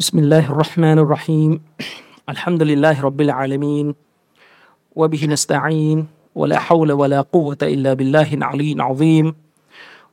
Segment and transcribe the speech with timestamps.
[0.00, 1.60] بسم الله الرحمن الرحيم
[2.28, 3.94] الحمد لله رب العالمين
[4.96, 9.34] وبه نستعين ولا حول ولا قوة إلا بالله العلي العظيم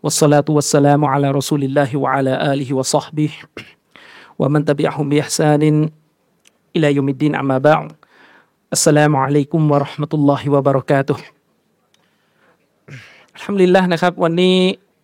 [0.04, 3.29] والصلاة والسلام على رسول الله وعلى آله وصحبه
[4.39, 5.89] ومن تبعهم بإحسان
[6.75, 7.91] إلى يوم الدين أما بعد
[8.73, 11.18] السلام عليكم ورحمة الله وبركاته
[13.36, 14.57] อัลฮัมดุลิลละนะครับ วันนี้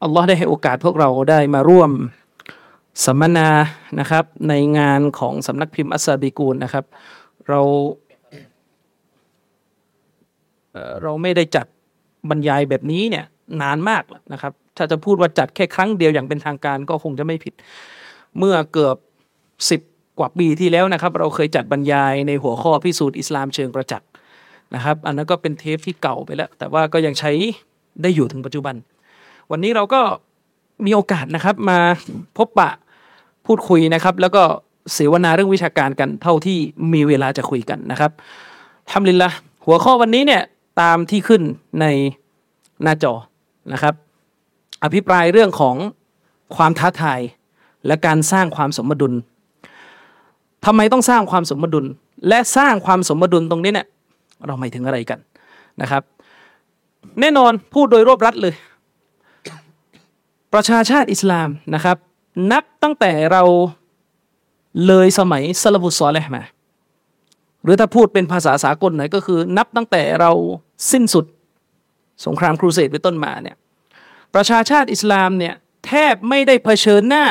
[0.03, 1.91] อัลลอฮ์ได้ให้โอกาสพวกเราได้มาร่วม
[3.02, 3.48] สัมมนา
[4.00, 6.84] นะครับในงานของสำนักพิมพ์อัสซาบิกูลนะครับ
[7.48, 7.60] เรา
[11.02, 11.66] เราไม่ได้จัด
[12.30, 13.24] บรรยายแบบนี้เนี่ย
[13.62, 14.02] นานมาก
[14.32, 17.54] นะครับ ถ้าจะพูดว่าจัดแค่ครั้งเดียวอย่างเป็นทางการก็คงจะไม่ผิด
[18.38, 18.96] เมื่อเกือบ
[19.70, 19.80] สิบ
[20.18, 24.08] กว่าปีที่แล้วนะครับ เราเคยจัดบรรยายในหัวข้อพิสูจน์อิสลามเชิงประจักษ์
[24.74, 27.30] นะครับ อันนั้นก็เป็นเทปที่เก่าไปแล้ว แต่ว่าก็ยังใช้
[28.02, 28.74] ได้อยู่ถึงปัจจุบัน
[29.50, 30.00] วันนี้เราก็
[30.86, 31.78] มีโอกาสนะครับมา
[32.36, 32.70] พบปะ
[33.46, 34.42] พูดคุยนะครับ แล้วก็
[34.92, 36.58] เสวนาเรื่องวิชาการกันเท่าที่
[36.92, 38.10] มีเวลาจะคุยกันนะครับ
[38.90, 39.30] ทำลินละ
[39.66, 40.42] หัวข้อวันนี้เนี่ย
[40.80, 41.42] ตามที่ขึ้น
[41.80, 41.86] ใน
[42.82, 43.12] หน้าจอ
[43.72, 43.94] นะครับ
[44.82, 45.76] อภิปรายเรื่องของ
[46.56, 47.20] ความท้าทาย
[47.86, 49.12] และการสร้างความสมดุล
[50.66, 51.84] ทำไมต้องสร้างความสมดุล
[52.28, 53.86] และสร้างความสมดุลตรงนี้เนี่ย
[54.46, 55.18] เราหมายถึงอะไรกัน
[55.80, 56.02] นะครับ
[57.20, 58.54] แน่นอนพูดโดยรวบรัดเลย
[60.52, 61.96] ประชาชาติอิสลามนะครับ
[62.52, 63.42] นับตั้งแต่เรา
[64.86, 66.42] เลยสมัยซาลฟุตซอเลห์มา
[67.62, 70.32] หรือถ้าพูดเป็นภาษาสากลหน่อยก็คือ นับตั้งแต่เรา
[70.92, 71.24] สิ้นสุด
[72.26, 73.56] สงครามครูเสดเป็นต้นมาเนี่ย
[74.34, 75.54] ประชาชาติอิสลามเนี่ย
[75.86, 77.24] แทบไม่ได้เผชิญหน้า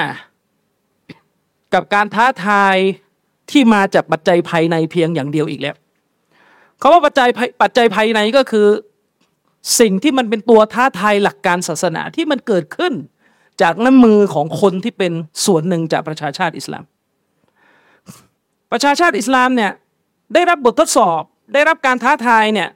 [1.73, 2.75] กับการท้าทาย
[3.51, 5.75] ที่มาจากปัจจัยภายในเพียงอย่างเดียวอีกแล้ว
[6.79, 7.29] เขาว่าปัจจัย
[7.61, 8.67] ปัจจัยภายในก็คือ
[9.79, 12.93] สิ่งที่มันเป็นตัวท้าทายหลักการศาสนาที่มันเกิดขึ้น
[13.61, 15.11] จากน้ำมือของคนที่เป็น
[15.45, 16.83] ส่วนหนึ่งจากประชาชาติอิสลาม
[18.71, 19.71] ประชาชาติอิสลามเนี่ย
[20.33, 21.21] ได้รับบททดสอบ
[21.53, 22.69] ได้รับการท้าทายเนี่ย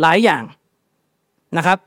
[0.00, 0.42] หลายอย่าง
[1.56, 1.78] นะครับ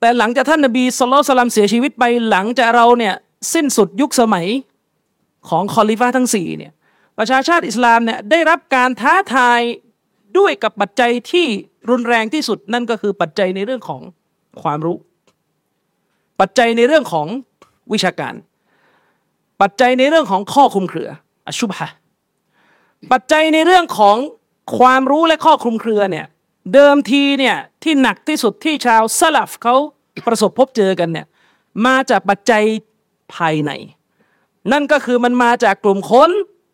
[0.00, 3.14] แต่หลังจากท่านนบีสุลต่านเสียชีวิตไปหลังจากเราเนี่ย
[3.54, 4.46] สิ้นสุดยุคสมัย
[5.48, 6.72] ของคอลิฟ้าทั้งสี่เนี่ย
[7.18, 9.60] ประชาชาติอิสลามเนี่ยได้รับการท้าทาย
[10.38, 11.46] ด้วยกับปัจจัยที่
[11.90, 14.00] รุนแรงที่สุดนั่นก็คือปัจจัยในเรื่องของ
[14.62, 14.96] ความรู้
[16.40, 17.26] ปัจจัยในเรื่องของ
[17.92, 18.34] วิชาการ
[19.60, 21.08] ปัจจัยในเรื่องของข้อคลุมเครือ
[21.46, 21.88] อชุบฮะ
[23.12, 24.16] ปัจจัยในเรื่องของ
[24.78, 26.26] ความรู้และข้อคลุมเครือเนี่ย
[26.74, 29.74] เดิมทีเนี่ยที่หนักที่สุดที่ชาวซาลัฟเขา
[30.26, 31.26] ประสบพบเจอกันเนี่ย
[31.86, 32.64] มาจากปัจจัย
[33.34, 33.70] ภายใน
[34.72, 36.30] นั่นก็คือมันมาจากกลุ่มคน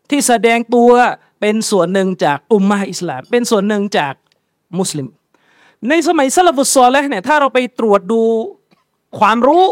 [0.09, 0.91] ที่แสดงตัว
[1.39, 4.13] เป็นส่วนหนึ่งจากอุมมาอิสลาม เป็นส่วนหนึ่งจาก
[4.77, 5.07] มุสลิม
[5.89, 8.21] ในสมัยซาลฟุตซอลและเนี่ยถ้าเราไปตรวจดู
[9.19, 9.65] ความรู้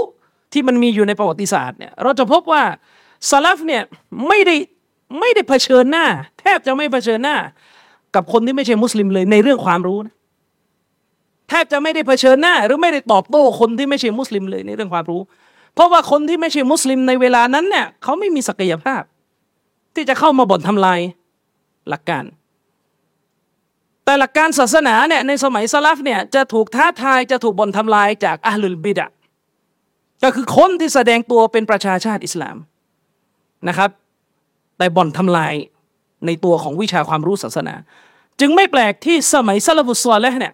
[0.53, 2.63] ที่มันมีอยู่ในประวัติศาสตร์เนี่ยเราจะพบว่า
[3.29, 3.83] ซาลฟเนี่ย
[4.27, 4.55] ไม่ได้
[5.19, 6.05] ไม่ได้เผชิญหน้า
[6.39, 7.35] แทบจะไม่เผชิญหน้า
[8.15, 10.13] กับคนที่ไม่ใช่มุสลิมเลยในเรื่องความรู้นะ
[11.49, 15.21] แทบจะไม่ได้เผชิญหน้า หรือไม่ได้ตอบโต้คนที่ไม่ใช่มุสลิมเลยในเรื่องความรู้
[15.73, 19.01] เพราะว่าคนที่ไม่ใช่มุสลิมในเวลานั้นเนี่ยเขาไม่มีศักยภาพ
[19.95, 20.99] ที่จะเข้ามาบ่นทำลาย
[21.89, 22.25] หลักการ
[24.05, 29.07] แต่หลักการศาสนาเนี่ยในสมัยสลับเนี่ยจะถูกท้าทายจะถูกบ่นทำลายจากอัลลุลบิดะ
[30.25, 32.57] ก็คือคนที่แสดงตัวเป็นประชาชาติอิสลาม
[33.67, 33.89] นะครับ
[34.77, 35.53] แต่บ่อนทำลาย
[36.25, 37.75] ในตัวของวิชาความรู้ศาสนา
[38.39, 40.53] จึงไม่แปลกที่สมัยซาลฟุตซอลและเนี่ย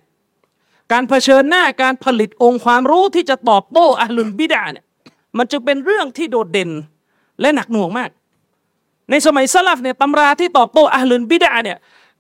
[0.92, 4.86] การเผชิญหน้าการผลิตองค์ความรู้ที่จะตอบโต้อัลลุลบิดะเนี่ย
[5.38, 6.70] มันจึงเป็นเรื่องที่โดดเด่น
[7.42, 8.10] และหนักหน่วงมาก
[9.10, 11.78] ในสมัยสลับเนี่ยตำราที่ตอบโต้อัลลุนบิดาเนี่ย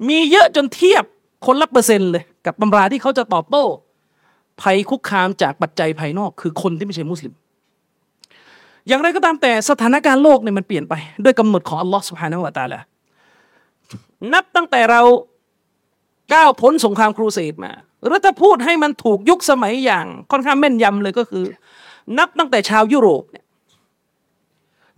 [0.07, 1.03] มีเยอะจนเทียบ
[1.45, 3.63] คนละเปอร์เซ็นต์เลยกับตำราที่เขาจะตอบโต้
[4.61, 7.33] ภัยคุกคามจากปัจจัยภายนอก คือคนที่ไม่ใช่มุสลิม
[8.87, 12.79] อย่างไรก็ตามแต่สถานการณ์โลกเนี่ยมันเปลี่ยนไป ด้วยกำหนดของอัลลอฮ์สุบฮานาวะตาละ
[14.33, 15.01] นับตั้งแต่เรา
[16.33, 21.43] ก้าวพ้นสงครามครูเสดมาหรือถ้าพูดให้มันถูกยุคสมัยอย่างค่อนข้างแม่นยำเลยก็คือ
[22.17, 23.45] นับตั้งแต่ชาวยุโรปเนี่ย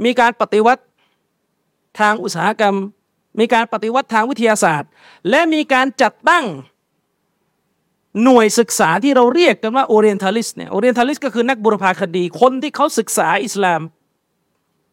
[0.06, 0.84] มีการปฏิวัติ
[2.00, 2.76] ทางอุตสาหกรรม
[3.40, 4.90] มีการปฏิวัติทางวิทยาศาสตร์
[5.30, 6.46] และมีการจัดตั้ง
[8.24, 13.82] หน่วยศึกษาที่เราเรียกกันว่า Orientalist เนี่ย Orientalist ก็คือนักบุรพาคดีคนที่เขาศึกษาอิสลาม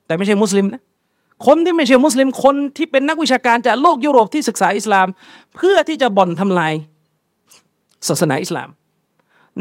[0.07, 0.83] แต่ไม่ใช่มุสลิมนะ
[1.47, 5.07] คนที่ไม่ใช่มุสลิมคนที่เป็นนักวิชาการจากโลกยุโรปที่ศึกษาอิสลาม
[5.57, 6.73] เพื่อที่จะบ่อนทำลาย
[8.09, 8.69] ศาสนาอิสลาม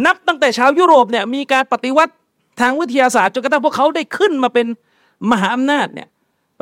[0.06, 2.14] นับตั้งแต่ชาวยุโรปเนี่ยมีการปฏิวัติ
[2.60, 4.68] ทางวิทยาศาสตร์จนกระทั่งพวกเขาได้ขึ้นมาเป็น
[5.32, 6.08] มหาอำนาจเนี่ย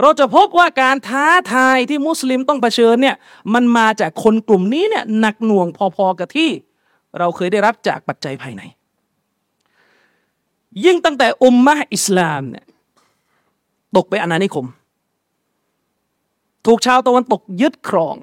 [0.02, 3.16] เราจะพบว่าการท้าทายที่มุสลิมต้องเผชิญเนี่ย
[3.54, 5.68] มันมาจากคนกลุ่มนี้เนี่ยหนักหน่วง
[5.98, 6.50] พอๆกับที่
[7.20, 8.62] เราเคยได้รับจากปัจจัยภายใน
[10.86, 12.66] ยิ่งตั้งแต่อุมมะอิสลามเนี่ย
[13.96, 14.66] ตกไปอาณานิคม
[16.66, 18.18] ถูกชาวตะวันตกยึดครอง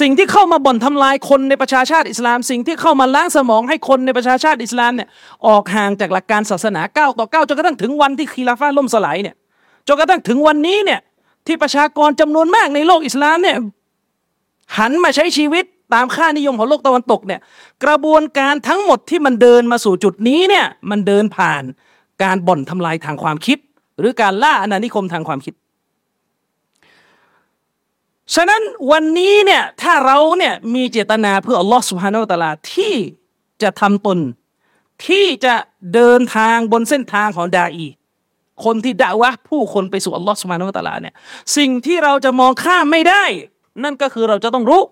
[0.00, 5.08] สิ่งที่เข้ามาบ่อนทำลายคนในประชาชาติอิสลาม สิ่งที่เข้ามาล้างสมองให้คนในประชาชาติอิสลามเนี่ย
[5.46, 9.36] ออกห่างจากหลักการศาสนาก้าวต่อก้าวจนกระทั่งถึงวันที่คีลาฟ้าล่มสลายเนี่ย
[9.88, 11.00] จนกระทั่งถึงวันนี้เนี่ย
[11.46, 13.56] ที่ประชากรจำนวนมากในโลกอิสลามเนี่ย
[14.78, 17.40] หันมาใช้ชีวิต ตามค่านิยมของโลกตะวันตกเนี่ย
[17.84, 21.62] กระบวนการทั้งหมดที่มันเดินมาสู่จุดนี้เนี่ยมันเดินผ่าน
[22.22, 23.58] การบ่อนทำลายทางความคิด
[23.98, 25.54] หรือการล่าอาณานิคมทางความคิด
[28.34, 32.94] ฉะนั้นวันนี้เนี่ยถ้าเราเนี่ยมีเจตนาเพื่ออัลลอฮ์สุฮานาอัลตะลาที่
[33.62, 34.18] จะทำตน
[35.06, 35.54] ที่จะ
[35.94, 37.86] เดินทางบนเส้นทางของดาอี
[38.64, 41.14] คนที่ด่าวะผู้คนไปสู่อัลลอฮ์สุบฮานาอัลตะลาเนี่ย
[41.56, 43.24] สิ่งที่เราจะมองข้ามไม่ได้
[43.84, 44.82] นั่นก็คือเราจะต้องรู้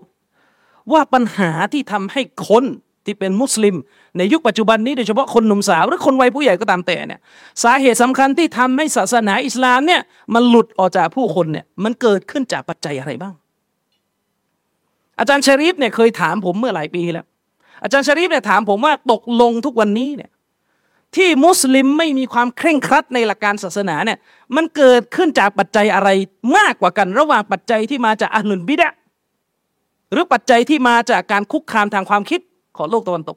[0.93, 2.65] ว่าปัญหาที่ทำให้คน
[3.05, 3.77] ที่เป็นมุสลิม
[4.17, 7.21] ในยุคปัจจุบันนี้โดยเฉพาะคนหนุ่มสาว หรือคนวัยผู้ใหญ่ก็ตามแต่เนี่ย
[7.63, 10.01] สาเหตุสำคัญที่ทำให้ศาสนาอิสลามเนี่ย
[10.35, 13.35] มันหลุดออกจากผู้คนเนี่ยมันเกิดขึ้นจากปัจจัยอะไรบ้าง
[15.19, 17.27] อาจารย์ชริฟเนี่ยเคยถามผมเมื่อหลายปีแล้ว
[17.83, 20.31] อาจารย์ชริฟเนี่ยถามผมว่าตกลงทุกวันนี้เนี่ย
[21.17, 24.19] ที่มุสลิมไม่มีความเคร่งครัดในหลักการศาสนาเนี่ย
[24.57, 26.09] มันเกิดขึ้นจากปัจจัยอะไร
[26.57, 28.93] มากกว่ากันระหว่างปัจจัยที่มาจากอัลลุนบิดะ
[30.13, 32.41] หรือปัจจัยที่มาจากการคุกคามทางความคิด
[32.77, 33.37] ของโลกตะวันตก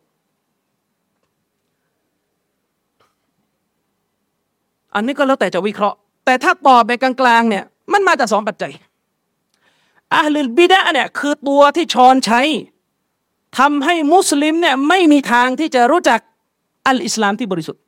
[4.95, 7.63] อันนี้ก็แล้วแต่จะวิเคราะห์ แต่ถ้าตอบไปกลางๆเนี่ย
[7.93, 8.71] มันมาจากสองปัจจัย
[10.15, 12.41] อาลุลบิดะเนี่ยคือตัวที่ชอนใช้
[13.57, 16.19] ทำให้มุสลิมเนี่ยไม่มีทางที่จะรู้จัก
[16.87, 17.81] อัลอิสลามที่บริสุทธิ์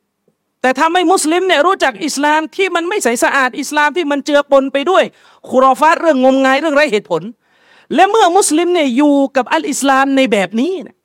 [0.62, 5.04] แต่ทำให้มุสลิมเนี่ยรู้จักอิสลามที่มันไม่ใสสะอาดอิสลามที่มันเจือปนไปด้วย
[5.50, 7.22] คุรอฟาตเรื่องงมงายเรื่องไร้เหตุผล
[7.94, 10.96] และเมื่อมุสลิมเนี่ยอยู่กับอัลอิสลามในแบบนี้เนี่ย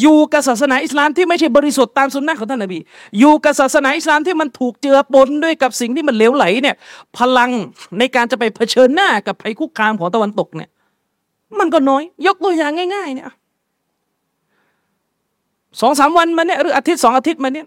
[0.00, 2.78] อยู่กับศาสนาอิสลามที่ไม่ใช่บริสุทธิ์ตามสุนนะของท่านนบี
[3.18, 6.76] อยู่กับศาสนาอิสลามที่มันถูกเจือปนด้วยกับสิ่งที่มันเลวไหลเนี่ย
[7.16, 7.50] พลัง
[7.98, 10.70] ในการจะไปเผชิญหน้ากับภัยคุกคามของตะวันตกเนี่ย
[11.58, 13.26] มันก็น้อย ยกตัวอย่างง่าย ๆ เนี่ย
[15.80, 17.66] สองสามวันมาเนี่ยหรืออาทิตย์สองอาทิตย์มาเนี่ย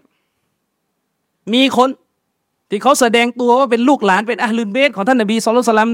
[1.54, 1.88] มีคน
[2.70, 5.90] ที่เขาแสดงตัวว่าเป็นลูกหลานเป็นอัลลุนเบสของท่านนบีสุลต่าน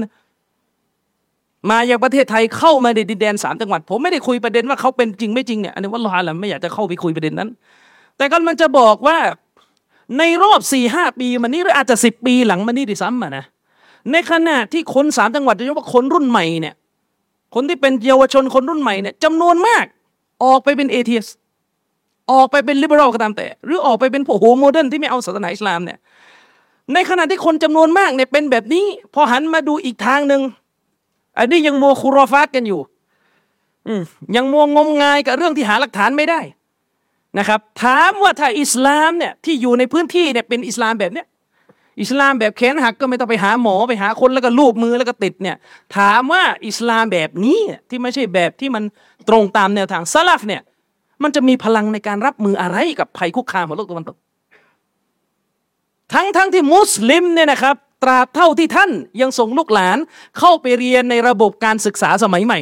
[1.69, 7.49] มาอย่างประเทศไทยเข้ามาในดินแดนสามจังหวัด ผมไม่ได้คุยประเด็นว่าเขาเป็นจริงไม่จริงเนี่ยอันนี้ว่าลอฮ์ละไม่อยากจะเข้าไปคุยประเด็นนั้น
[8.17, 9.17] แต่ก็มันจะบอกว่า
[10.17, 13.45] ในรอบสี่ห้าปีมานี้หรืออาจจะสิบปีหลังมานี้ดิซ้ำมานะ
[14.11, 16.75] ในขณะที่คนสามจังหวัดโดยเฉพาะคนรุ่นใหม่เนี่ย
[17.55, 19.85] คนที่เป็นเยาวชนคนรุ่นใหม่เนี่ยจำนวนมาก
[20.43, 21.27] ออกไปเป็น atheist
[22.31, 25.97] ออกไปเป็น liberal ก็ตามแต่ หรือออกไปเป็นพวก postmodern ที่ไม่เอาศาสนาอิสลามเนี่ย
[26.93, 30.41] ในขณะที่คนจำนวนมากเนี่ยเป็นแบบนี้ พอหันมาดูอีกทางหนึ่ง
[31.39, 32.81] อันนี้ยังมัวคุรอฟาตกันอยู่
[34.35, 36.39] ยังมัวงมงายกับเรื่องที่หาหลักฐานไม่ได้
[37.37, 41.27] นะครับ ถามว่าถ้าอิสลามเนี่ยที่อยู่ในพื้นที่เนี่ยเป็นอิสลามแบบเนี้ย
[42.01, 45.55] อิสลามแบบแขนหักก็ไม่ต้องไปหาหมอไปหาคนแล้วก็ลูบมือแล้วก็ติดเนี่ย
[45.97, 47.59] ถามว่าอิสลามแบบนี้
[47.89, 48.83] ที่ไม่ใช่แบบที่มัน
[49.29, 50.61] ตรงตามแนวทางซาลฟเนี่ย
[51.23, 54.17] มันจะมีพลังในการรับมืออะไรกับภัยคุกคามของโลกตะวันตก
[56.13, 58.91] ทั้งทั้งที่มุสลิมเนี่ยนะครับ ตราบเท่าที่ท่าน
[59.21, 59.97] ยังส่งลูกหลาน
[60.39, 62.59] เข้าไปเรียนในระบบการศึกษาสมัยใหม่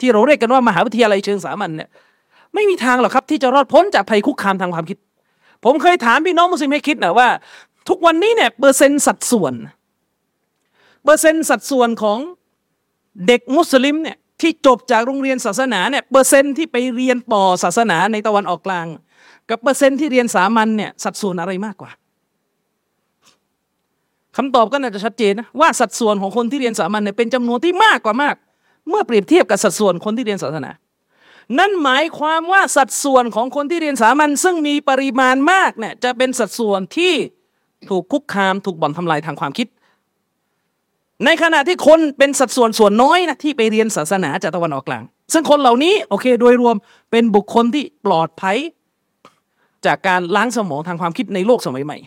[0.00, 1.88] ที่เราเรียกกันว่ามหาวิทยาลัยเชิงสามัญเนี่ย
[2.54, 4.98] ไม่มีทางหรอกครับที่จะรอดพ้นจากภัยคุกคามทางความคิด
[5.64, 7.28] ผมเคยถามพี่น้องมุสลิมให้คิดนะว่า
[7.88, 9.54] ทุกวันนี้เนี่ยเปอร์เซ็นต์สัดส่วน
[11.04, 12.18] เปอร์เซ็นต์สัดส่วนของ
[13.26, 18.86] เด็กมุสลิมเนี่ยที่จบจากโรงเรียนศาสนาเนี่ยเปอร์เซ็นต์ที่ไปเรียนปอศาสนาในตะวันออกกลาง
[19.48, 21.90] กับเปอร์เซ็นต์ที่เรียนสามัญเนี่ยสัดส่วนอะไรมากกว่า
[24.40, 28.34] คำตอบก็น่าจะชัดเจนนะว่าสัดส่วนของคนที่เรียนสามัญเนี่ยเป็นจำนวนที่มากกว่ามาก
[28.88, 30.70] เมื่อเปรียบเทียบกับสัดส่วนคนที่เรียนศาสนา
[31.58, 37.12] นั่นหมายความว่าสัดส่วนของคนที่เรียนสามัญซึ่งมีปริมาณมากเนี่ยจะเป็นสัดส่วนที่
[37.90, 39.66] ถูกคุกคามถูกบ่อนทำลายทางความคิด
[41.24, 46.76] ในขณะที่คนเป็นสัดส่วนส่วนน้อยนะที่ไปเรียนศาสนาจากตะวันออกกลาง ซึ่งคนเหล่านี้โอเค โดยรวม
[47.10, 48.58] เป็นบุคคลที่ปลอดภัย
[49.86, 51.98] จากการล้างสมองทางความคิดในโลกสมัยใหม่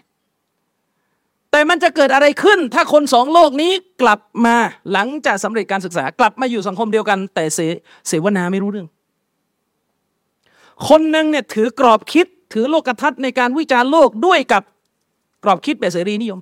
[1.54, 4.56] แต่มันจะเกิดอะไรขึ้น ถ้าคนสองโลกนี้กลับมา
[4.92, 7.60] หลังจากสำเร็จการศึกษากลับมาอยู่สังคมเดียวกัน แต่เส
[8.08, 8.88] เสวนาไม่รู้เรื่อง
[10.88, 14.64] คนหนึ่งเนี่ยถือกรอบคิดถือโลกทัศน์ในการวิจารณ์โลกด้วยกับ
[15.44, 16.40] กรอบคิดแบบเสรีนิยม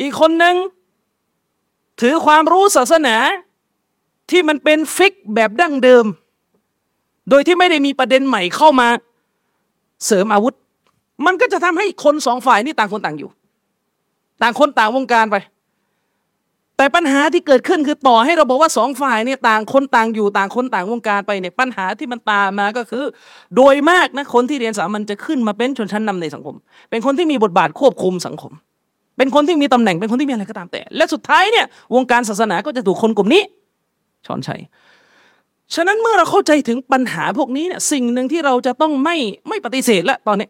[0.00, 0.56] อีกคนหนึ่ง
[2.00, 3.16] ถือความรู้ศาสนา
[4.30, 6.04] ที่มันเป็นฟิกแบบดั้งเดิม
[7.30, 8.88] โดยที่ไม่ได้มีประเด็นใหม่เข้ามา
[10.06, 10.54] เสริมอาวุธ
[11.26, 13.30] มันก็จะทำให้คนสองฝ่ายนี่ต่างคนต่างอยู่
[14.42, 15.36] ต่างคนต่างวงการไป
[16.76, 23.04] แต่ปัญหาที่เกิดขึ้นคือต่อให้เราบอกว่าสองฝ่ายเนี่ยต่างคนต่างอยู่ต่างคนต่างวงการไปเนี่ยปัญหาที่มันตามมาก็คือ
[23.56, 26.56] โดยมากนะคนที่เรียนสามัญจะขึ้นมาเป็นชนชั้นนำในสังคม
[26.90, 28.52] เป็นคนที่มีบทบาทควบคุมสังคม
[29.18, 33.42] เป็นคนที่มีตำแหน่งเป็นคนที่มีอะไรก็ตามแต่ และสุดท้ายเนี่ยวงการศาสนาก็จะถูกคนกลุ่มนี้
[34.26, 34.60] ช้อนชัย
[35.74, 39.16] ฉะนั้นเมื่อเราเข้าใจถึงปัญหาพวกนี้เนี่ยสิ่งหนึ่งที่เราจะต้องไม่
[39.48, 40.48] ไม่ปฏิเสธและตอนนี้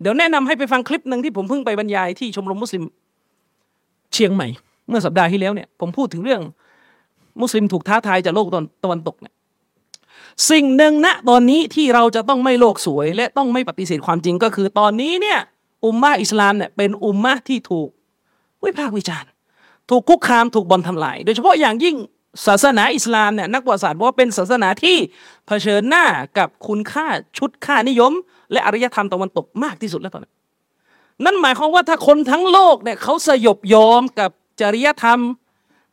[0.00, 2.84] เดี๋ยวแนะนำให้ไปฟังคลิปหนึ่งที่ผมเพิ่งไปบรรยายที่ชมรมมุสลิม
[4.12, 4.48] เชียงใหม่
[4.88, 6.42] เมื่อสัปดาห์ที่แล้วเนี่ย ผมพูดถึงเรื่อง
[7.40, 8.46] มุสลิมถูกท้าทายจากโลก
[8.84, 9.34] ตะวันตกเนี่ย
[10.50, 15.38] สิ่งหนึ่งณตอนนี้ที่เราจะต้องไม่โลกสวย และต้องไม่ปฏิเสธความจริงก็คือตอนนี้เนี่ย
[15.84, 17.88] อุมมาอิสลามเนี่ยเป็นอุมมาที่ถูก
[18.64, 19.30] วิพากษ์วิจารณ์
[19.90, 21.96] ถูกคุกคามถูกบอลทำลาย โดยเฉพาะอย่างยิ่ง
[22.46, 24.96] ศาสนาอิสลามเนี่ยนักประวัติศาสตร์บอกว่าเป็นศาสนาที่
[25.46, 26.04] เผชิญหน้า
[26.38, 27.06] กับคุณค่า
[27.38, 28.12] ชุดค่านิยม
[28.52, 30.32] และอารยธรรมตะวันตกมากที่สุดแล้วตอนนี้
[31.24, 35.20] นั่นหมายความว่าถ้าคนทั้งโลกเนี่ยเขาสยบยอมกับจริยธรรม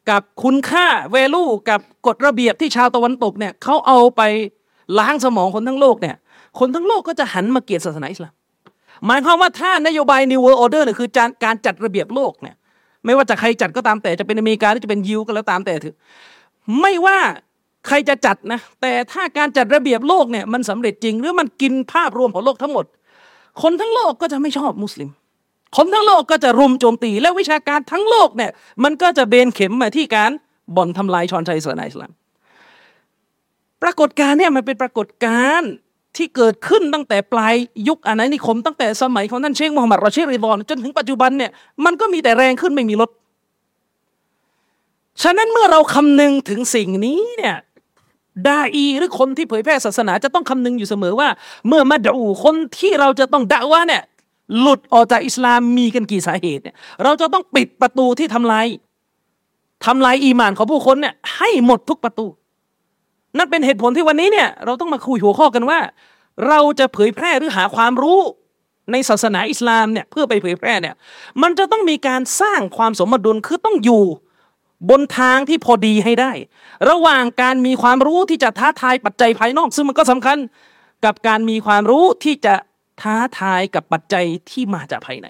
[0.10, 4.22] กับคุณค่าเวลูกับกฎระเบียบที่ชาวตะวันตกเนี่ยเขาเอาไป
[5.00, 6.16] ล้างสมองคนทั้งโลกเนี่ย
[6.60, 8.34] คนทั้งโลกก็จะหันมาเกลียดศาสนาอิสลาม
[9.06, 11.10] หมายความว่าถ้านโยบาย New World Order เนี่ยคือ
[11.44, 12.56] การจัดระเบียบโลกเนี่ย
[13.08, 15.96] ไม่ว่าจะใครจัดก็ตามแต่จะเป็นอเมริกาหรือจะเป็นยิวก็แล้วตามแต่เถอ
[16.82, 17.20] ไม่ว่า
[17.88, 22.86] ใครจะจัดนะแต่ถ้าการจัดระเบียบโลกเนี่ยมันสำเร็จจริง หรือมันกินภาพรวมของโลกทั้งหมด
[23.62, 25.10] คนทั้งโลกก็จะไม่ชอบมุสลิม
[25.78, 28.52] คนทั้งโลกก็จะรุมโจมตี และวิชาการทั้งโลกเนี่ย
[28.84, 30.32] มันก็จะเบนเข็มมาที่การ
[30.76, 32.12] บ่อนทำลายชอนชัยศาสนาอิสลาม
[33.82, 35.72] ปรากฏการเนี่ยมันเป็นปรากฏการณ์
[36.18, 37.56] ที่เกิดขึ้นตั้งแต่ปลาย
[37.88, 41.52] ยุคอาณานิคมตั้งแต่สมัยของท่านเชคมูฮัมหมัดรอชิริดอนจนถึงปัจจุบันเนี่ย
[41.86, 43.10] มันก็มีแต่แรงขึ้นไม่มีลด
[45.24, 47.56] ฉะนั้นเมื่อเราคำนึงถึงสิ่งนี้เนี่ย
[48.48, 51.30] ดาอีหรือคนที่เผยแพร่ศาสนาจะต้องคำนึงอยู่เสมอว่า
[51.68, 54.04] เมื่อมาดูคนที่เราจะต้องด่าว่าเนี่ย
[54.60, 58.66] หลุดออกจากอิสลามมีกันกี่สาเหตุเนี่ยเราจะต้องปิดประตูที่ทำลาย
[59.86, 62.26] ทำลายอีมานของผู้คนเนี่ยให้หมดทุกประตู
[63.38, 65.80] นั่นเป็นเหตุผลที่วันนี้เนี่ยเราต้องมาคุยหัวข้อกันว่า
[66.48, 68.20] เราจะเผยแพร่หรือหาความรู้
[68.92, 70.96] ในศาสนาอิสลามเนี่ยเพื่อไปเผยแพร่เนี่ย
[71.42, 74.04] มันจะต้องมีการสร้างความสมดุลคือต้องอยู่
[74.90, 76.32] บนทางที่พอดีให้ได้
[76.90, 80.38] ระหว่างการมีความรู้ที่จะท้าทายปัจจัยภายนอก ซึ่งมันก็สำคัญ
[81.06, 82.56] กับการมีความรู้ที่จะ
[83.02, 85.28] ท้าทายกับปัจจัยที่มาจากภายใน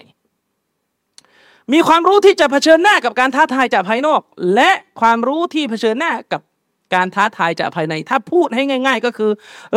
[1.72, 4.20] มีความรู้ที่จะเผชิญหน้ากับการท้าทายจากภายนอก
[4.54, 6.40] และความรู้ที่เผชิญหน้ากับ
[6.94, 9.30] การท้าทายจากภายใน ถ้าพูดให้ง่าย ๆ ก็คือ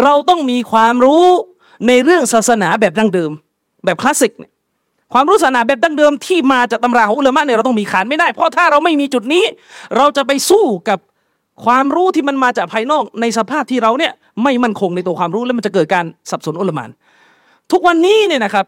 [0.04, 1.26] เราต้องมีความรู้
[1.88, 3.32] ในเรื่องศาสนาแบบดั้งเดิม
[3.86, 4.52] แบบคลาสสิกเนี่ย
[5.14, 9.44] ความรู้ศาสนาแบบดั้งเดิมที่มาจากตำราของอุลามะเนี่ยเราต้องมีขานไม่ได้ เพราะถ้าเราไม่มีจุดนี้
[9.98, 11.00] เราจะไปสู้กับ
[11.66, 14.14] ความรู้ที่มันมาจากภายนอกในสภาพที่เราเนี่ย
[14.44, 16.90] ไม่มั่นคงในตัวความรู้แล้วมันจะเกิดการสับสนอุลามาน
[17.72, 18.66] ทุกวันนี้เนี่ยนะครับ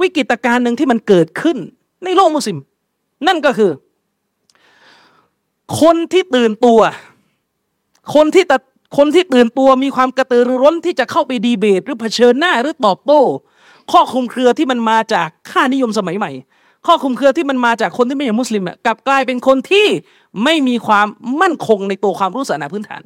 [0.00, 1.56] วิกฤตการณ์หนึ่งที่มันเกิดขึ้น
[2.04, 2.58] ในโลกมุสลิม
[3.26, 3.70] นั่นก็คือ
[5.80, 6.80] คนที่ตื่นตัว
[8.14, 8.52] คนที่ต
[8.96, 13.20] คนที่ตื่นตัวมีความกระตือรือร้นที่จะเข้าไปดีเบต หรือเผชิญหน้าหรือตอบโต้
[13.92, 16.30] ข้อคุมเครือที่มันมาจากค่านิยมสมัยใหม่
[16.86, 19.86] ข้อคุมเครือที่มันมาจากคนที่ไม่ใช่มุสลิมกลับกลายเป็นคนที่
[20.44, 21.06] ไม่มีความ
[21.40, 23.02] มั่นคงในตัวความรู้ศาสนาพื้นฐาน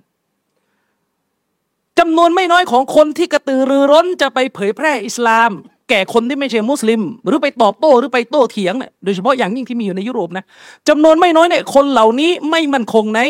[1.98, 5.50] จำนวนไม่น้อยของคนที่กระตือรือร้นจะไปเผยแพร่อิสลาม
[5.88, 10.44] แก่คนที่ไม่ใช่มุสลิม หรือไปตอบโต้หรือไปโต้เถียงเนี่ยโดยเฉพาะอย่างยิ่งที่มีอยู่ในยุโรปนะ
[10.88, 13.20] จำนวนไม่น้อยเนี่ยคนเหล่านี้ไม่มั่นคงใน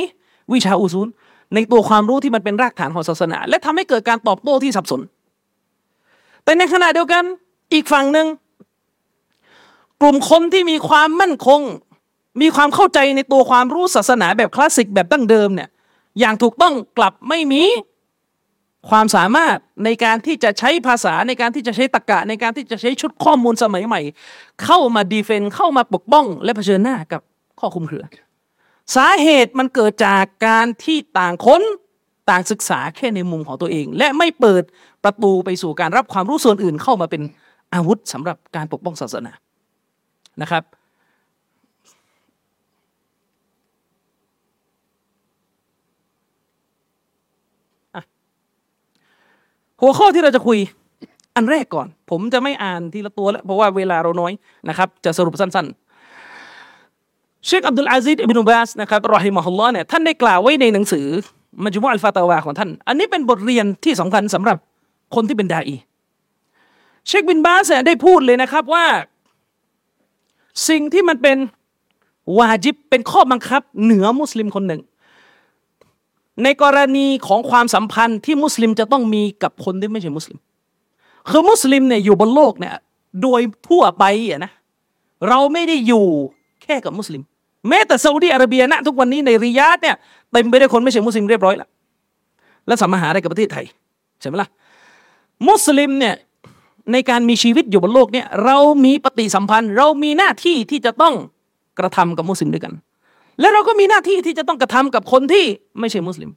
[0.53, 1.09] วิชาอุซูล
[1.55, 5.01] ในตัวความรู้ที่มันเป็นรากฐานของศาสนา และทำให้เกิดการตอบโต้ที่สับสน
[6.45, 7.23] แต่ในขณะเดียวกัน
[7.73, 8.27] อีกฝั่งหนึ่ง
[10.01, 11.61] กลุ่มคนที่มีความมั่นคง
[12.41, 15.69] มีความเข้าใจในตัวความรู้ศาสนาแบบคลาสสิกแบบดั้งเดิมเนี่ย
[16.21, 17.63] อย่างถูกต้องกลับไม่มี
[18.91, 24.01] ความสามารถในการที่จะใช้ภาษาในการที่จะใช้ตรกกะในการที่จะใช้ชุดข้อมูลสมัยใหม่
[24.65, 27.21] เข้ามาดีเฟนเข้ามาปกป้อง และเผชิญหน้ากับ
[27.61, 28.05] ข้อคุมเครือ
[28.97, 31.63] สาเหตุมันเกิดจากการที่ต่างคน
[32.31, 34.63] ต่างศึกษาแค่ในมุมของตัวเอง และไม่เปิด
[35.05, 37.23] ประตูไปสู่การรับความรู้ส่วนอื่นเข้ามาเป็น
[37.75, 39.33] อาวุธสำหรับการปกป้องศาสนา
[40.43, 40.65] นะครับ
[49.83, 50.59] หัวข้อที่เราจะคุย
[51.37, 54.33] อันแรกก่อน ผมจะไม่อ่านทีละตัวแล้วเพราะว่าเวลาเราน้อย
[54.69, 55.90] นะครับ จะสรุปสั้นๆ
[57.47, 61.07] เชคอับดุลอาซิดอิบนุบาสนะครับรอฮิมะฮุลลอฮ์เนี่ยท่านได้กล่าวไว้ในหนังสือ
[61.65, 64.57] มัจมุอัลฟาตาวาของท่าน อันนี้เป็นบทเรียนที่สำคัญสำหรับ
[65.15, 65.77] คนที่เป็นดาอี
[67.07, 68.87] เชคบินบาสเนี่ยได้พูดเลยนะครับว่า
[70.69, 71.37] สิ่งที่มันเป็น
[72.39, 74.81] วาจิบเป็นข้อบังคับ เหนือมุสลิมคนหนึ่ง
[76.43, 80.39] ในกรณีของความสัมพันธ์ที่มุสลิมจะต้องมีกับคนที่ไม่ใช่มุสลิม
[81.31, 82.75] คือมุสลิมเนี่ยอยู่บนโลกเนี่ย
[83.23, 84.53] โดยทั่วไปอะนะ
[85.29, 86.07] เราไม่ได้อยู่
[86.63, 87.23] แค่กับมุสลิม
[87.69, 89.97] แม้แต่ซาอุดีอาระเบียนะทุกวันนี้ในริยาดเนี่ย
[90.33, 91.69] เต็มไปด้วยคนไม่ใช่มุสลิมเรียบร้อยแล้ว
[92.67, 93.65] แล้วสามมาหาอะไรกับประเทศไทย
[94.21, 94.49] ใช่ไหมล่ะ
[95.49, 96.15] มุสลิมเนี่ย
[96.93, 101.15] ในการมีชีวิตอยู่บนโลกเนี่ยเรามีปฏิสัมพันธ์ เรามีหน้าที่ที่จะต้อง
[101.79, 102.73] กระทำกับมุสลิมด้วยกัน
[103.41, 105.45] และเราก็มีหน้าที่ที่จะต้องกระทำกับคนที่
[105.81, 106.31] ไม่ใช่มุสลิม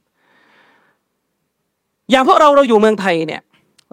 [2.10, 3.40] อย่างพวกเราเราอยู่เมืองไทยเนี่ย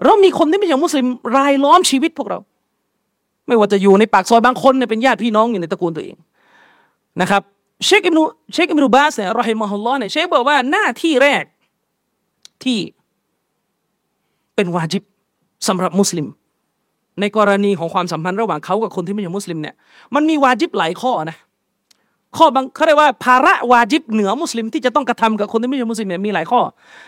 [0.04, 2.38] เรามีคนที่ไม่ใช่มุสลิมรายล้อมชีวิตพวกเรา
[3.46, 6.16] ไม่ว่าจะอยู่ในปากซอยบางคนเนี่ยเป็นญาติพี่น้องอยู่ในตระกูลตัวเอง
[7.20, 7.42] นะครับ
[7.86, 11.44] เชคอิบนุเชคอิบนุบาสเนี่ยรอฮิมะฮุลลอฮ์เนี่ยเชคบอกว่าหน้าที่แรก
[12.62, 12.78] ที่
[14.54, 15.02] เป็นวาจิบ
[15.68, 16.26] สำหรับมุสลิม
[17.20, 19.74] ในกรณีของความสัมพันธ์ระหว่างเขากับคนที่ไม่ใช่มุสลิมเนี่ย
[20.14, 21.36] มันมีวาจิบหลายข้อนะ
[22.36, 26.60] ข้อบางเขาเรียกว่าภาระวาจิบเหนือมุสลิมที่จะต้องกระทำกับคนที่ไม่ใช่มุสลิมเนี่ยมีหลายข้อ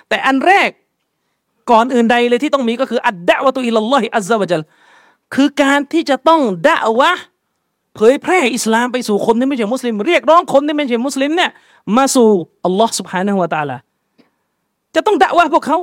[0.09, 0.71] แต่อันแรก
[1.71, 4.63] ก่อนอื่นใดเลยที่ต้องมีก็คือالدعوة إلى الله عز وجل
[5.35, 7.11] คือการที่จะต้องดะวะ
[7.95, 11.51] เผยแพร่อิสลามไปสู่คนที่ไม่ใช่มุสลิม เรียกร้องคนที่ไม่ใช่มุสลิมเนี่ย
[11.97, 12.29] มาสู่
[12.65, 13.77] อัลลอฮ์سبحانه وتعالى
[14.95, 15.79] จะต้องด่าว่าพวกเขา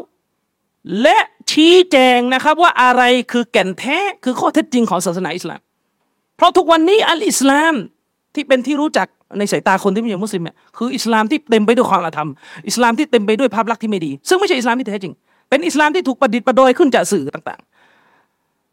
[1.01, 1.18] และ
[1.51, 5.60] ชี้แจงนะครับว่าอะไรคือแก่นแท้คือข้อเท็จจริงของศาสนาอิสลาม
[6.36, 7.74] เพราะทุกวันนี้อัลอิสลาม
[8.36, 12.30] ที่เป็นที่รู้จักในสายตาคนที่ไม่ใช่มุสลิมเนี่ยคืออิสลามที่เต็มไปด้วยความอาธรรม
[12.68, 15.13] อิสลามที่เต็มไปด้วยภาพลักษณ์ที่ไม่ดี ซึ่งไม่ใช่อิสลามที่แท้จริง
[15.50, 17.62] เป็นอิสลามที่ถูกประดิษฐ์ประดอยขึ้นจากสื่อต่าง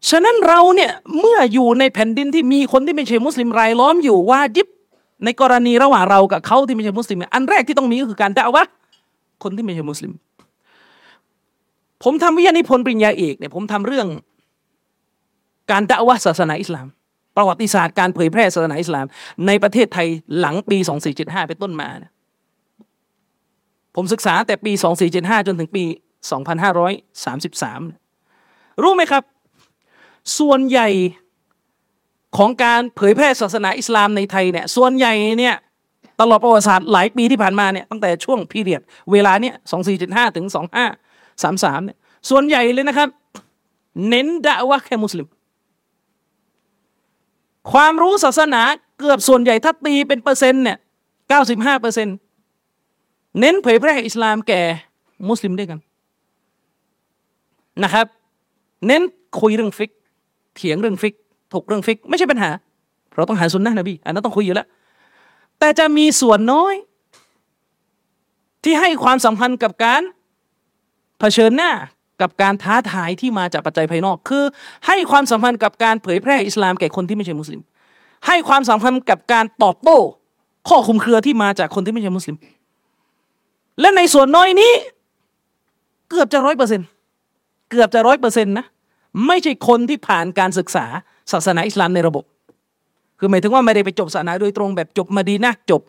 [0.09, 4.67] ฉะนั้นเราเนี่ยเมื่ออยู่ในแผ่นดินที่มีคนที่ไม่ใช่มุสลิมรายล้อมอยู่ว่าจิบ
[5.25, 8.63] ในกรณีระหว่างเรากับเขาที่ไม่ใช่มุสลิมอันแรกที่ต้องมีก็คือการด่าวะ
[9.43, 10.11] คนที่ไม่ใช่มุสลิม
[12.03, 14.07] ผมทำวิทยานิพนธ์ปริญญาเอกเนี่ยผมทำเรื่อง
[15.71, 16.87] การด่าวะศาสนาอิสลาม
[17.35, 19.05] ประวัติศาสตร์การเผยแพร่ศาสนาอิสลาม
[19.47, 20.07] ในประเทศไทย
[20.39, 20.77] หลังปี
[21.13, 22.11] 2475 เป็นต้นมาเนี่ย
[23.95, 24.71] ผมศึกษาแต่ปี
[25.09, 25.83] 2475 จนถึงปี
[27.53, 29.23] 2533 รู้ไหมครับ
[30.37, 30.89] ส่วนใหญ่
[32.37, 35.55] ของการเผยแพร่ศาสนาอิสลามในไทยเนี่ยส่วนใหญ่เนี่ย
[36.19, 38.81] ตลอดประวัติศาสตร์หลายปีที่ผ่านมาเนี่ยตั้งแต่ช่วง period
[39.11, 39.55] เวลาเนี่ย
[39.95, 40.45] 2475ถึง
[40.95, 41.97] 2533เนี่ย
[42.29, 43.09] ส่วนใหญ่เลยนะครับ
[44.09, 45.27] เน้นดะวะแค่มุสลิม
[47.71, 48.61] ความรู้ศาสนา
[48.99, 50.77] เกือบส่วนใหญ่ถ้าตีเป็นเปอร์เซ็นต์เนี่ย
[51.29, 52.15] 95เปอร์เซ็นต์
[53.39, 54.61] เน้นเผยแพร่อิสลามแก่
[55.29, 55.79] มุสลิมด้วยกัน
[57.83, 58.05] นะครับ
[58.87, 59.01] เน้น
[59.39, 59.91] คุยเรื่องฟิกฮ์
[60.59, 61.15] เถียงเรื่องฟิก
[61.53, 62.49] ถกเรื่องฟิก ไม่ใช่ปัญหา
[63.15, 64.67] เราต้องหาสุนนะนบีอันนั้นต้องคุยอยู่แล้ว
[65.59, 66.75] แต่จะมีส่วนน้อย
[68.63, 70.01] ที่ให้ความสำคัญกับการ
[71.19, 71.71] เผชิญหน้า
[72.21, 74.43] กับการท้าทายที่มาจากปัจจัยภายนอก คือ
[74.87, 77.61] ให้ความสำคัญกับการเผยแพร่อิสลามแก่คนที่ไม่ใช่มุสลิม
[78.27, 79.97] ให้ความสำคัญกับการตอบโต้
[80.69, 82.35] ข้อคุมเครือที่มาจากคนที่ไม่ใช่มุสลิม
[83.79, 84.71] และในส่วนน้อยนี้
[86.09, 86.81] เกือบจะร้อยเปอร์เซ็น
[87.69, 88.65] เกือบจะร้อยเปอร์เซ็นต์นะ
[89.27, 90.85] ไม่ใช่คนที่ผ่านการศึกษา
[91.31, 92.23] ศาสนาอิสลามในระบบ
[93.19, 95.81] คือหมายถึงว่าไม่ได้ไปจบศาสนาโดยตรงแบบจบมาดีนะจบ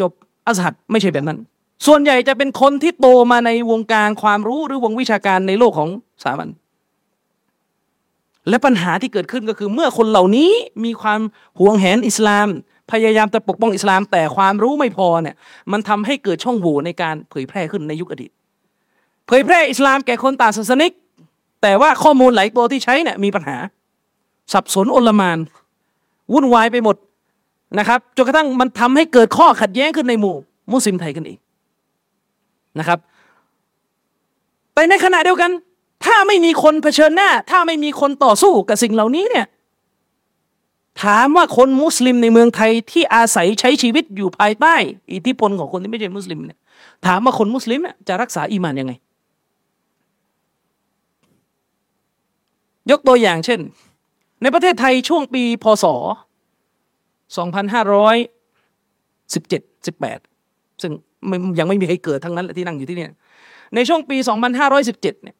[0.00, 0.10] จบ
[0.46, 1.38] อัสฮัดไม่ใช่แบบนั้น
[1.86, 5.88] ส่วนใหญ่จะเป็นคนที่โตมาในวงการความรู้หรือวงวิชาการในโลกของ
[6.24, 6.50] สามัญ
[8.48, 10.50] และปัญหาที่เกิดขึ้นก็คือเมื่อคนเหล่านี้
[10.84, 11.20] มีความ
[11.58, 12.48] หวงแหนอิสลาม
[12.90, 15.36] พยายามจะปกป้องอิสลาม แต่ความรู้ไม่พอเนี่ย
[15.72, 18.30] มันทำให้เกิดช่องโหว่ในการเผยแพร่ขึ้นในยุคอดีต
[19.26, 20.92] เผยแพร่อิสลามแก่คนต่างศาสนิก
[21.62, 23.56] แต่ว่าข้อมูลหลายตัวที่ใช้เนี่ยมีปัญหา
[24.52, 25.38] สับสนโอลมาน
[26.32, 26.96] วุ่นวายไปหมด
[27.78, 30.36] นะครับจนกระทั่งมันทำให้เกิดข้อขัดแย้งขึ้นในหมู่
[30.72, 31.38] มุสลิมไทยกันเอง
[32.78, 32.98] นะครับ
[34.74, 35.50] แต่ในขณะเดียวกัน
[36.04, 39.46] ถ้าไม่มีคนเผชิญหน้า ถ้าไม่มีคนต่อสู้กับสิ่งเหล่านี้เนี่ย
[41.02, 44.74] ถามว่าคนมุสลิมในเมืองไทยที่อาศัยใช้ชีวิตอยู่ภายใต้
[45.12, 46.58] อิทธิพลของคนที่ไม่ใช่มุสลิมเนี่ย
[47.06, 48.92] ถามว่าคนมุสลิมจะรักษาอีมานยังไง
[52.90, 53.60] ยกตัวอย่างเช่น
[54.42, 55.84] ในประเทศไทยช่วงปีพศ
[57.36, 60.92] 2517 18 ซึ่ง
[61.58, 63.06] ยังไม่มีใครเกิดทั้งนั้นที่นั่งอยู่ที่นี่
[63.74, 64.16] ในช่วงปี
[64.70, 65.36] 2517 เนี่ย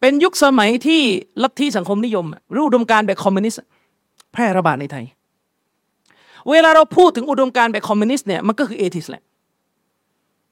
[0.00, 1.00] เป็นยุคสมัยที่
[1.42, 2.24] ลัทธิสังคมนิยม
[2.54, 3.60] หรืออุดมการณ์แบบคอมมิวนิสต์
[4.32, 5.04] แพร่ระบาดในไทย
[6.50, 9.22] เวลาเราพูดถึงอุดมการณ์แบบคอมมิวนิสต์เนี่ยมันก็คือ atheist แหละ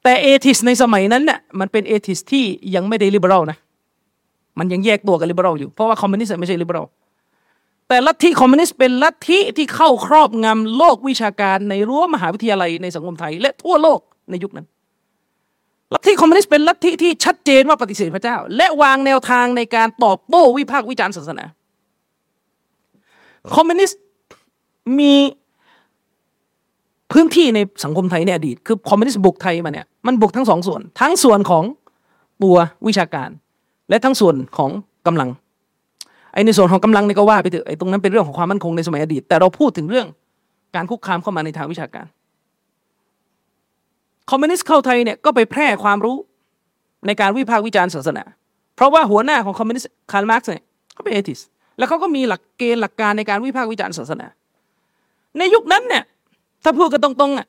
[0.02, 3.58] แต่ atheist ในสมัยนั้นเนี่ยมันเป็น atheist ที่ยังไม่ได้ liberal นะ
[4.59, 6.87] มันยังแยกตัวกับ liberal อยู่ เพราะว่าคอมมิวนิสต์ไม่ใช่ liberal
[7.88, 14.67] แต่ลัทธิคอมมิวนิสต์เป็นลัทธิที่เข้าครอบงำโลกวิชาการในรั้วมหาวิทยาลัยในสังคมไทย และทั่วโลกในยุคนั้น
[15.95, 21.45] ลัทธิคอมมิวนิสต์เป็นลัทธิที่ชัดเจนว่าปฏิเสธพระเจ้า และวางแนวทางในการตอบโต้วิพากษ์วิจารณ์ศาสนา
[23.55, 24.01] คอมมิวนิสต์
[24.99, 25.15] มี
[27.12, 31.65] พื้นที่ในสังคมไทยในอดีต คือคอมมิวนิสต์บุกไทยมาเนี่ยมันบุกทั้งสองส่วน ทั้งส่วนของ
[32.43, 33.31] ตัววิชาการ
[33.92, 34.70] และทั้งส่วนของ
[35.07, 35.28] กำลัง
[36.33, 40.07] ไอ้ในส่วนของกำลังนี่ก็ว่าไปเถอะไอ้ตรงนั้นเป็นเรื่องของความมั่นคงในสมัยอดีต แต่เราพูดถึงเรื่อง
[40.76, 42.07] การคุกคามเข้ามาในทางวิชาการ
[44.31, 46.16] คอมมิวนิสต์เข้าไทยเนี่ยก็ไปแพร่ความรู้
[47.07, 48.24] ในการวิพากษ์วิจารณ์ศาสนา
[48.76, 51.40] เพราะว่าหัวหน้าของคอมมิวนิสต์คาร์ลมาร์กซ์เนี่ยเขาเป็น atheist
[51.78, 54.26] แล้วเขาก็มีหลักเกณฑ์หลักการในการวิพากษ์วิจารณ์ศาสนา
[55.38, 56.05] ในยุคนั้นเนี่ย
[56.64, 57.46] ถ้าพูดกันตรงๆอะ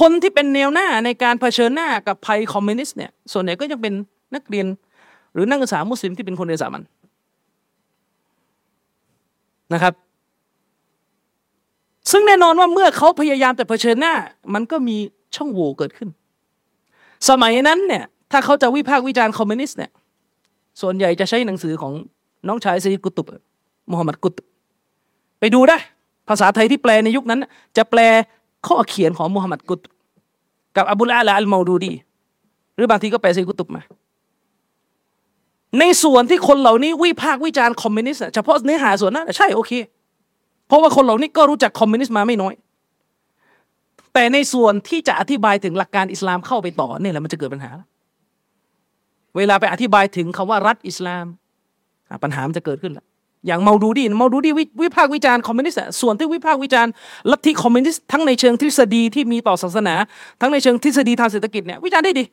[0.00, 3.94] คนที่เป็นแนวหน้าในการเผชิญหน้ากับภัยคอมมิวนิสต์เนี่ยส่วนใหญ่ก็ยังเป็น
[4.34, 4.66] นักเรียน
[5.32, 6.82] หรือนักศึกษามุสลิมที่เป็นคนเรียนสามัญ
[9.72, 9.94] นะครับ
[12.10, 14.14] ซึ่งแน่นอนว่าเมื่อเขาพยายามจะเผชิญหน้า
[14.54, 14.96] มันก็มี
[15.36, 16.08] ช่องโหว่เกิดขึ้น
[17.28, 19.90] สมัยนั้นเนี่ย ถ้าเขาจะวิพากษ์วิจารณ์คอมมิวนิสต์เนี่ย
[20.80, 21.92] ส่วนใหญ่จะใช้หนังสือของ
[22.48, 23.26] น้องชายซีกุตุบ
[23.90, 24.46] มุฮัมหมัดกุตุบ
[25.40, 25.78] ไปดูได้
[26.28, 27.40] ภาษาไทยที่แปลในยุคนั้น
[27.76, 28.00] จะแปล
[28.66, 29.92] ข้อเขียนของมุฮัมหมัดกุตุบ
[30.76, 31.92] กับอับุลอาลาอัลมาดูดี
[32.74, 33.82] หรือบางทีก็แปลซีกุตุบมา
[35.78, 39.72] ในส่วนที่คนเหล่านี้วิพากษ์วิจารณ์คอมมิวนิสต์เฉพาะเนื้อหาส่วนนั้นใช่โอเค
[40.66, 42.54] เพราะว่าคนเหล่านี้ก็รู้จักคอมมิวนิสต์มาไม่น้อย
[44.14, 47.70] แต่ในส่วนที่จะอธิบายถึงหลักการอิสลามเข้าไปต่อเนี่ยแหละมันจะเกิดปัญหา
[49.36, 51.26] เวลาไปอธิบายถึงคำว่ารัฐอิสลาม
[52.22, 53.06] ปัญหามันจะเกิดขึ้นแล้ว
[53.46, 54.50] อย่างเมาดูดีเมาดูดี
[54.82, 56.92] วิพากษ์วิจารณ์คอมมิวนิสต์ส่วนที่วิพากษ์วิจารณ์
[57.30, 59.94] ลัทธิคอมมิวนิสต์ทั้งในเชิงทฤษฎีที่มีต่อศาสนา
[60.40, 62.24] ทั้งในเชิงทฤษฎีทางเศรษฐกิจเนี่ยวิจารณ์ได้ดี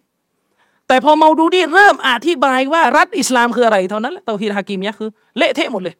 [0.88, 5.96] แต่พอเมาดูดีเริ่มอธิบายว่ารัฐอิสลามคืออะไรเท่านั้นแหละتوحيد حاكمية คือเละเทะหมดเลย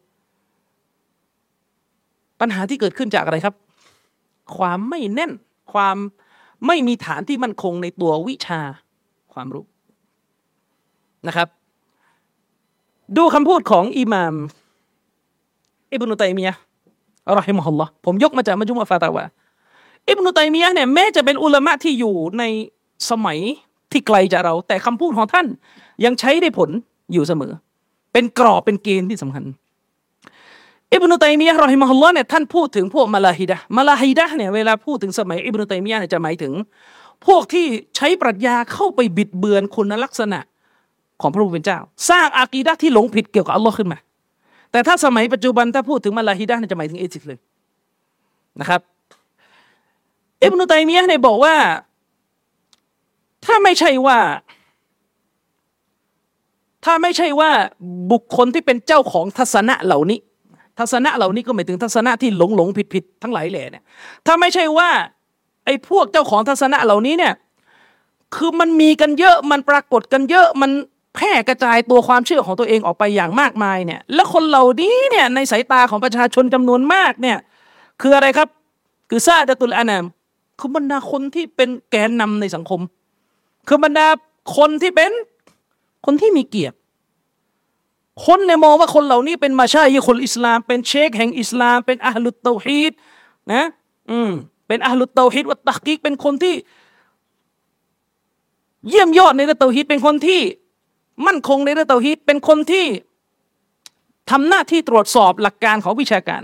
[2.40, 3.54] ปัญหาที่เกิดขึ้นจากอะไรครับ
[4.56, 5.32] ความไม่แน่น
[5.72, 5.96] ความ
[6.66, 8.60] ไม่มีฐานที่มั่นคงในตัววิชา
[9.32, 9.64] ความรู้
[11.26, 11.48] นะครับ
[13.16, 14.34] ดูคำพูดของอิหม่าม
[15.92, 16.54] อิบนุตัยมียะ
[17.26, 19.24] อัลลอฮิมฮุลลอฮ์ผมยกมาจากมัจจุมะฟาตาวะ
[20.08, 22.44] อิบนุตัยมียะเนี่ยแม้จะเป็นอุลามะที่อยู่ใน
[23.10, 23.38] สมัย
[23.92, 25.46] ที่ไกลจากเรา แต่คำพูดของท่าน
[26.04, 26.70] ยังใช้ได้ผล
[27.12, 27.52] อยู่เสมอ
[28.12, 29.44] เป็นกรอบเป็นเกณฑ์ที่สำคัญ
[30.92, 36.52] อิบนุตัยมียะรอฮิมฮุลลอฮ์เนี่ยท่านพูดถึงพวกมาลาฮิดะมาลาฮิดะเนี่ยเวลาพูดถึงสมัยอิบนุตัยมียะเนี่ยจะหมายถึง
[37.26, 40.40] พวกที่ใช้ปรัชญาเข้าไปบิดเบือนคุณลักษณะ
[41.20, 41.78] ของพระผู้เป็นเจ้า
[42.10, 43.98] สร้างอากีดะที่หลงผิดเกี่ยวกับอัลลอฮ์ขึ้นมา
[44.72, 47.38] แต่ถ้าสมัยปัจจุบันถ้าพูดถึงมาลาฮิดะจะหมายถึงเอซิสเลย
[48.60, 48.80] นะครับ
[50.44, 51.54] อิบนุตัยมียะเนี่ยบอกว่า
[53.44, 54.18] ถ้าไม่ใช่ว่า
[56.84, 57.50] ถ้าไม่ใช่ว่า
[58.12, 60.18] บุคคลที่เป็นเจ้าของทัศนะเหล่านี้
[60.78, 63.84] ทัศนะเหล่านี้ก็หมายถึงทัศนะที่หลงหลงผิดผิดทั้งหลายแหล่เนี่ย
[64.26, 64.90] ถ้าไม่ใช่ว่า
[65.64, 67.34] ไอ้พวกเจ้าของทัศนะเหล่านี้เนี่ย
[68.34, 70.70] คือมันมีกันเยอะมันปรากฏกันเยอะมัน
[71.14, 77.38] แพร่กระจายตัวความเชื่อของตัวเองออกไปอย่างมากมายเนี่ย แล้วคนเหล่านี้เนี่ยในสายตาของประชาชนจำนวนมากเนี่ย
[78.00, 78.48] คืออะไรครับ
[79.10, 80.04] คือซาดตุลอานาม
[80.58, 82.80] คือบรรดาคนที่เป็นแกนนำในสังคม
[83.68, 84.06] คือบรรดา
[84.56, 85.10] คนที่เป็น
[86.06, 86.76] คนที่มีเกียรติ
[88.26, 92.92] คนเนี่ยมองว่าคนเหล่านี้เป็นมาชาอีคนอิสลาม เป็นเชคแห่งอิสลาม เป็นอัลลุตเตฮีด
[93.52, 93.64] นะ
[94.10, 94.30] อืม
[94.68, 96.54] เป็นอัลลุตเตฮีดวัตตักกิกเป็นคนที่
[98.88, 100.40] เยี่ยมยอดในเรื่องเตฮีดเป็นคนที่
[101.26, 102.86] มั่นคงในเรื่องเตฮีดเป็นคนที่
[104.30, 106.42] ทำหน้าที่ตรวจสอบหลักการของวิชาการ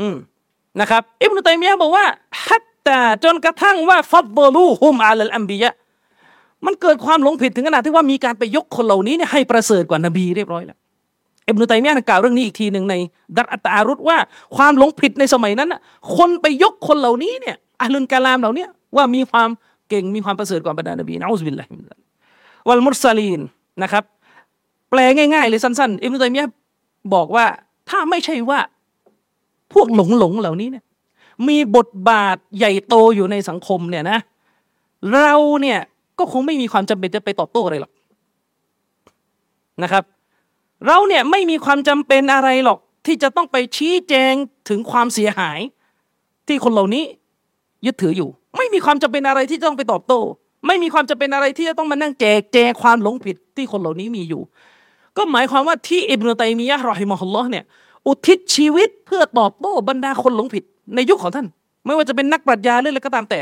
[0.00, 0.16] อืม
[0.80, 2.04] นะครับ อิบนุตัยมียะบอกว่า
[2.44, 5.74] ฮัต ตาจนกระทั่งว่าฟัดบลูฮุมอาลอัมบียะ
[6.66, 10.78] มันเกิดความหลงผิดถึงขนาดที่ว่ามีการไปยกคนเหล่านี้เนี่ยให้ประเสริฐกว่านบีเรียบร้อยแล้ว
[11.48, 12.94] อิบนุตัยมียะกล่าวเรื่องนี้อีกทีหนึ่งใน
[13.36, 14.18] ดัตอัตอารุตว่า
[14.56, 15.74] ความหลงผิดในสมัยนั้น
[16.16, 19.48] คนไปยกคนเหล่านี้เนี่ยอัลลุนกาลามเหล่านี้ว่ามีความ
[19.88, 21.86] เก่งมีความประเสริฐกว่าบรรดานบีนะอุสบิลลาฮิมิน
[22.68, 23.40] วัลมุสลีน
[23.82, 24.04] นะครับ
[24.90, 26.48] แปลง่ายๆเลยสั้นๆอิบนุตัยมียะ
[27.14, 27.46] บอกว่า
[27.90, 28.58] ถ้าไม่ใช่ว่า
[29.72, 30.84] พวกหลงหลงเหล่านี้เนี่ย
[31.48, 34.18] มีบทบาทใหญ่โตอยู่ในสังคมเนี่ยนะ
[35.12, 35.78] เราเนี่ย
[36.18, 37.92] ก็คงไม่มีความจำเป็นจะไปตอบโต้อะไรหรอก
[39.82, 40.04] นะครับ
[40.86, 44.32] เราเนี่ยไม่มีความจำเป็นอะไรหรอก ที่จะต้องไปชี้แจง
[44.68, 45.58] ถึงความเสียหาย
[46.46, 47.04] ที่คนเหล่านี้
[47.86, 50.20] ยึดถืออยู่ ไม่มีความจำเป็นอะไรที่ต้องไปตอบโต้
[50.66, 54.42] ไม่มีความจะเป็นอะไรที่จะต้องมานั่งแจกแจงความหลงผิดที่คนเหล่านี้มีอยู่
[55.16, 57.64] ก็หมายความว่าที่อิบนุตัยมียะรอฮิมะฮุลลอฮ์เนี่ย
[58.06, 61.46] อุทิศชีวิตเพื่อตอบโต้บรรดาคนหลงผิด ในยุคของท่าน
[61.86, 63.40] ไม่ว่าจะเป็นนักปรัชญาหรืออะไรก็ตามแต่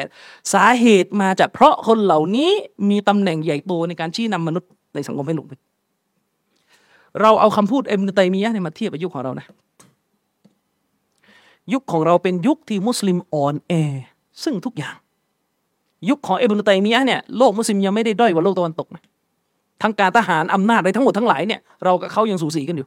[0.53, 2.51] สาเหตุมาจากเพราะคนเหล่านี้
[2.91, 5.61] มีตำแหน่งใหญ่โตในการชี้นำมนุษย์ในสังคมให้หลงผิด
[7.21, 9.47] เราเอาคำพูดเอิบนุตัยมียะเนี่ยมาเทียบกับยุคของเรานะ
[11.73, 13.73] ยุคของเราเป็นยุคที่มุสลิมอ่อนแอ
[14.43, 14.95] ซึ่งทุกอย่าง
[16.09, 19.03] ยุคของเอบุนตัยมียะเนี่ยโลกมุสลิมยังไม่ได้ด้อยกว่าโลกตะวันตกนะ
[19.83, 22.87] ทั้งการทหารอำนาจอะไรทั้งหมดทั้งหลายเนี่ยเรากับเขายังสูสีกันอยู่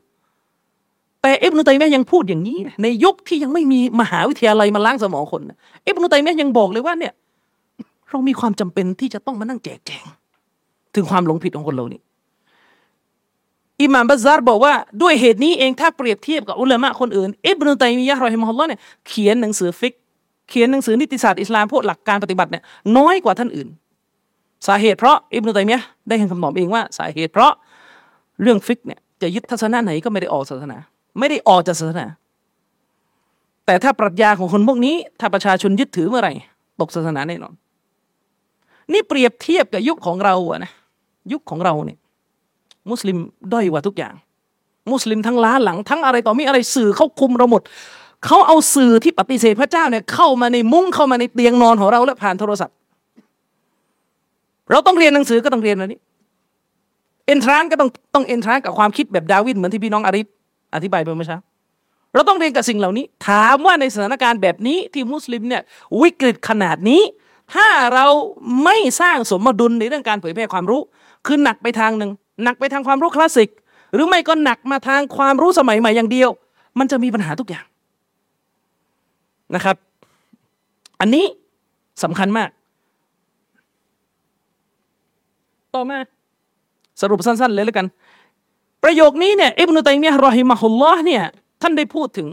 [1.22, 5.42] แต่เอบุตัยมียยังพูดอย่างนี้ ในยุคที่ยังไม่มีมหาวิทยาลัยมาล้างสมองคน
[5.84, 7.14] เอบุตัยมียยังบอกเลยว่าเนี่ย
[8.10, 10.06] เรามีความจำเป็นที่จะต้องมานั่งแจกแจง
[10.96, 12.02] ถึงความหลงผิดของคนเรานี่
[13.82, 19.94] อิหม่ามบัซาร์บอกว่าด้วยเหตุนี้เองถ้าเปรียบเทียบกับอุลามะคนอื่นอิบนุตัยมียะ رحمه الله เนี่ยเขียนหนังสือฟิกฮ์
[20.50, 22.64] เขียนหนังสือนิติศาสตร์อิสลามพวกหลักการปฏิบัติเนี่ย
[22.98, 23.68] น้อยกว่าท่านอื่น
[24.68, 27.52] สาเหตุเพราะอิบนุตัยมียะได้ให้คำตอบเองว่า สาเหตุเพราะ
[28.42, 30.78] เรื่องฟิกฮ์เนี่ยจะยึดทัศนะไหนก็ไม่ได้ออกศาสนา
[31.20, 32.08] ไม่ได้ออกจากศาสนา
[33.66, 36.34] แต่ถ้าปรัชญาของคนพวกนี้ ถ้าประชาชนยึดถือเมื่อไหร่
[36.80, 37.54] ตกศาสนาแน่นอน
[38.92, 40.72] นี่เปรียบเทียบกับยุคของเราอะนะ
[41.32, 41.98] ยุคของเราเนี่ย
[42.90, 43.18] มุสลิม
[43.54, 44.14] ด้อยกว่าทุกอย่าง
[44.92, 47.62] มุสลิมทั้งล้าหลังทั้งอะไรต่อมีอะไรสื่อเขาคุมเราหมด
[48.26, 52.76] เขาเอาสื่อที่ปฏิเสธพระเจ้าเนี่ยเข้ามาในมุ้งเข้ามาในเตียงนอนของเราและผ่านโทรศัพท์
[54.72, 56.00] เราต้องเรียนหนังสือก็ต้องเรียนอันนี้
[57.26, 60.28] เอนทรานก็ต้องต้องเอนทรานกับความคิดแบบดาวิดเหมือนที่พี่น้องอาริฟ
[60.76, 61.40] อธิบายไปเมื่อเช้า
[62.14, 65.62] เราต้องเรียนกับสิ่งเหล่านี้ ถามว่าในสถานการณ์แบบนี้ที่มุสลิมเนี่ย
[66.02, 67.02] วิกฤตขนาดนี้
[67.54, 68.06] ถ้าเรา
[68.64, 70.82] ไม่สร้างสมดุลในเรื่องการเผยแพร่ความรู้
[71.26, 72.12] คือหนักไปทางหนึ่ง
[72.44, 73.50] หนักไปทางความรู้คลาสสิก
[73.94, 76.30] หรือไม่ก็หนักมาทางความรู้สมัยใหม่อย่างเดียว
[76.80, 77.66] มันจะมีปัญหาทุกอย่าง
[79.56, 79.76] นะครับ
[81.00, 81.26] อันนี้
[82.04, 82.50] สำคัญมาก
[85.76, 85.98] ต่อมา
[87.02, 87.88] สรุปสั้น ๆ เลยแล้วกัน
[88.84, 91.24] ประโยคนี้เนี่ยอิบนุตัยมียะรอฮิมะฮุลลอฮ์เนี่ย
[91.62, 92.28] ท่านได้พูดถึง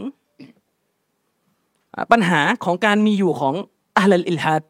[2.11, 3.53] ปัญหาของการมีอยู่ของ
[3.97, 4.65] อัลลอิลฮัด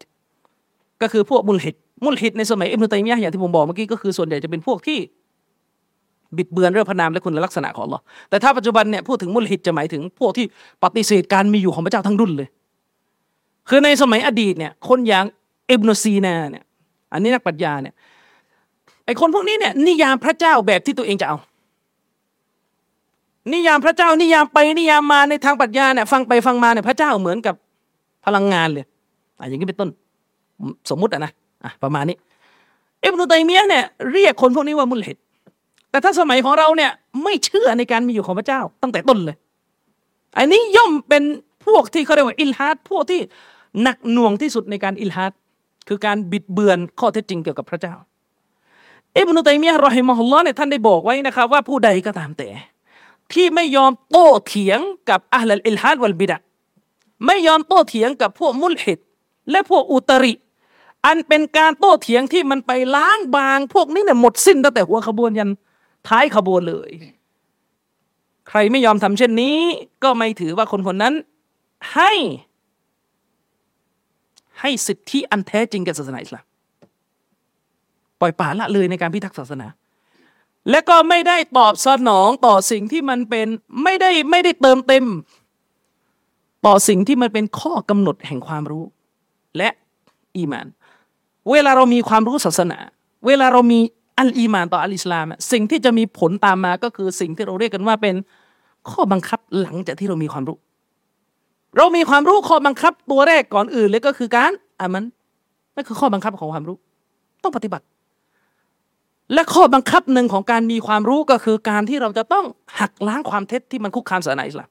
[1.02, 5.00] ก็คือพวกมุลฮิดมุลฮิดในสมัยอิบนุตัยมียะอย่างที่ผมบอกเมื่อกี้ก็คือส่วนใหญ่จะเป็นพวกที่
[6.38, 10.46] บิดเบือนเรื่องพระนามและคุณลักษณะของเราแต่ถ้าปัจจุบันเนี่ยพูดถึงมุลฮิดจะหมายถึงพวกที่
[10.84, 12.50] ปฏิเสธการมีอยู่ของพระเจ้าทั้งดุนเลย
[13.70, 15.26] คือในสมัยอดีตเนี่ยคนอย่าง
[15.72, 16.64] อิบนุซีนาเนี่ย
[17.14, 17.94] อันนี้นักปรัชญาเนี่ย
[19.06, 21.38] ไอคนพวกนี้เนี่ยนิยามพระเจ้าแบบที่ตัวเองจะเอา
[23.54, 27.56] นิยามพระเจ้านิยามไปนิยามมาในทางปรัชญาเนี่ยฟังไปฟังมาเนี่ยพระเจ้าเหมือนกับ
[28.26, 28.86] พลังงานเลย
[29.40, 29.90] อะอย่างนี้เป็นต้น
[30.90, 31.32] สมมุติอะนะ
[31.64, 32.18] อะประมาณนี้
[33.04, 35.18] อิบนุตัยมียะเนี่ยเรียกคนพวกนี้ว่ามุลฮิด
[35.90, 36.92] แต่ถ้าสมัยของเราเนี่ย
[37.24, 39.36] ไม่เชื่อในการมีอยู่ของพระเจ้าตั้งแต่ต้นเลย
[40.38, 41.24] อันนี้ย่อมเป็น
[41.66, 43.20] พวกที่เขาเรียกว่าอิลฮัดพวกที่
[43.84, 45.34] หนักหน่วงที่สุดในการอิลฮัด
[45.88, 47.94] คือการบิดเบือนข้อเท็จจริงเกี่ยวกับพระเจ้า
[49.18, 52.48] อิบนุตัยมียะรอฮิมะฮุลลอฮ์เนี่ยท่านได้บอกไว้นะครับว่าผู้ใดก็ตามแต่
[53.34, 56.38] ที่ไม่ยอมโต้เถียงกับอัลลอิลฮัดวัลบิดะ
[57.26, 59.00] ไม่ยอมโต้เถียงกับพวกมุลฮิด
[59.52, 60.34] และพวกอุตริ
[61.06, 65.50] อันเป็นการโต้เถียงที่มันไปล้างบาง พวกนี้เนี่ยหมดสิ้นตั้งแต่หัวขบวนยัน
[66.08, 66.92] ท้ายขบวนเลย
[68.50, 69.58] ใครไม่ยอมทำเช่นนี้
[70.04, 71.14] ก็ไม่ถือว่าคนคนนั้น
[71.94, 72.12] ให้
[74.60, 76.44] ให้สิทธิอันแท้จริงแก่ศาสนาอิสลาม
[78.20, 79.68] ปล่อยป่าละเลยในการพิทักษ์ศาสนา
[80.70, 83.48] และก็ไม่ได้ตอบสนองต่อสิ่งที่มันเป็น
[83.84, 85.06] ไม่ได้ไม่ได้เติมเต็ม
[86.66, 88.84] ต่อสิ่งที่มันเป็นข้อกำหนดแห่งความรู้
[89.58, 89.70] และ
[90.38, 90.68] อีมาน
[91.52, 92.80] เวลาเรามีความรู้ศาสนา
[93.28, 93.80] เวลาเรามี
[94.20, 98.16] อัลอีมานต่ออัลอิสลามสิ่งที่จะมีผลตามมาก็คือสิ่งที่เราเรียกกันว่าเป็น
[98.90, 100.58] ข้อบังคับหลังจากที่เรามีความรู้
[101.78, 105.04] เรามีความรู้ข้อบังคับตัวแรกก่อนอื่นเลยก็คือการอ่ามัน
[105.76, 106.78] นั่นคือข้อบังคับของความรู้
[107.44, 107.86] ต้องปฏิบัติ
[109.34, 112.46] และข้อบังคับหนึ่งของการมีความรู้ก็คือการที่เราจะต้อง
[112.80, 114.70] หักล้างความเท็จที่มันคุกคามศาสนาอิสลาม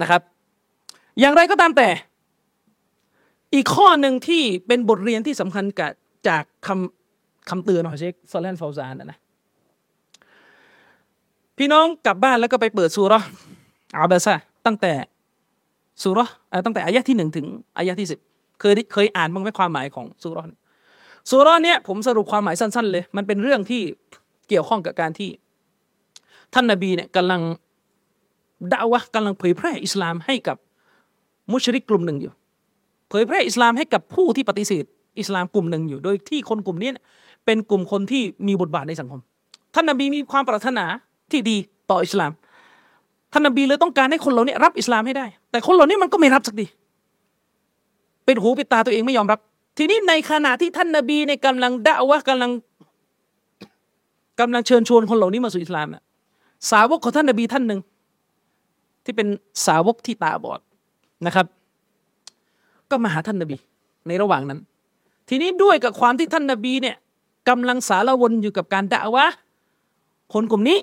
[0.00, 0.20] นะครับ
[1.20, 1.88] อย่างไรก็ตามแต่
[3.54, 5.90] อีกข้อหนึ่งที่เป็นบทเรียนที่สำคัญกับ
[6.28, 9.18] จากคำคำเตือนของเชคซอลแลนฟาวซานนะ
[11.58, 13.20] พี่น้องกลับบ้านแล้วก็ไปเปิดซูรอ
[13.96, 14.34] อาบาซะ
[14.66, 14.92] ตั้งแต่
[16.02, 16.24] ซูรอ
[16.64, 17.46] ตั้งแต่อายะที่หนึ่งถึง
[17.78, 18.18] อายะที่สิบ
[18.60, 20.38] เคยเคยอ่านบ้างไหมความหมายของซูร
[21.24, 23.82] อซูรอเนี้ยผมสรุปความหมายสั้น ๆ เลย มันเป็นเรื่องที่
[24.48, 25.30] เกี่ยวข้องกับการที่
[26.54, 27.40] ท่านนาบีเนี่ยกำลัง
[28.72, 30.56] ด่าวะกำลังเผยแพร่อิสลามให้กับ
[31.52, 32.32] มุชริกกลุ่มหนึ่งอยู่
[33.08, 34.84] เผยแพร่อิสลามให้กับผู้ที่ปฏิเสธ
[35.18, 36.90] อิสลามกลุ่มหนึ่งอยู่ โดยที่คนกลุ่มนี้
[37.44, 39.20] เป็นกลุ่มคนที่มีบทบาทในสังคม
[39.74, 40.84] ท่านนาบีมีความปรารถนา
[41.30, 41.56] ที่ดี
[41.90, 42.32] ต่ออิสลาม
[43.32, 46.66] ท่านนบีเลยต้องการให้คนเหล่านี้รับอิสลามให้ได้ แต่คนเหล่านี้มันก็ไม่รับสักที
[48.24, 49.40] เป็นหูเปิดตาตัวเองไม่ยอมรับ
[49.82, 52.50] ทีนี้ในขณะที่ท่านนบีในกำลังด่าวะกำลัง
[54.40, 56.02] กำลังเชิญชวนคนเหล่านี้มาสู่อิสลามน่ะ
[56.70, 57.80] สาวกของท่านนบีท่านหนึ่ง
[59.04, 59.28] ที่เป็น
[59.66, 60.60] สาวกที่ตาบอด
[61.26, 61.46] นะครับ
[62.90, 63.56] ก็มาหาท่านนบี
[64.06, 64.60] ในระหว่างนั้น
[65.28, 66.96] ทีนี้ด้วยกับความที่ท่านนบีเนี่ย
[67.48, 69.26] กำลังสารวนอยู่กับการด่าวะ
[70.32, 70.78] คนกลุ่มนี้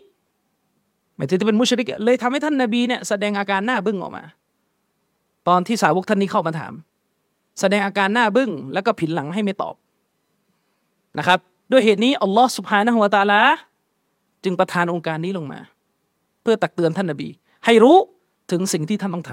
[1.16, 4.24] ไม่ใช่จะเป็นมุชริกเลยทำให้ท่านนาบีเนี่ยแสดงอาการหน้าบึ้งออกมา
[5.48, 6.74] ตอนที่สาวกท่านนี้เข้ามาถาม
[7.60, 9.76] แสดงอาการหน้าบึ้ง แล้วก็ผินหลังให้ไม่ตอบ
[11.18, 11.40] นะครับ
[11.72, 13.42] ด้วยเหตุนี้อัลลอฮ์สุบฮานะฮุวตาลา
[14.44, 15.60] จึงประทานองค์การนี้ลงมา
[16.42, 17.30] เพื่อตักเตือนท่านนาบี
[17.66, 17.98] ให้รู้
[18.52, 19.32] ถึงสิ่งที่ท่านต้องท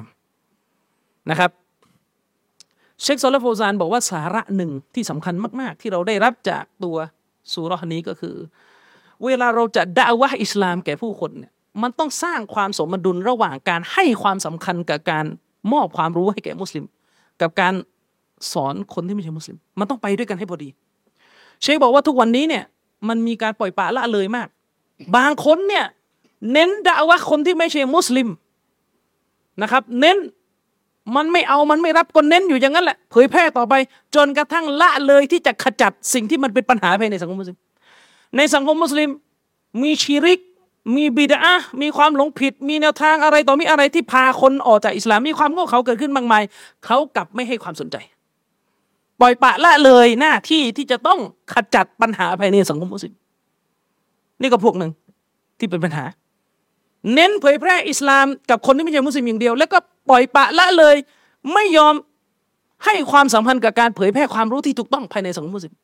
[0.65, 1.51] ำนะครับ
[3.03, 6.97] เชคซอลฟโฟซานบอกว่าสาระหนึ่งที่สำคัญมาก ๆ ที่เราได้รับจากตัว
[7.53, 8.37] สุรนี้ก็คือ
[9.25, 15.25] เวลาเราจะด่าวะอิสลามแก่ผู้คนเนี่ยมันต้องสร้างความสมดุลระหว่างการให้ความสำคัญกับการ
[15.73, 16.85] มอบความรู้ให้แก่มุสลิม
[17.41, 17.75] กับการ
[18.53, 20.69] สอนคนที่ไม่ใช่มุสลิม มันต้องไปด้วยกันให้พอดี
[21.63, 22.65] เชคบอกว่าทุกวันนี้เนี่ย
[23.09, 24.49] มันมีการปล่อยปละละเลยมาก
[25.17, 25.85] บางคนเนี่ย
[26.53, 28.29] เน้นด่าว่าคนที่ไม่ใช่มุสลิม
[29.63, 30.19] นะครับ เน้น
[31.17, 33.75] มันไม่เอามันไม่รับก็เน้นอยู่อย่างนั้นแหละเผยแพร่ต่อไป
[34.15, 37.59] จนกระทั่งละเลยที่จะขจัดสิ่งที่มันเป็นปัญหาภายในสังคมมุสลิม
[38.37, 39.11] ในสังคมมุสลิม
[39.83, 40.41] มีชีริก
[40.97, 46.43] มีบิดามีความหลงผิด มีแนวทางอะไรต่อมีอะไรที่พาคนออกจากอิสลามมีความโง่เขาเกิดขึ้นมากมาย
[46.85, 47.97] เขากลับไม่ให้ความสนใจ
[49.21, 51.19] ปล่อยปะละเลยหน้าที่ที่จะต้อง
[51.53, 53.15] ขจัดปัญหาภายในสังคมมุสลิม
[54.41, 54.91] นี่ก็พวกหนึ่ง
[55.59, 56.05] ที่เป็นปัญหา
[57.15, 60.97] เน้นเผยแพร่อิสลามกับคนที่ไม่ใช่มุสลิมอย่างเดียว แล้วก็ปล่อยปะละเลย
[61.53, 61.95] ไม่ยอม
[62.85, 65.75] ให้ความสัมพันธ์กับการเผยแพร่ความรู้ที่ถูกต้องภายในสังคมมุสลิม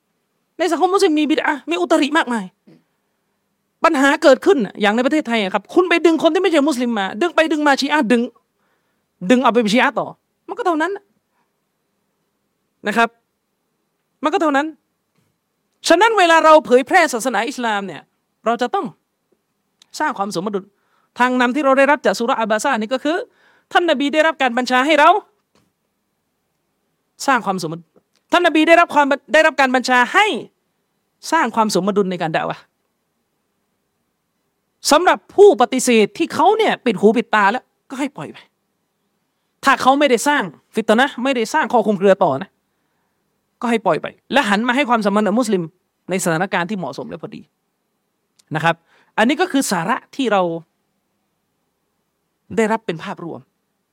[0.59, 2.45] ในสังคมมุสลิมมีบิดามีอุตริมากมาย
[3.85, 8.23] ปัญหาเกิดขึ้นอย่างในประเทศไทยครับ คุณไปดึงคนที่ไม่ใช่มุสลิมมา ดึงไปดึงมาชีอะดึง
[9.31, 10.07] ดึงเอาไปเป็นชีอะต่อ
[10.49, 10.93] มันก็เท่านั้น
[12.87, 13.09] นะครับ
[14.23, 14.67] มันก็เท่านั้น
[15.89, 18.03] ฉะนั้นเวลาเราเผยแพร่ศาสนาอิสลามเนี่ย
[18.47, 18.87] เราจะต้อง
[19.99, 20.65] สร้างความสมดุล
[21.19, 23.17] ทางนำที่เราได้รับจากสุรอับบาซานี่ก็คือ
[23.73, 25.11] ท่านนบีได้รับการบัญชาให้เรา
[27.27, 27.83] สร้างความสมดุล
[28.33, 30.27] ท่านนบีได้รับความได้รับการบัญชาให้
[31.33, 32.59] สร้างความสมดุลในการด่าวะ
[34.91, 38.39] สำหรับผู้ปฏิเสธที่เขาเนี่ยปิดหูปิดตาแล้ว ก็ให้ปล่อยไป
[39.65, 40.43] ถ้าเขาไม่ได้สร้าง
[40.75, 42.51] ฟิตนะไม่ได้สร้างข้อคุมเครือต่อนะ
[43.61, 45.63] ก็ให้ปล่อยไป และหันมาให้ความสมพันธ์กับมุสลิม
[46.11, 47.43] ในสถานการณ์ที่เหมาะสมและพอดี
[48.55, 48.75] นะครับ
[49.19, 50.43] อันนี้ก็คือสาระที่เรา
[52.57, 53.41] ได้รับเป็นภาพรวม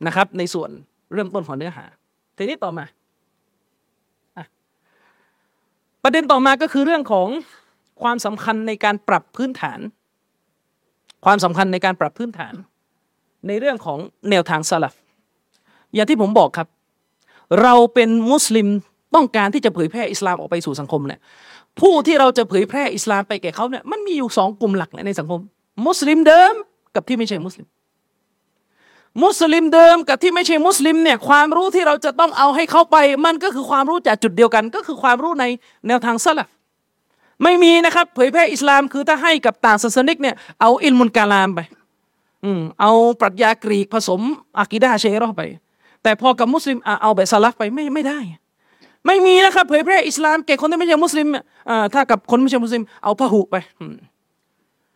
[0.07, 0.69] นะครับ ในส่วน
[1.13, 1.85] เริ่มต้นของเนื้อหา
[2.37, 2.85] ทีนี้ต่อมา
[6.03, 7.27] ประเด็นต่อมาก็คือเรื่องของ
[8.01, 9.79] ความสำคัญในการปรับพื้นฐาน
[11.25, 12.53] ความสำคัญในการปรับพื้นฐาน
[13.47, 13.99] ในเรื่องของ
[14.29, 14.93] แนวทางสลับ
[15.93, 16.67] อย่างที่ผมบอกครับ
[17.61, 18.67] เราเป็นมุสลิม
[19.17, 21.19] ต้องการที่จะเผยแพร่อิสลามออกไปสู่สังคมเนี่ย
[21.79, 25.41] ผู้ที่เราจะเผยแพร่อิสลามไปแก่เขาเนี่ยมันมีอยู่สองกลุ่มหลักในสังคม
[25.85, 26.53] มุสลิมเดิม
[26.95, 27.67] กับที่ไม่ใช่มุสลิม
[29.23, 35.45] มุสลิมเดิมกับที่ไม่ใช่มุสลิมเนี่ยความรู้ที่เราจะต้องเอาให้เขาไป มันก็คือความรู้จากจุดเดียวกัน ก็คือความรู้ใน
[35.87, 36.47] แนวทางสลับ
[37.43, 41.59] ไม่มีนะครับเผยแพร่อิสลามคือถ้าให้กับต่างศาสนิกเนี่ยเอาอิลมุนกาลามไป
[42.43, 44.21] อืมเอาปรัชญากรีกผสม
[44.59, 45.41] อากิดาเชรอไป
[46.03, 48.19] แต่พอกับมุสลิมเอาแบบสลับไปไม่ไม่ได้
[49.05, 51.27] ไม่มีนะครับเผยแพร่อิสลามแก่คนที่ไม่ใช่มุสลิม
[51.69, 53.55] อ่าถ้ากับคนไม่ใช่มุสลิม เอาพหุไป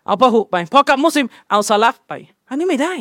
[0.08, 2.14] เอาพหุไป พอกับมุสลิม เอาสลับไป
[2.50, 2.94] อันนี้ไม่ได้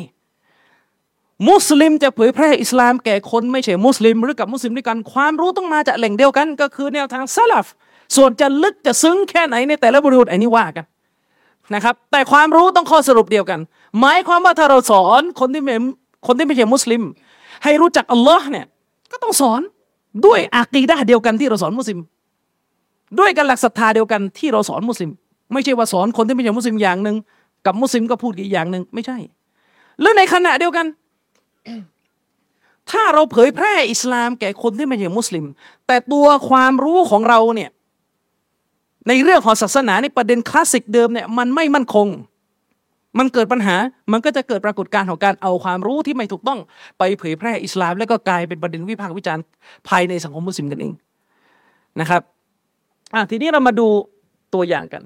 [1.48, 7.66] มุสลิมจะเผยแพร่อิสลามแก่คนไม่ใช่มุสลิม หรือกับมุสลิมด้วยกันความรู้ต้องมาจากแหล่งเดียวกัน ก็คือแนวทางซาลฟ
[8.16, 10.84] ส่วนจะลึกจะซึ้งแค่ไหนในแต่ละบริบทอันนี้ว่ากัน
[11.74, 13.60] นะครับ แต่ความรู้ต้องข้อสรุปเดียวกัน
[14.00, 15.74] หมายความว่าถ้าเราสอนคนที่ไม่
[16.26, 17.02] คนที่ไม่ใช่มุสลิม
[17.64, 18.66] ให้รู้จักอัลลอฮ์เนี่ย
[19.12, 19.60] ก็ต้องสอน
[20.26, 21.98] ด้วยอากีดะเดียวกันที่เราสอนมุสลิม
[23.18, 25.10] ด้วยกันหลักศรัทธาเดียวกันที่เราสอนมุสลิม
[25.52, 27.16] ไม่ใช่ว่าสอนคนที่ไม่ใช่มุสลิมอย่างหนึ่ง
[27.66, 29.18] กับมุสลิมก็พูดอีกอย่างหนึ่งไม่ใช่
[30.00, 30.86] หรือในขณะเดียวกัน
[32.90, 35.44] ถ้าเราเผยแพร่อิสลามแก่คนที่ไม่ใช่มุสลิม
[35.86, 37.70] แต่ตัวความรู้ของเราเนี่ย
[39.08, 42.06] ในเรื่องของศาสนาในประเด็นคลาสสิกเดิมเนี่ยมันไม่มั่นคง
[43.18, 43.76] มันเกิดปัญหา
[44.12, 46.58] มันก็จะเกิดปรากฏการณ์ของการเอาความรู้ที่ไม่ถูกต้อง
[46.98, 49.44] ไปเผยแพร่อิสลาม แล้วก็กลายเป็นประเด็นวิพากษ์วิจารณ์
[49.88, 50.92] ภายในสังคมมุสลิมกันเอง
[52.00, 52.22] นะครับ
[53.14, 53.86] อะทีนี้เรามาดู
[54.54, 55.02] ตัวอย่างกัน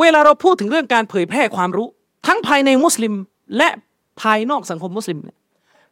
[0.00, 1.86] เวลาเราพูดถึงเรื่องการเผยแพร่ความรู้
[2.26, 3.14] ทั้งภายในมุสลิม
[3.56, 3.68] และ
[4.20, 5.36] ภายนอกสังคมมุสลิมเนี่ย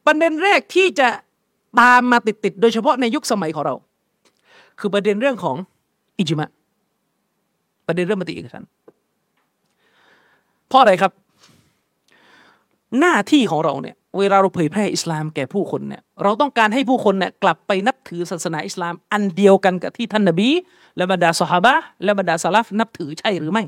[0.06, 1.08] ประเด็นแรกที่จะ
[1.80, 3.74] ตามมาติดๆ โดยเฉพาะในยุคสมัยของเรา
[4.78, 5.56] คือประเด็นเรื่องของ
[6.18, 6.50] อิจมะ
[7.86, 8.64] ประเด็นเรื่องมติเอกฉัน
[10.68, 11.12] เพราะอะไรครับ
[13.00, 20.48] หน้าที่ของเราเนี่ยเวลาเราเผยแพร่อิสลามแก่ผู้คนเนี่ยเราต้องการให้ผู้คนเนี่ยกลับไปนับถือศาสนาอิสลามอันเดียวกันกับที่ท่านนบี
[20.96, 21.68] และบรรดาสหาย
[22.04, 23.64] และบรรดาสลัฟนับถือใช่หรือไม่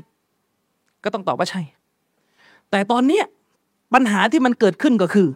[1.03, 1.61] ก็ต้องตอบว่าใช่
[2.71, 3.21] แต่ตอนนี้
[3.93, 5.29] ปัญหาที่มันเกิดขึ้นก็คือ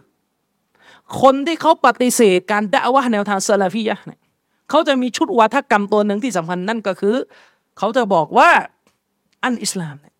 [1.22, 4.20] คนที่เขาปฏิเสธการด่าว่าแนวทางซาลาฟียะเนี่ย
[4.70, 7.14] เขาจะมีชุดวัฒกรรมตัวหนึ่งที่สำคัญนั่นก็คือ
[7.78, 8.50] เขาจะบอกว่า
[9.42, 10.14] อันอิสลามเนี่ย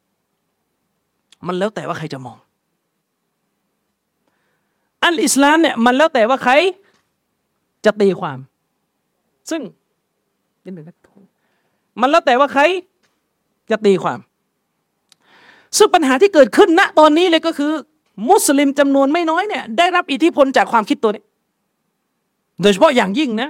[1.46, 2.38] มันแล้วแต่ว่าใครจะมอง
[5.04, 6.52] อันอิสลามเนี่ยมันแล้วแต่ว่าใคร
[7.84, 8.38] จะตีความ
[9.50, 9.62] ซึ่ง
[10.64, 10.86] นิดหนึ่ง
[12.00, 12.62] มันแล้วแต่ว่าใคร
[13.70, 14.18] จะตีความ
[15.76, 17.72] ซึ่งปัญหาที่เกิดขึ้นณตอนนี้เลยก็คือ
[18.30, 21.22] มุสลิมจำนวนไม่น้อยเนี่ยได้รับอิทธิพลจากความคิดตัวนี้
[22.60, 23.48] โดยเฉพาะอย่างยิ่งนะ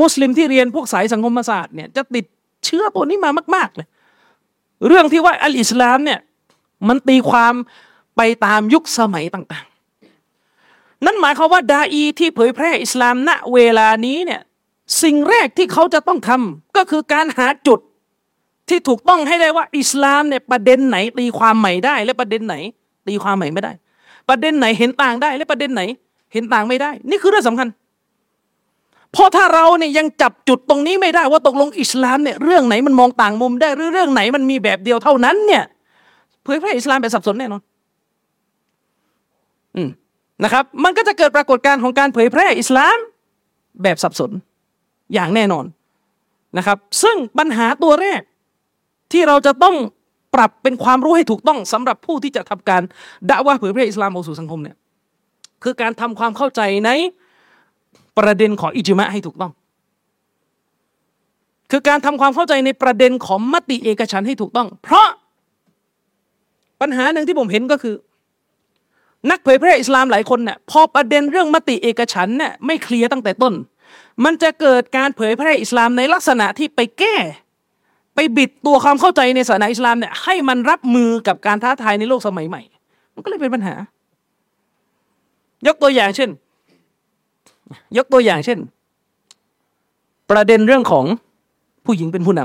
[0.00, 2.24] มุสลิมที่เรียนพวกสายสังคมศาสตร์เนี่ยจะติด
[2.64, 3.88] เชื้อตัวนี้มามาก ๆ เลย
[4.86, 6.20] เรื่องที่ว่าอัลอิสลามเนี่ย
[6.88, 7.54] มันตีความ
[8.16, 14.40] ไปตามยุคสมัยต่างๆ นั่นหมายความว่าดาอีที่เผยแพร่อิสลามณเวลานี้เนี่ย
[15.02, 17.80] สิ่งแรกที่เขาจะต้องทำก็คือการหาจุด
[18.68, 22.54] ที่ถูกต้องให้ได้ว่าอิสลามเนี่ยประเด็นไหนตีความใหม่ได้ และประเด็นไหน
[23.08, 23.72] ตีความใหม่ไม่ได้
[24.28, 25.82] ประเด็นไหนเห็นต่างได้ และประเด็นไหน
[26.32, 27.68] เห็นต่างไม่ได้ นี่คือเรื่องสำคัญ
[29.14, 35.64] เพราะถ้าเราเนี่ยยังจับจุดตรงนี้ไม่ได้ว่าตกลงอิสลามเนี่ยเรื่องไหนมันมองต่างมุมได้หรือเรื่องไหนมันมีแบบเดียวเท่านั้นเนี่ย
[36.44, 37.62] เผยแพร่อิสลามแบบสับสนแน่นอน
[39.76, 39.90] อืม
[40.44, 42.96] นะครับ มันก็จะเกิดปรากฏการณ์ของการเผยแพร่อิสลาม
[43.82, 44.30] แบบสับสน
[45.14, 45.64] อย่างแน่นอน
[46.58, 48.20] นะครับ ซึ่งปัญหาตัวแรก
[49.12, 49.76] ที่เราจะต้อง
[50.34, 52.82] ปรับเป็นความรู้ให้ถูกต้องสำหรับผู้ที่จะทำการ
[53.30, 54.76] ด่าว่าเผยแพร่อิสลามออกสู่สังคมเนี่ย
[55.62, 56.90] คือการทำความเข้าใจใน
[58.18, 59.52] ประเด็นของอิจมะให้ถูกต้อง
[61.70, 65.08] คือการทำความเข้าใจในประเด็นของมติเอกฉันให้ถูกต้อง เพราะ
[66.80, 67.94] ปัญหาหนึ่งที่ผมเห็นก็คือ
[69.30, 73.54] นักเผยแพร่อิสลามหลายคนเนี่ยพอประเด็นเรื่องมติเอกฉันเนี่ยไม่เคลียร์ตั้งแต่ต้น
[74.24, 77.16] มันจะเกิดการเผยแพร่อิสลามในลักษณะที่ไปแก้
[78.14, 82.62] ไปบิดตัวความเข้าใจในศาสนาอิสลามเนี่ยให้มันรับมือกับการท้าทายในโลกสมัยใหม่
[83.14, 83.74] มันก็เลยเป็นปัญหา
[85.66, 86.30] ยกตัวอย่างเช่น
[87.96, 88.58] ยกตัวอย่างเช่น
[90.30, 91.04] ประเด็นเรื่องของ
[91.86, 92.40] ผู้หญิงเป็นผู้น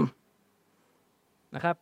[0.55, 1.76] ำนะครับ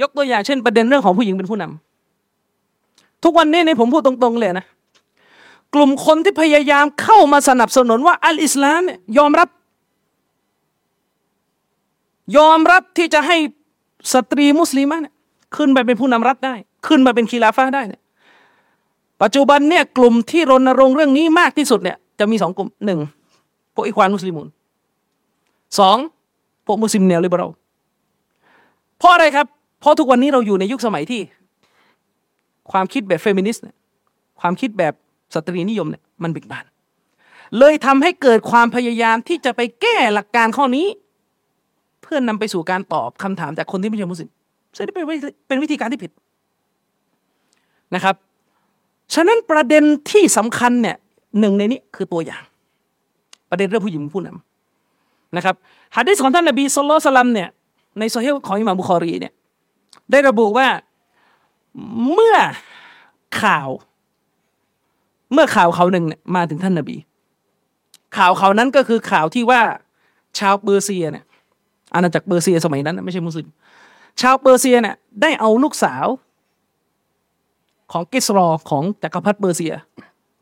[0.00, 4.66] ยกตัวอย่างเช่น ประเด็นเรื่องของผู้หญิงเป็นผู้นำทุกวันนี้ในผมพูดตรงๆเลยนะ
[5.74, 9.48] กลุ่มคนที่พยายามเข้ามาสนับสนุนว่าอัลอิสลามเนี่ยยอมรับ
[12.36, 13.36] ยอมรับที่จะให้
[14.12, 15.14] สตรีมุสลิมเนี่ย
[15.56, 16.54] ขึ้นไปเป็นผู้นำรัฐได้
[16.86, 18.00] ขึ้นมาเป็นคอลีฟะฮ์ได้เนี่ย
[19.24, 22.98] ปัจจุบันเนี่ยกลุ่มที่รณรงค์เรื่องนี้มากที่สุดเนี่ยจะมีสองกลุ่มหนึ่ง
[23.74, 24.46] พวก إخوان المسلمون
[25.78, 25.96] สอง
[26.66, 27.50] พวกมุสลิมแนว liberal
[28.98, 29.46] เพราะอะไรครับ
[29.80, 31.20] เพราะทุกวันนี้เราอยู่ในยุคสมัยที่
[32.72, 33.76] ความคิดแบบเฟมินิสต์เนี่ย
[34.40, 34.94] ความคิดแบบ
[35.34, 36.64] สตรีนิยมเนี่ยมันเบิกบาน
[37.58, 40.86] เลยทำให้เกิดความพยายามที่จะไปแก้หลักการข้อนี้
[42.02, 44.30] เพื่อนำไปสู่การตอบคำถามจากคนที่ไม่ใช่มุสลิม
[44.76, 45.04] ซึ่งเป็น
[45.48, 46.12] เป็นวิธีการที่ผิด
[47.94, 48.16] นะครับ
[49.12, 50.96] ฉะนั้นประเด็นที่สำคัญเนี่ย
[51.40, 52.42] หนึ่งในนี้คือตัวอย่าง
[53.50, 55.54] ประเด็นเรื่องผู้หญิงผู้นำนะครับ
[55.96, 57.48] ฮะดิษของท่านนบีสุลต่านเนี่ย
[57.98, 59.32] ในโซเฮลของอิหม่ามบุคอรีเนี่ย
[60.10, 60.68] ได้ระบุว่า
[62.12, 62.36] เมื่อ
[63.42, 63.68] ข่าว
[65.32, 66.96] เมื่อข่าวคราวหนึ่งเนี่ยมาถึงท่านนบี
[68.16, 69.60] ข่าวคราวนั้นก็คือข่าวที่ว่า
[70.38, 71.24] ชาวเปอร์เซียเนี่ย
[71.94, 73.48] อาณาจักรเปอร์เซียสมัยนั้น ไม่ใช่มุสลิม
[74.20, 76.06] ชาวเปอร์เซียเนี่ยได้เอาลูกสาว
[77.92, 79.74] ของกิสรอของจักรพรรดิเปอร์เซีย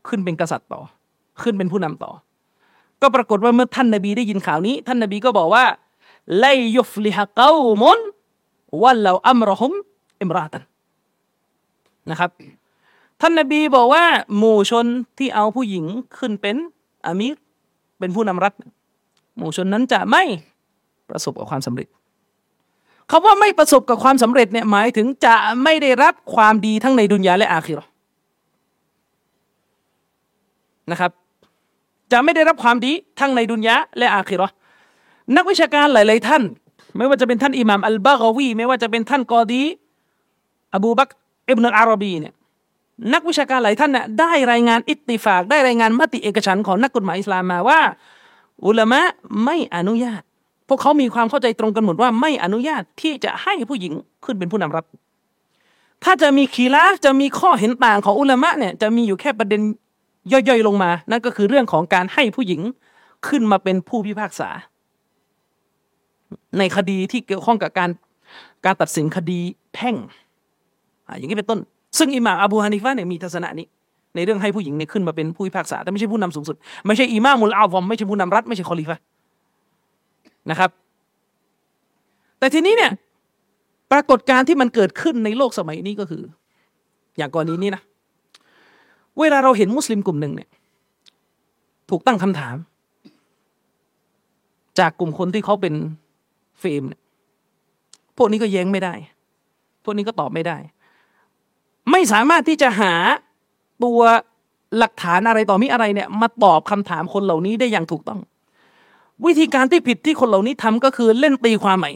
[0.07, 0.81] ขึ้นเป็นกษัตริย์ต่อ
[1.41, 2.11] ขึ้นเป็นผู้นำต่อ
[3.01, 5.65] ก็ปรากฏว่าเมื่อท่านนบีได้ยินข่าวนี้ ท่านนบีก็บอกว่า
[6.39, 9.73] لن يفلح قوم ولوا أمرهم
[10.21, 10.63] امرأة
[12.09, 12.29] นะครับ
[13.21, 14.05] ท่านนบีบอกว่า
[14.37, 14.85] หมู่ชน
[15.17, 15.85] ที่เอาผู้หญิง
[16.17, 16.55] ขึ้นเป็น
[17.05, 17.35] อามีร
[17.99, 18.53] เป็นผู้นำรัฐ
[19.37, 20.23] หมู่ชนนั้นจะไม่
[21.09, 21.87] ประสบกับความสำเร็จ
[23.11, 27.85] คาว่าไม่ประสบกับความสำเร็จเนี่ยหมายถึงจะไม่ได้รับความดีทั้งในดุนยาและอาคิรอ
[30.91, 31.11] นะครับ
[32.11, 34.47] จะไม่ได้รับความดีทั้งในดุนยาและอาคิรอ
[35.35, 36.43] นักวิชาการหลาย ๆ ท่าน
[36.97, 39.63] ไม่ว่าจะเป็นท่านอิหม่ามอัลบากวีไม่ว่าจะเป็นท่านกอดี
[40.75, 41.09] อบูบัก
[41.49, 42.33] อิบนุอารบีเนี่ย
[43.13, 47.79] นักวิชาการหลายท่านเนี่ยได้รายงานอิตติฟาก ได้รายงานมติเอกฉันของนักกฎหมายอิสลามมาว่า
[48.65, 49.01] อุลามะ
[49.43, 50.23] ไม่อนุญาต
[50.73, 53.93] วกเขามีความเข้าใจตรงกันหมดว่าไม่อนุญาตที่จะให้ผู้หญิง
[54.25, 54.85] ขึ้นเป็นผู้นำรัฐ
[56.03, 59.61] ถ้าจะมีขีลาจะมีข้อเห็นต่างของอุลามะเนี่ยจะมีอยู่แค่ประเด็น
[60.31, 62.61] ย่อยๆลงมา นั่นก็คือเรื่องของการให้ผู้หญิง
[63.27, 64.49] ขึ้นมาเป็นผู้พิพากษา
[66.57, 67.89] ในคดีที่เกี่ยวข้องกับการ
[68.65, 69.39] การตัดสินคดี
[69.73, 69.95] แพ่ง
[71.17, 71.59] อย่างนี้เป็นต้น
[71.97, 73.67] ซึ่งอิหม่ามอบูฮานิฟะเนี่ยมีทัศนะนี้
[74.15, 76.55] ในเรื่องให้ผู้หญิงเนี่ยขึ้นมาเป็นผู้พิพากษาแต่ไม่ใช่ผู้นำสูงสุด
[76.85, 78.99] ไม่ใช่อิหม่ามุลอาฟอมไม่ใช่ผู้นำรัฐไม่ใช่คอลีฟะ
[80.49, 80.69] นะครับ
[82.39, 82.91] แต่ทีนี้เนี่ย
[83.91, 86.23] ปรากฏการณ์ที่มันเกิดขึ้นในโลกสมัยนี้ก็คือ
[87.17, 87.83] อย่างกรณีนี้นะ
[89.19, 90.49] เวลาเราเห็นมุสลิมกลุ่มหนึ่งเนี่ย
[91.89, 92.55] ถูกตั้งคำถาม
[94.79, 95.73] จากกลุ่มคนที่เขาเป็น
[96.59, 97.01] เฟมเนี่ย
[98.17, 98.93] พวกนี้ก็แย้งไม่ได้
[99.83, 100.57] พวกนี้ก็ตอบไม่ได้
[101.91, 102.93] ไม่สามารถที่จะหา
[103.83, 103.99] ตัว
[104.77, 108.19] หลักฐานอะไรต่อมีอะไรเนี่ย มาตอบคำถามคนเหล่านี้ได้อย่างถูกต้อง
[109.25, 111.91] วิธีการที่ผิดที่คนเหล่านี้ทำก็คือเล่นตีความใหม่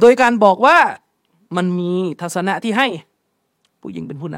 [0.00, 0.76] โดยการบอกว่า
[1.56, 2.86] มันมีทัศนะที่ให้
[3.80, 4.36] ผู้หญิงเป็นผู้น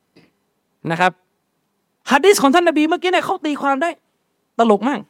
[0.00, 1.12] ำนะครับ
[2.10, 3.90] ฮัดดิสของท่านนบีเมื่อกี้เนี่ยเขาตีความได้
[4.58, 5.00] ตลกมาก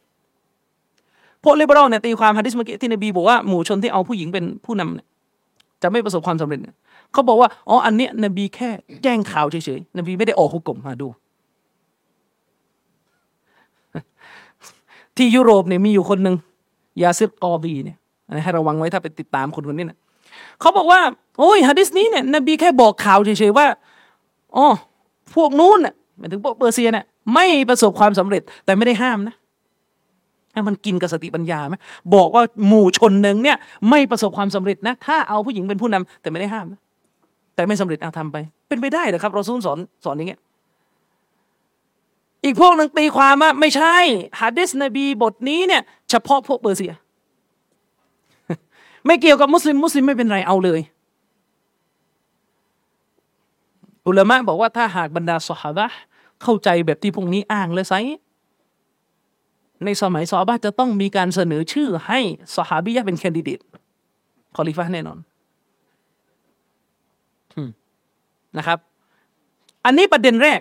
[1.45, 5.07] พวกเลเบอรัลเนี่ยตีความฮัดดิสเมื่อกี้ที่นบีบอกว่าหมู่ชนที่เอาผู้หญิงเป็นผู้นำเนี่ย
[5.83, 6.75] จะไม่ประสบความสำเร็จเนี่ย
[7.13, 8.69] เขาบอกว่าอ๋ออันเนี้ยนบีแค่
[9.03, 11.09] แจ้งข่าวเฉยๆนบีไม่ได้ออกหุกกลมมาดู
[15.21, 16.37] ที่ยุโรปเนี่ยมีอยู่คนหนึ่ง
[17.03, 17.97] ยาซิดกอบีเนี่ย
[18.45, 19.99] ให้ระวังไว้ถ้าไปติดตามคนคนนี้นะ
[20.61, 21.01] เขาบอกว่า
[21.39, 23.67] โอ้ยฮะดิษนี้เนี่ยนบีแค่บอกข่าวเฉยๆว่า
[24.57, 24.67] อ๋อ
[25.35, 27.05] พวกนู้นเนี่ยหมายถึงพวกเปอร์เซียเนี่ย
[27.35, 29.35] ไม่ประสบความสำเร็จแต่ไม่ได้ห้ามนะ
[30.53, 31.75] ให้มันกินกับสติปัญญาไหม
[32.15, 33.57] บอกว่าหมู่ชนหนึ่งเนี่ย
[33.91, 36.81] ไม่ประสบความสำเร็จนะ ถ้าเอาผู้หญิงเป็นผู้นำแต่ไม่ได้ห้ามนะ
[37.55, 38.37] แต่ไม่สำเร็จเอาทำไป
[38.69, 40.41] เป็นไปได้เหรอครับเราสอนสอนอย่างเงี้ย
[42.45, 43.97] อีกพวกหนึ่งตีความว่าไม่ใช่
[44.41, 46.95] ฮะดิษนบีบทนี้เนี่ยเฉพาะพวกเปอร์เซีย
[49.07, 50.81] ไม่เกี่ยวกับมุสลิมมุสลิมไม่เป็นไรเอาเลย
[54.07, 55.81] อุลามะบอกว่าถ้าหากบรรดาสหาย
[56.43, 57.95] เข้าใจแบบที่พวกนี้อ้างเลยไซร้
[59.85, 62.19] ในสมัยซอฮาบะฮ์จะต้องมีการเสนอชื่อให้
[62.57, 63.61] صحابية เป็น candidate
[64.57, 65.19] คอลีฟะฮ์แน่นอน
[68.59, 68.79] นะครับ
[69.85, 70.61] อันนี้ประเด็นแรก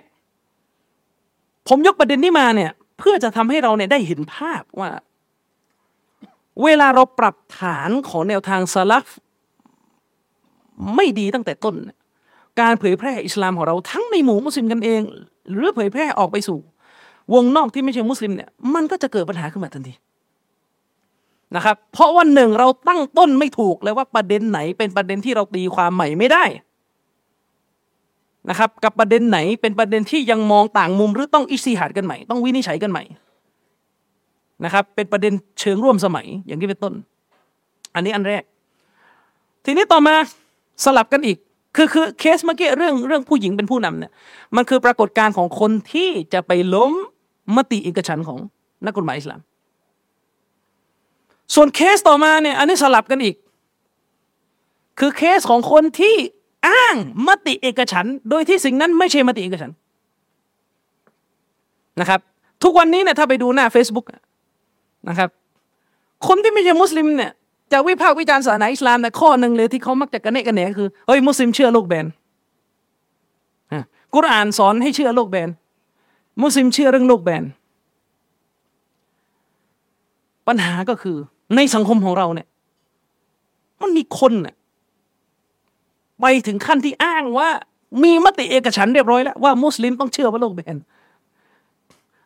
[1.68, 4.90] ผมยกประเด็นนี้มาเนี่ย เพื่อจะทำให้เราเนี่ยได้เห็นภาพว่า
[6.62, 9.04] เวลาเราปรับฐานของแนวทางสลับ
[10.94, 11.74] ไม่ดีตั้งแต่ต้น
[12.60, 15.00] การเผยแพร่อิสลามของเราทั้งในหมู่มุสลิมกันเอง
[15.52, 16.58] หรือเผยแพร่ออกไปสู่
[17.34, 19.94] วงนอกที่ไม่ใช่มุสลิมเนี่ยมันก็จะเกิดปัญหาขึ้นมาทันที
[21.56, 26.44] นะครับ เพราะว่าหนึ่งเราตั้งต้นไม่ถูกเลยว่าประเด็นไหนเป็นประเด็นที่เราตีความใหม่ไม่ได้
[28.48, 33.04] นะครับกับประเด็นไหนเป็นประเด็นที่ยังมองต่างมุมหรือต้องอิสิหัดกันใหม่ ต้องวินิจฉัยกันใหม่
[34.64, 36.92] นะครับเป็นประเด็นเชิงร่วมสมัยอย่างที่เป็นต้น
[37.94, 38.42] อันนี้อันแรก
[39.64, 40.14] ทีนี้ต่อมา
[40.84, 41.38] สลับกันอีก
[41.76, 44.12] คือคือเคสเมื่อกี้เรื่องเรื่องผู้หญิงเป็นผู้นำเนี่ย
[44.56, 46.92] มันคือปรากฏการณ์ของคนที่จะไปล้ม
[47.56, 48.38] มติเอกฉันของ
[48.84, 49.40] นักกฎหมายอิสลาม
[51.54, 53.34] ส่วนเคสต่อมาเนี่ยอันนี้สลับกันอีก
[54.98, 56.16] คือเคสของคนที่
[56.66, 56.96] อ้าง
[57.26, 59.72] มติเอกฉันโดยที่สิ่งนั้นไม่ใช่มติเอกฉัน
[62.00, 62.20] นะครับ
[62.62, 64.06] ทุกวันนี้เนี่ยถ้าไปดูหน้า Facebook
[65.08, 65.28] นะครับ
[66.26, 67.32] คนที่ไม่ใช่มุสลิมเนี่ย
[67.72, 72.06] จะวิพากษ์วิจารณ์ศาสนาอิสลามแต่ข้อหนึ่งเลยที่เขามักจะกระเนกกระเนคือเฮ้ยมุสลิมเชื่อโลกแบน
[74.14, 75.48] กุรอานสอนให้เชื่อโลกแบน
[76.42, 77.44] มุสลิมเชื่อเรื่องโลกแบน
[80.48, 81.16] ปัญหาก็คือ
[81.56, 82.48] ในสังคมของเราเนี่ย
[83.82, 84.54] มันมีคนเนี่ย
[86.20, 87.48] ไปถึงขั้นที่อ้างว่า
[88.02, 90.76] มีมติเอกฉันเรียบร้อยแล้วว่ามุสลิมต้องเชื่อว่าโลกแบน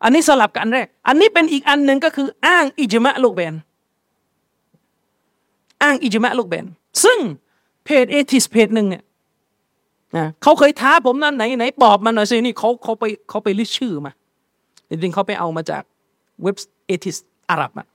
[0.03, 3.55] อันนี้สลับกันแรก อันนี้เป็นอีกอันหนึ่งก็คือ อ้างอิจมะโลกแบน
[5.83, 6.67] อ้างอิจมะโลกแบน
[7.05, 7.19] ซึ่ง
[7.85, 9.03] เพจเอทิสเพจหนึ่งเนี่ย
[10.17, 14.13] นะเขาเคยท้าผมนั่นไหนไหนตอบมาหน่อยสินี่เขาเขาไปเขาไปลิสชื่อมา
[14.89, 15.83] จริงๆเขาไปเอามาจาก
[16.43, 16.57] เว็บ
[16.87, 17.17] atheist
[17.51, 17.87] อาหรับอะ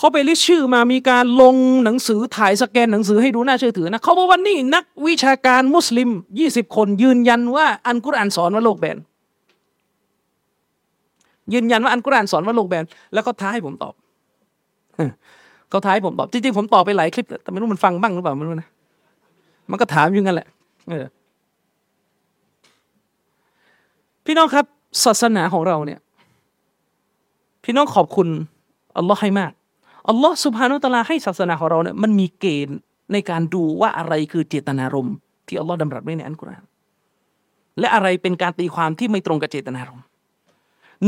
[0.00, 8.98] เขาไป list ชื่อมามีการลงหนังสือถ่ายสแกนหนังสือให้ดูน่าเชื่อถือนะเขาบอกว่านี่นักวิชาการมุสลิมยี่สิบคนยืนยันว่าอัลกุรอานสอนว่าโลกแบน
[11.52, 12.84] ยืนยันว่าอัลกุรอานสอนว่าโลกแบน
[13.14, 13.94] แล้วก็ท้าให้ผมตอบ
[15.70, 18.68] เขาท้าให้ผมตอบจริงๆผมตอบไปหลายคลิปแต่ไม่รู้มันฟังบ้างหรือเปล่าไม่รู้นะ
[19.70, 20.48] มันก็ถามอยู่งั้นแหละ
[20.92, 21.06] ออ
[24.24, 24.64] พี่น้องครับ
[25.04, 26.00] ศาสนาของเราเนี่ย
[27.64, 28.28] พี่น้องขอบคุณ
[28.96, 29.52] อัลลอฮ์ให้มาก
[30.08, 32.78] อัลลอฮ์สุบฮานุตะลาให้ศาสนาของเราเนี่ยมันมีเกณฑ์
[33.12, 36.64] ในการดูว่าอะไรคือเจตนารมณ์ที่อัลลอฮ์ดำรัสไว้ในอัลกุรอาน
[37.78, 40.04] และอะไรเป็นการตีความที่ไม่ตรงกับเจตนารมณ์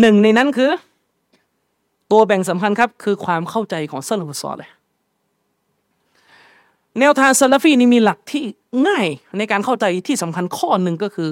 [0.00, 0.70] หนึ่งในนั้นคือ
[2.12, 4.70] ตัวแบ่งสำคัญครับ คือความเข้าใจของซาลฟุซอเลย
[7.00, 8.42] แนวทางซาลฟีนี่มีหลักที่
[8.88, 9.06] ง่าย
[9.38, 11.30] ในการเข้าใจที่สำคัญข้อหนึ่งก็คือ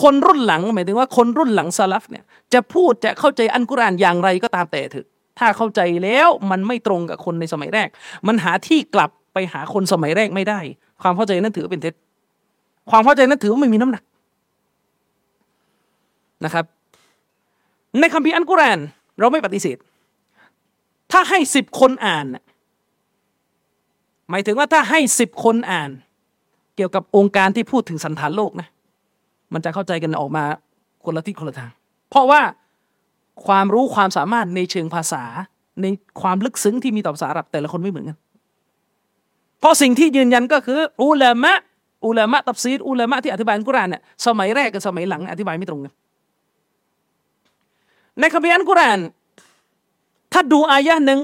[0.00, 5.06] คนรุ่นหลังหมายถึงว่าคนรุ่นหลังซาลฟเนี่ยจะพูดจะเข้าใจอันกุรอานอย่างไรก็ตามแต่เถอะ
[5.40, 7.88] ถ้าเข้าใจแล้วมันไม่ตรงกับคนในสมัยแรก
[8.26, 10.60] มันหาที่กลับไปหาคนสมัยแรกไม่ได้
[11.02, 11.94] ความเข้าใจนั้นถือเป็นเท็จ
[12.90, 14.04] ความเข้าใจนั้นถือว่าไม่มีน้ำหนัก
[16.44, 16.64] นะครับ
[18.00, 18.80] ในคัมภีร์อันกุรอาน
[19.18, 19.76] เราไม่ปฏิเสธ
[21.12, 22.26] ถ้าให้สิบคนอ่าน
[24.30, 25.90] หมายถึงว่าถ้าให้สิบคนอ่าน
[26.76, 28.68] เกี่ยวกับองค์การที่พูดถึงสันฐานโลกนะ
[29.52, 30.44] มันจะเข้าใจกันออกมา
[31.04, 31.70] คนละทิศคนละทาง
[32.10, 32.40] เพราะว่า
[33.46, 35.22] ความรู้ความสามารถในเชิงภาษา
[35.82, 35.86] ใน
[36.20, 38.16] ความลึกซึ้งที่มีต่อภาษาอาหรับแต่ละคนไม่เหมือนกัน
[39.60, 41.52] เพราะสิ่งที่ยืนยันก็คือ อุลามะ
[42.06, 45.92] อุลามะตับซีดอุลามะที่อธิบายอัลกุรอานเนี่ยสมัยแรกกับสมัยหลัง อธิบายไม่ตรงกัน
[48.20, 49.00] ในคัมภีร์อัลกุรอาน
[50.32, 51.20] ถ้าดูอายะหนึ่ง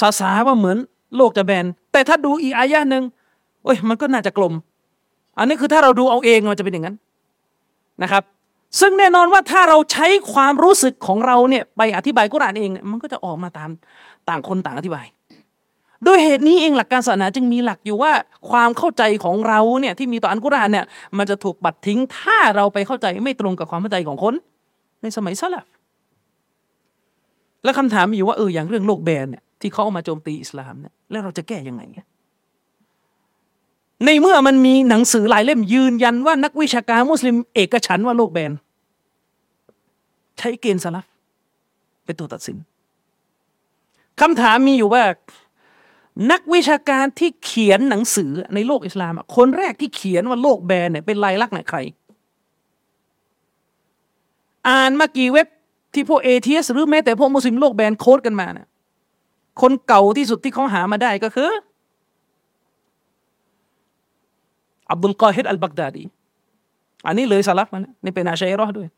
[0.00, 0.78] สาสาว่าเหมือน
[1.16, 3.02] โลกจะแบนแต่ถ้าดูอีกอายะหนึ่ง
[3.64, 4.52] โอ้ยมันก็น่าจะกลม
[5.38, 6.96] อันนี้คือถ้าเราดูเอาเองมันจะเป็นอย่างนั้น
[8.02, 8.22] นะครับ
[8.80, 13.70] ซึ่งแน่นอนว่าถ้าเราใช้ความรู้สึกของเราเนี่ยไปอธิบายกุรานเองมันก็จะออกมาตาม
[14.28, 15.06] ต่างคนต่างอธิบาย
[16.06, 18.12] ด้วยเหตุนี้เองหลักการศาสนาจึงมีหลักอยู่ว่า
[18.50, 20.84] ความเข้าใจของเราเนี่ยที่มีต่ออันกุรานเนี่ย
[21.18, 24.34] มันจะถูกปัดทิ้งถ้าเราไปเข้าใจไม่ตรงกับความเข้าใจของคน
[25.02, 25.66] ในสมัยสลับ
[27.64, 31.82] แล้วคำถามอยู่ว่าเอออย่างเรื่องโลกแบนเนี่ยที่เขาเอามาโจมตีอิสลามเนี่ยแล้วเราจะแก้ยังไง
[34.04, 38.52] ในเมื่อมันมีหนังสือหลายเล่มยืนยันว่านักวิชาการมุสลิมเอกฉันว่าโลกแบน
[40.38, 41.04] ใช้เกณฑ์สลับ
[42.04, 42.56] เป็นตัวตัดสิน
[44.20, 45.04] คำถามมีอยู่ว่า
[46.30, 51.78] นักวิชาการที่เขียนหนังสือในโลกอิสลามคนแรกที่เขียนว่าโลกแบนเนี่ยเป็นลายลักษณ์ไหนใคร
[54.68, 55.46] อ่านมากี่เว็บ
[55.94, 58.68] ที่พวกเอทีเอสหรือแม้แต่พวกมุสลิมโลกแบนโค้ดกันมาเนี่ย
[59.60, 61.50] คนเก่าที่สุดที่เขาหามาได้ก็คือ
[64.92, 66.02] อับดุลกอฮิดอัลบักดาดี
[67.06, 68.88] อันนี้เลยสลับมันนี่เป็นอาชัยรอด้วย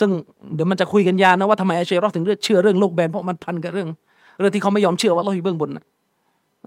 [0.00, 0.10] ซึ่ง
[0.54, 3.88] เดี๋ยวมันจะคุยกันยาวนะว่าทำไมอาชัยรอถึงเลือดเชื่อเรื่องโลกแบนเพราะมันพันกับเรื่อง
[4.38, 5.84] เรื่องที่เขาไม่ยอมเชื่อว่าเราอยู่เบื้องบนนะ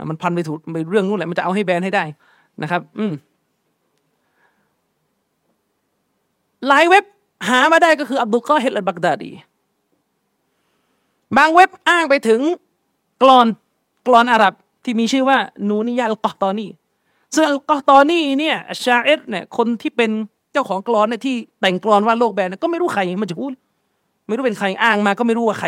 [0.10, 2.04] มันพันไปถูกไปเรื่องนู้นแหละมันจะเอาให้แบนให้ได้
[2.62, 3.14] นะครับ อืม
[6.68, 7.04] หลายเว็บ
[7.48, 9.32] หามาได้ก็คืออับดุลกอฮิดอัลบักดาดี
[11.38, 12.42] บางเว็บอ้างไปถึง
[13.22, 13.48] กรอน
[14.08, 14.54] กรอนอาหรับ
[14.84, 15.38] ที่มีชื่อว่า
[15.70, 16.68] นูนิยาลกอตอนี
[17.36, 20.12] ซึ่งกอตอนนี้เนี่ยชาเอตเนี่ยคนที่เป็น
[20.52, 23.52] เจ้าของกลอนเนี่ยที่แต่งกลอนว่าโลกแบนก็ไม่รู้ใครมันจะพูด
[24.28, 25.68] ไม่รู้เป็นใครอ้างมาก็ไม่รู้ว่าใคร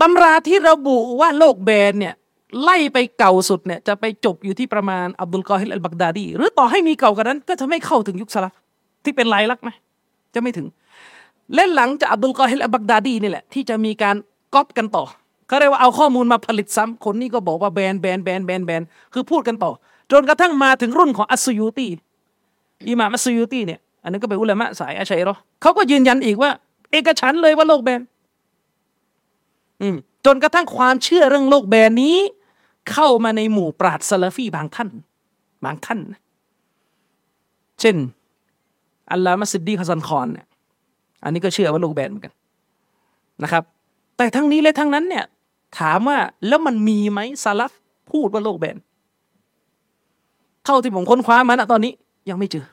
[0.00, 2.14] ตำราที่ระบุว่าโลกแบนเนี่ย
[2.62, 8.52] ไล่ไปเก่าสุดเนี่ยจะไปจบอยู่ที่ประมาณอับดุลกอฮิรอัลบักดาดี หรือต่อให้มีเก่ากว่านั้น ก็จะไม่เข้าถึงยุคสลัฟ
[9.04, 9.70] ที่เป็นลายลักษณ์ไหม
[10.34, 10.66] จะไม่ถึง
[11.54, 14.16] เล่นหลังจากอับดุลกอฮิรอัลบักดาดีนี่แหละที่จะมีการ
[14.54, 15.04] ก๊อปกันต่อ
[15.52, 18.82] เขาเรียกว่าเอาข้อมูลมาผลิตซ้ำคนนี้ก็บอกว่าแบนแบนแบนแบนแบน
[19.12, 19.72] คือพูดกันต่อ
[20.12, 21.88] จนกระทั่งมาถึงรุ่นของอัสยูตี
[22.88, 26.50] อิหม่ามอัสยูตีเนี่ยอันนี้ก็เป็นอุลามะสายอาชัยรอเขาก็ยืนยันอีกว่า
[26.92, 28.00] เอกฉันเลยว่าโลกแบน
[29.80, 29.96] อืม
[30.26, 32.16] จนกระทั่งความเชื่อเรื่องโลกแบนนี้
[32.92, 34.88] เข้ามาในหมู่ปราดซาลฟีบางท่าน
[35.64, 36.00] บางท่าน
[37.80, 37.96] เช่น
[39.12, 40.46] อัลลามัสดีฮัสันคอนเนี่ย
[41.24, 42.34] อันนี้ก็เชื่อว่าโลกแบนเหมือนกัน
[43.42, 43.64] นะครับ
[44.16, 45.24] แต่ทั้งนี้และทั้งนั้นเนี่ย
[45.78, 46.18] ถามว่า
[46.48, 47.72] แล้วมันมีไหมซาลัฟ
[48.10, 48.76] พูดว่าโลกแบน
[50.64, 51.92] เท่าที่ผมค้นคว้ามาณตอนนี้
[52.30, 52.66] ยังไม่เจอ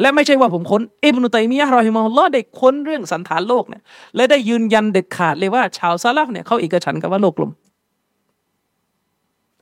[0.00, 3.82] และไม่ใช่ว่าผมค้นอิบนุตัยมียะรอฮิมะฮุลลอฮ์ได้ค้นเรื่องสันฐานโลกเนี่ย
[4.16, 7.50] และได้ยืนยันเด็ดขาดเลยว่า ชาวซาลัฟเนี่ยเขาเอกฉันกับว่าโลกกลม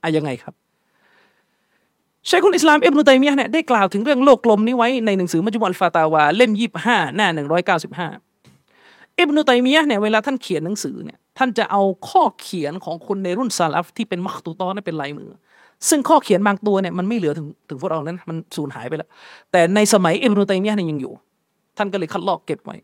[0.02, 0.54] อะยังไงครับ
[2.28, 8.08] ชคุลอิสลามอิบนุตัยมียะเนี่ยได้กล่าวถึงเรื่องโลกกลมนี้ไว้ในหนังสือมัจจุมัลฟาตาวาเล่มยี่ห้าหน้าหนึ่งร้อยเก้าสิบห้า
[9.18, 15.30] อิบนุตัยมียะเนี่ยเวลาท่านเขียนหนังสือเนี่ย ท่านจะเอาข้อเขียนของคนในรุ่นซาลฟที่เป็นมัคตูตอนเป็นลายมือ
[15.88, 19.08] ซึ่งข้อเขียนบางตัวเนี่ยมันไม่เหลือถึงถึงพวกเรานั้นมันสูญหายไปแล้ว
[19.52, 21.12] แต่ในสมัยอิบนุตัยมียะเนี่ยยังอยู่
[21.76, 22.76] ท่านก็เลยคัดลอกเก็บไว้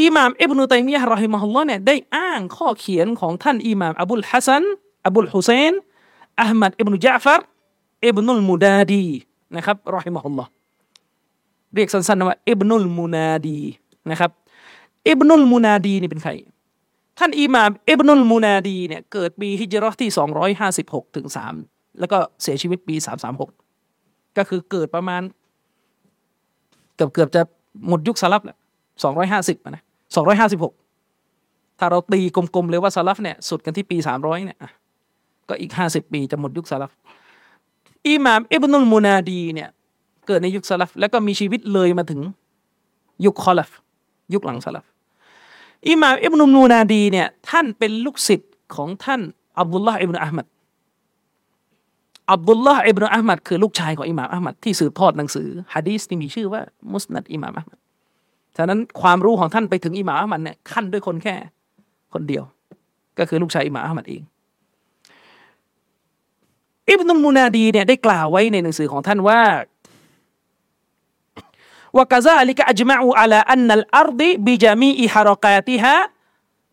[0.00, 4.62] อิหม่ามอิบนุตัยมียะห์รอฮิมะฮุลลอฮ์เนี่ยได้อ้างข้อเขียนของท่านอิหม่ามอบุลฮัสัน
[5.06, 5.72] อบุลฮุเซน
[6.40, 7.40] อัลมัดอิบนุจาฟัร
[8.06, 9.06] อิบนุลมูดาดี
[9.56, 10.50] นะครับรอฮิมะฮุลลอฮ์
[11.74, 13.58] เรียกสั้นๆว่าอิบนุลมูนาดี
[14.10, 14.30] นะครับ
[15.08, 16.32] อิบนุลมูนาดีนี่เป็นใคร
[17.18, 21.54] ท่านอิหม่ามอิบนุลมูนาดีเนี่ยเกิดปีฮิจเราะฮ์ที่สองร้อยห้าสิบหกถึงสาม
[22.00, 23.50] แล้วก็เสียชีวิตปีสามสามหก
[24.36, 25.22] ก็คือเกิดประมาณ
[26.96, 27.42] เกือบเกือบจะ
[27.88, 28.56] หมดยุคสลัฟแหละ
[29.02, 29.82] สองร้อยห้าสิบนะ
[30.14, 30.72] สองร้อยห้าสิบหก
[31.78, 34.58] ถ้าเราตีกลมๆเลยว่าสลัฟเนี่ยสุดกันที่ปีสามร้อยเนี่ย
[35.48, 36.90] ก็อีกห้าสิบปีจะหมดยุคสลัฟ
[38.08, 39.68] อิหม่ามอิบนุลมูนาดีเนี่ย
[40.26, 42.20] เกิดในยุคสลับแล้วก็มีชีวิตเลยมาถึง
[43.24, 43.70] ยุคคอลัฟ
[44.34, 44.84] ยุคหลังสลับ
[45.88, 49.20] อิหม่ามอิบนุลมูนาดีเนี่ยท่านเป็นลูกศิษย์ของท่าน
[49.60, 50.46] อับดุลลาห์อิบนุอัลมัด
[52.32, 56.62] อับดุลลาห์อิบนุอัลมัดคือลูกชายของอิหม่ามอัลมัดที่สืบทอดหนังสือฮะดีสที่มีชื่อว่า
[56.92, 57.78] มุสนัดอิหม่ามอัลมัด
[58.56, 61.34] ฉะนั้นความรู้ของท่านไปถึงอิหม่ามอัลมัดเนี่ยขั้นด้วยคนแค่
[62.12, 62.44] คนเดียว
[63.18, 64.22] ก็คือลูกชายอิหม่ามอัลมัดเอง
[66.90, 69.40] อิบนุมูนาดีเนี่ยได้กล่าวไว้ในหนังสือของท่านว่า
[71.98, 75.94] วกะซาลิกะอัจมาอูอัลาอันนัลอัรดิบิจามีอิฮารอกาติฮะ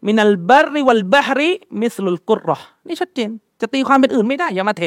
[0.06, 1.52] มินัลบริวัลบาฮริ
[1.82, 2.58] มิสลุลกุรรอ
[2.88, 3.30] นี่ชัดเจน
[3.62, 4.84] จะตีความเป็นอื่นไม่ได้ อย่ามาแถ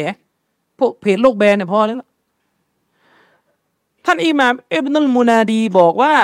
[0.79, 1.99] พวกเพจโลกแบนเนี่ยพอแล้ว
[4.07, 6.15] ท่านอิหม่ามอิบนุลมุนาดีบอกว่า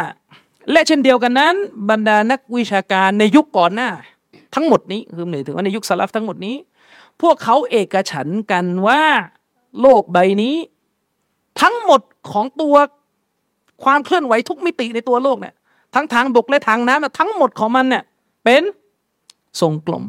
[0.70, 1.54] และเช่นเดียวกันนั้น
[1.90, 3.88] บรรดานักวิชาการในยุคก่อนหน้า
[4.54, 6.56] ทั้งหมดนี้คือหมายถึงว่าในยุคสลับทั้งหมดนี้
[7.22, 9.02] พวกเขาเอกฉันกันว่า
[9.80, 10.56] โลกใบนี้
[11.60, 12.00] ทั้งหมด
[12.30, 12.76] ของตัว
[13.85, 15.55] ความเคลื่อนไหวทุกมิติในตัวโลกเนี่ย
[15.95, 18.03] ทั้งทางบกและทางน้ำทั้งหมดของมันเนี่ย
[18.45, 18.62] เป็น
[19.61, 20.05] ทรงกลม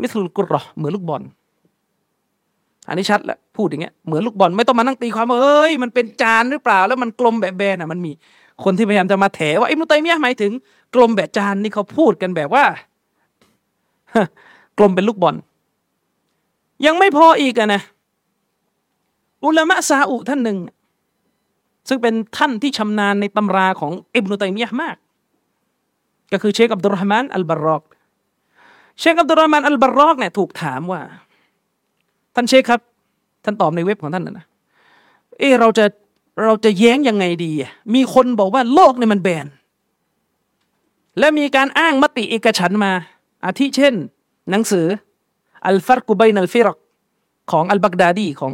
[0.00, 1.22] มิสลุกุรอเหมือนลูกบอล
[2.88, 8.12] อันนี้ชัดแหละพูดอย่างเงี้ยเหมือนลูกบอลไม่ต้องมานั่งตีความว่าเอ้ยมันเป็นจานหรือเปล่า แล้วมันกลมแบบแบนอะมันมี
[8.64, 10.52] คนที่พยายามจะมาแถว่าไอิมนุตัยมียหมายถึง
[10.94, 12.64] กลมแบบจานนี่เขาพูดกันแบบว่า
[14.78, 15.36] กลมเป็นลูกบอล
[16.86, 17.82] ยังไม่พออีกอะนะ
[19.44, 20.58] อุลามะซาอุท่านหนึ่ง
[21.88, 24.96] ซึ่งเป็นท่านที่ชำนาญในตำราของอิบนุตัยมียะห์มาก
[26.32, 27.82] ก็คือเชคอับดุลรห์มานอัลบารรอก
[29.00, 31.00] เชคอับดุลรห์มานอัลบารรอกเนี่ยถูกถามว่า
[32.34, 32.80] ท่านเชคครับ
[33.44, 34.46] ท่านตอบในเว็บของท่านนะนะ
[35.38, 35.84] เออเราจะ
[36.44, 37.52] เราจะแย้งยังไงดี
[37.94, 39.46] มีคนบอกว่าโลกเนี่ยมันแบน
[41.18, 42.92] และมีการอ้างมติเอกฉันท์มา
[43.44, 43.94] อาทิเช่น
[44.50, 44.86] หนังสือ
[45.66, 46.78] الفرق بين الفرق
[47.50, 48.52] ของอัลบักดาดี ของ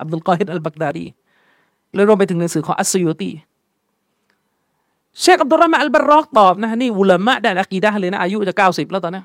[0.00, 1.04] อับดุลกอฮิรอัลบักดาดี
[1.94, 3.30] และรวมไปถึงหนังสือของอัสยูตี
[5.20, 9.22] เชคอับดุลรามะอัลบารอกตอบนะนี่อุลามะด้านอะกีดะเลยนะอายุจะเก้าสิบแล้วตอนนี้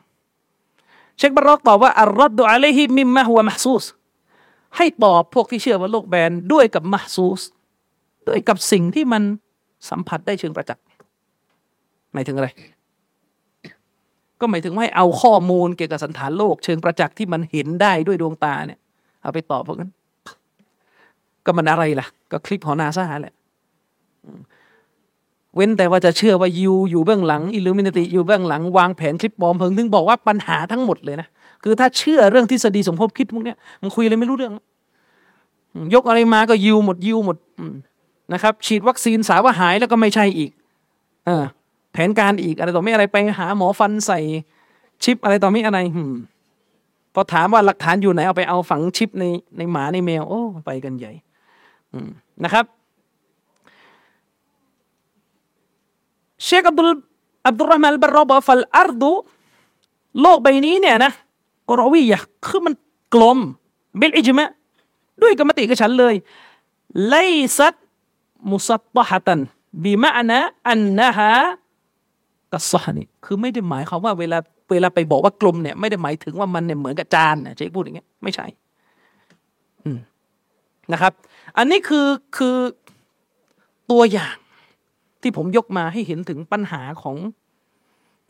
[1.18, 3.86] เชคบารอกตอบว่า الرد عليهم مما هو محسوس
[4.78, 7.42] ให้ตอบพวกที่เชื่อว่าโลกแบนด้วยกับมะซูส
[8.28, 9.24] ด้วยกับสิ่งที่มัน
[9.90, 10.84] สัมผัสได้เชิงประจักษ์
[12.14, 12.48] หมายถึงอะไร
[14.40, 18.80] ก็หมายถึงว่าให้เอาข้อมูลเกี่ยวกับสันฐานโลก เชิงประจักษ์ที่มันเห็นได้ด้วยดวงตาเนี่ย
[19.22, 19.92] เอาไปตอบพวกนั้น
[21.46, 23.34] ก็มันอะไรล่ะ ก็คลิปของนาซาแหละ
[25.56, 31.28] เว้นแต่ว่าจะเชื่อว่ายูอยู่เบื้องหลังอิลูมินาติอยู่เบื้องหลังวางแผนคลิปบอมเพิงถึงบอกว่าปัญหาทั้งหมดเลยนะ
[31.64, 34.54] คือถ้าเชื่อเรื่องทฤษฎีสมคบคิดพวกเนี้ยมันคุยเลยไม่รู้เรื่อง
[35.94, 37.38] ยกอะไรมาก็ยูหมดยูหมด
[38.34, 40.52] นะครับ ฉีดวัคซีนสาวว่าหายแล้วก็ไม่ใช่อีก
[41.26, 41.44] เออ
[41.92, 44.20] แผนการอีกอะไรต่อไม่อะไรไปหาหมอฟันใส่
[45.04, 45.80] ชิปอะไรต่อไม่อะไร
[47.14, 49.24] พอถามว่าหลักฐานอยู่ไหนเอาไปเอาฝังชิปใน
[49.58, 51.12] ในหมาในแมว โอ้ไปกันใหญ่
[52.44, 52.66] นะครับ
[56.44, 56.90] เชคอับดุล
[57.48, 59.12] อับดุลรห์มานอัลบรอบฟัลอาร์ดู
[60.22, 61.12] โลกใบนี้เนี่ยนะ
[61.70, 62.74] กรวียะคือมัน
[63.14, 63.40] กลม
[63.98, 64.50] เบลอิจมะ
[65.22, 66.16] ด้วยกรรมติกับฉันเลย
[67.08, 67.16] ไล
[67.58, 67.74] ซัต
[68.50, 69.40] มุสัตตะฮะตัน
[69.84, 71.34] บีมะนะอันนะฮะ
[72.52, 74.38] กัสซานี่คือไม่ได้หมายความว่าเวลา
[74.72, 78.46] เวลาไปบอกว่ากลมเนี่ยไม่ได้หมายถึงว่ามันเนี่ยเหมือนกับจานนะเจ๊พูดอย่างเงี้ยไม่ใช่
[80.94, 81.14] นะครับ
[81.58, 82.58] อันนี้คือคือ
[83.92, 84.36] ตัวอย่าง
[85.22, 87.18] ที่ผมยกมาให้เห็นถึงปัญหาของ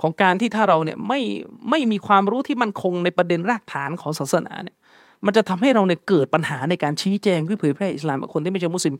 [0.01, 1.21] ของการที่ถ้าเราเนี่ยไม่
[1.69, 4.77] ไม่มีความรู้ที่มั่นคงในประเด็นรากฐานของศาสนาเนี่ย
[5.25, 8.95] มันจะทำให้เราเนี่ยเกิดปัญหาในการชี้แจงเพื่อเผยแพร่อิสลามกับคนที่ไม่ใช่มุสลิม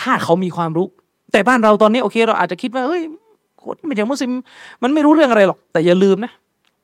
[0.00, 0.86] ถ้าเขามีความรู้
[1.32, 3.02] แต่บ้านเราตอนนี้โอเค เราอาจจะคิดว่าเฮ้ย
[3.62, 4.32] คนไม่ใช่มุสลิม
[4.82, 6.32] มันไม่รู้เรื่องอะไรหรอก แต่อย่าลืมนะ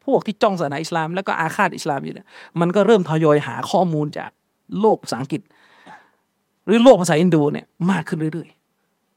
[0.04, 2.26] พวกที่จ้องศาสนาอิสลามแล้วก็อาฆาตอิสลามอยู่เนี่ย
[2.60, 4.30] มันก็เริ่มทยอยหาข้อมูลจาก
[4.80, 5.40] โลกภาษาอังกฤษ
[6.66, 8.48] หรือโลกภาษาอินโดเนี่ยมากขึ้นเรื่อย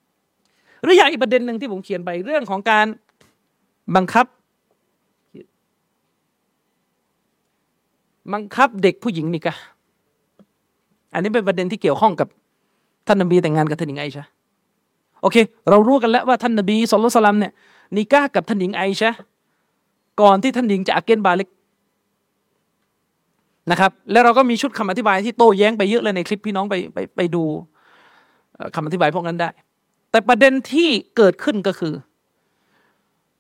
[0.08, 2.86] ๆหรืออย่างอีกประเด็นหนึ่งที่ผมเขียนไปเรื่องของการ
[3.96, 4.26] บังคับ
[8.34, 9.56] บังคับเด็กผู้หญิงนี่กะ
[11.14, 12.28] อันนี้เป็นประเด็นที่เกี่ยวข้องกับ
[13.08, 14.26] ท่านนบีแต่งงานกับท่านหญิงไอชะ
[15.22, 15.38] โอเค
[15.70, 17.54] เรารู้กันแล้วว่าท่านนบีสุลต่านเนี่ย
[17.96, 19.12] นิก้ากับท่านหญิงไอชะ
[20.22, 21.48] ก่อนที่ท่านหญิงจะอาเกนบาเล็ก
[23.72, 27.44] นะครับ แล้วเราก็มีชุดคำอธิบายที่โต้แย้งไปเยอะเลยในคลิปพี่น้องไปไปไปดู
[28.76, 29.50] คำอธิบายพวกนั้นได้
[30.12, 31.94] แต่ประเด็นที่เกิดขึ้นก็คือ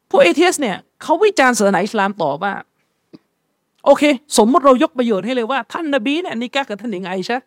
[0.09, 2.53] พวกเอเทสเนี่ยเขาวิจารณ์ศาสนาอิสลามต่อว่า
[3.85, 4.03] โอเค
[4.37, 7.41] สมมติเรายกประโยชน์ให้เลยว่า ท่านนบีเนี่ยนิกากับท่านหญิงไอชะ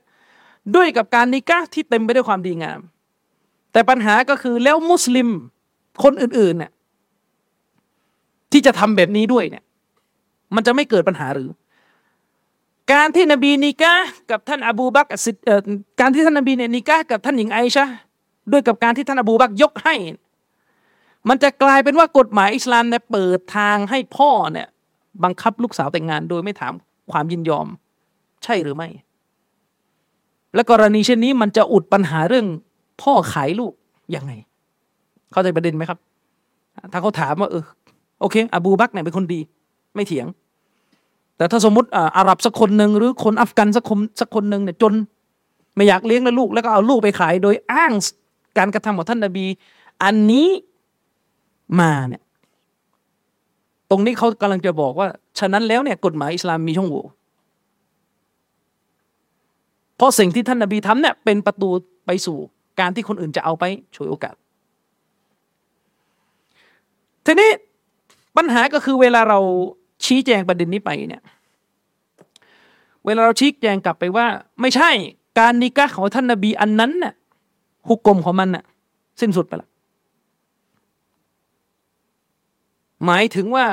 [0.76, 2.80] ด้วยกับการนิกาที่เต็มไปด้วยความดีงาม
[3.72, 5.28] แต่ปัญหาก็คือแล้วมุสลิม
[6.02, 6.72] คนอื่นๆเนี่ย
[8.52, 9.64] ที่จะทำแบบนี้ด้วยเนี่ย
[10.54, 11.48] มันจะไม่เกิดปัญหาหรือ
[12.92, 13.94] การที่นบีนิกา
[14.30, 15.06] กับท่านอบูบัก
[16.00, 17.86] การที่ท่านนบีเนี่ยนิกากับท่านหญิงไอชะ
[18.52, 19.94] ด้วยกับการที่ท่านอบูบักยกให้
[21.28, 24.66] มันจะกลายเป็นว่ากฎหมายอิสลามเนี่ยเปิดทางให้พ่อเนี่ย
[25.24, 26.72] บังคับลูกสาวแต่งงานโดยไม่ถาม
[27.10, 27.66] ความยินยอม
[28.44, 28.88] ใช่หรือไม่
[30.54, 32.46] และกรณีเช่นนี้มันจะอุดปัญหาเรื่อง
[33.02, 33.72] พ่อขายลูก
[34.14, 34.32] ยังไง
[35.32, 35.98] เข้าใจประเด็นไหมครับ
[36.92, 37.64] ถ้าเขาถามว่าเออ
[38.20, 39.40] โอเค อบูบักเนี่ยเป็นคนดี
[39.94, 40.26] ไม่เถียง
[41.36, 44.92] แต่ถ้าสมมติอาหรับสักคนหนึ่งหรือคนอัฟกันสักคนสักคนหนึ่งเนี่ยจน
[45.74, 47.92] ไม่อยากเลี้ยงแล้วลูกแล้วก็เอาลูกไปขาย โดยอ้าง
[48.58, 49.46] การกระทำของท่านนบี
[50.02, 50.48] อันนี้
[51.80, 52.22] มาเนี่ย
[53.90, 55.08] ตรงนี้เขากำลังจะบอกว่า
[55.38, 57.04] ฉะนั้นแล้วเนี่ยกฎหมายอิสลามมีช่องโหว่
[59.96, 61.70] เพราะสิ่งที่ท่านนบีทำเนี่ยเป็นประตู
[62.06, 62.36] ไปสู่
[62.80, 63.64] การที่คนอื่นจะเอาไป
[63.96, 64.34] ช่วยโอกาส
[67.26, 67.50] ทีนี้
[68.36, 69.40] ปัญหาก็คือเวลาเรา
[70.06, 71.22] ชี้แจงประเด็นนี้ไปเนี่ย
[73.04, 74.26] เวลาเราชี้แจงกลับไปว่า
[74.60, 74.90] ไม่ใช่
[75.38, 77.14] การนิกะของท่านนบีอันนั้นเนี่ย
[77.88, 78.64] ฮุกกลมของมันน่ะ
[79.20, 79.70] สิ้นสุดไปแล้ว
[83.04, 83.66] หมายถึงว่า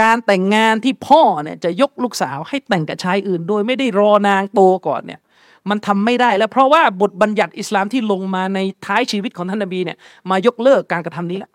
[0.00, 5.20] การแต่งงานที่พ่อเนี่ยจะยกลูกสาวให้แต่งกับชายอื่น โดยไม่ได้รอนางโตก่อนเนี่ย
[5.68, 9.98] มันทำไม่ได้แล้วเพราะว่าบทบัญญัติอิสลามที่ลงมาในท้ายชีวิตของท่านนบีเนี่ย
[10.30, 11.50] มายกเลิกการกระทำนี้แล้ว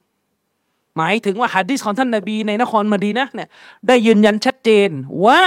[0.98, 3.50] หมายถึงว่าฮะดิษของท่านนบีในนครมดีนะเนี่ย
[3.88, 4.90] ได้ยืนยันชัดเจน
[5.26, 5.42] ว่า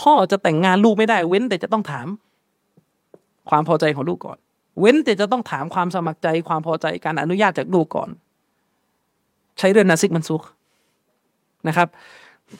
[0.00, 2.06] พ่อจะแต่งงานลูกไม่ได้ เว้นแต่จะต้องถาม
[3.50, 4.38] ความพอใจของลูกก่อน
[4.80, 8.10] เว้นแต่จะต้องถามความสมัครใจ ความพอใจการอนุญาตจากลูกก่อน
[9.58, 10.42] ใช้เรื่องนาซิกมันซุก
[11.68, 11.88] นะครับ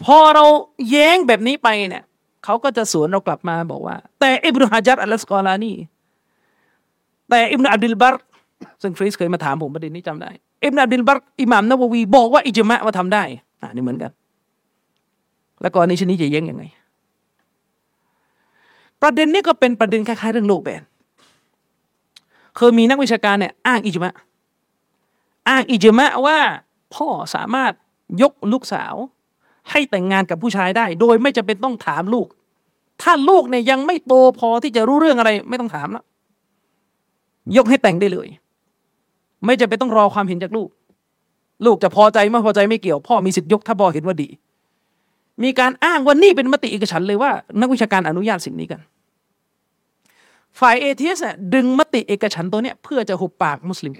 [0.04, 0.44] พอเรา
[0.90, 2.04] แย้งแบบนี้ไปเนี่ย
[2.44, 5.72] เขาก็จะสวนเรากลับมาบอกว่า แต่อิบนุฮะจัดอัลสกอลานี
[7.30, 8.14] แต่อิบนุอับดุลบัร
[8.82, 10.30] ซึ่งฟรีสเคยมาถามผมประเด็นนี้จำได้
[10.64, 13.22] อิบนุอับดุลบัรอิหม่ามนบวี บอกว่าอิจมะว่าทำได้
[13.60, 14.10] อ่านี่เหมือนกัน
[15.60, 16.64] แล้วก่อนนี้ชนี้จะย้งยังไง
[19.02, 20.82] ประเด็นนี้ก็เป็นประเด็นคล้ายๆเรื่องโลกแบน
[22.56, 24.14] เคยมีนักวิชาการเนี่ยอ้างอิจมะ
[25.48, 26.38] อ้างอิจมะว่า
[26.94, 27.72] พ่อสามารถ
[28.22, 28.94] ยกลูกสาว
[29.70, 32.26] ให้แต่งงานกับผู้ชายได้ โดยไม่จำเป็นต้องถามลูก
[33.02, 36.04] ถ้าลูกเนี่ยยังไม่โตพอที่จะรู้เรื่องอะไร ไม่ต้องถามแล้ว
[37.56, 38.28] ยกให้แต่งได้เลย
[39.46, 40.68] ไม่จำเป็นต้องรอความเห็นจากลูก
[41.66, 44.28] ลูกจะพอใจไม่พอใจไม่เกี่ยว พ่อมีสิทธิ์ยกถ้าพ่อเห็นว่าดี
[45.42, 47.30] มีการอ้างว่านี่เป็นมติเอกฉันเลยว่า
[47.60, 48.80] นักวิชาการอนุญาตสิ่งนี้กัน
[50.60, 51.20] ฝ่ายเอทีเอส
[51.54, 53.92] ดึงมติเอกฉันตัวเนี้ยเพื่อจะหุบปากมุสลิม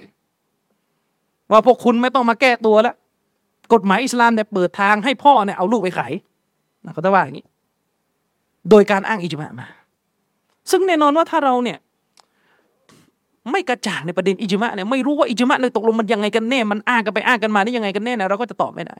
[1.51, 2.95] ว่าพวกคุณไม่ต้องมาแก้ตัวแล้ว
[3.73, 6.13] กฎหมายอิสลามเนี่ยเปิดทางให้พ่อเนี่ยเอาลูกไปขาย
[6.85, 7.45] นะเขาจะว่าอย่างนี้
[8.69, 9.67] โดยการอ้างอิจมามา
[10.71, 11.77] ซึ่งแน่นอนว่าถ้าเราเนี่ย
[13.51, 18.97] ไม่กระจ่างในประเด็นอิจมาเนี่ยไม่รู้ว่าอิจมาเนี่ยตกลงมันยังไงกันแน่ มันอ้างกันไปอ้างกันมานี่ยังไงกันแน่เนี่ยเราก็จะตอบไม่ได้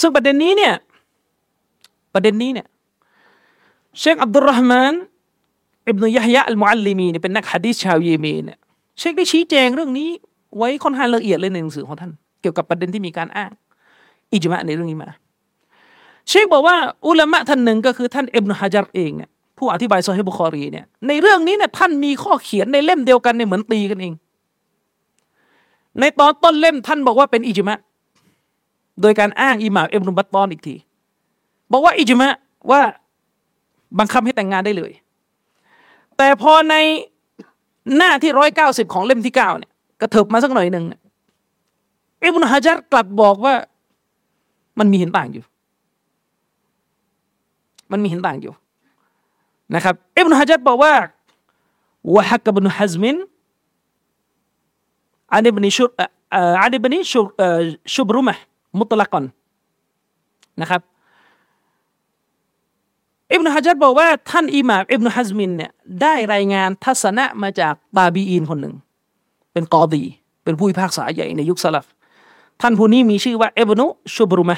[0.00, 0.74] ซึ่งประเด็นนี้เนี่ย
[2.14, 2.66] ประเด็นนี้เนี่ย
[3.98, 4.92] เชคอับดุลรหมาน
[5.88, 8.58] อิบนุยะฮยะอัลมุอัลลิมีเนี่ยเป็นนักฮะดีษชาวเยเมนเนี่ย
[8.98, 10.08] เชคได้ชี้แจงเรื่องนี้
[10.56, 12.10] ไว้ค่อนข้างละเอียดเลยในหนังสือของท่าน
[12.40, 13.50] เกี่ยวกับประเด็นที่มีการอ้าง
[14.32, 15.10] อิจมะในเรื่องนี้มา
[16.28, 16.76] เชคบอกว่า
[17.06, 24.12] อุลามะท่านหนึ่งก็คือท่านอิบนุฮะจัรเองเนี่ย ผู้อธิบายโซฮีบุคอรีเนี่ยในเรื่องนี้เนี่ยท่านมีข้อเขียนในเล่มเดียวกันเนี่ยเหมือนตีกันเอง
[26.00, 27.78] ในตอนต้นเล่มท่านบอกว่าเป็นอิจมะ
[29.00, 30.74] โดยการอ้างอิหม่ามอิบนุบัตตอนอีกที
[31.72, 32.28] บอกว่าอิจมะ
[32.70, 32.80] ว่า
[33.98, 34.92] บังคับให้แต่งงานได้เลย
[36.16, 36.74] แต่พอใน
[37.96, 40.84] หน้าที่ร้อยเก้าสิบของเล่มที่เก้าเนี่ยกระเถิบมาสักหน่อยหนึ่ง
[42.22, 43.54] อิบนุฮะจัรกลับบอกว่า
[44.78, 45.44] มันมีเห็นต่างอยู่
[47.92, 48.52] มันมีเห็นต่างอยู่
[49.74, 50.94] นะครับอิบนุฮะจัรบอกว่า
[52.14, 53.16] วะฮักกับนุฮัซมิน
[55.32, 55.84] อันนี้บันิชุ
[56.60, 57.20] อันนี้บันิชุ
[57.92, 58.34] ชุบรุมะ
[58.78, 59.24] มุตละกอน
[60.60, 60.80] นะครับ
[63.32, 65.70] อิบนุฮะจัดบอกว่าท่านอิหม่ามอิบนุฮัซมินเนี่ย
[66.02, 68.74] ได้รายงานทัศนะมาจากตาบีอีนคนหนึ่ง
[69.52, 70.02] เป็นกอดี
[70.44, 71.84] เป็นผู้พิพากษาใหญ่ในยุคสลับ
[72.60, 74.56] ท่านผู้นี้มีชื่อว่าอิบนุชุบรุมะ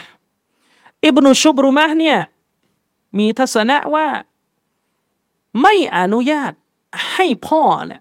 [1.05, 2.19] อิบนุชุบรุมะเนี่ย
[3.19, 4.07] มีทัศนะว่า
[5.63, 6.53] ไม่อนุญาต
[7.13, 8.01] ให้พ่อเนี่ย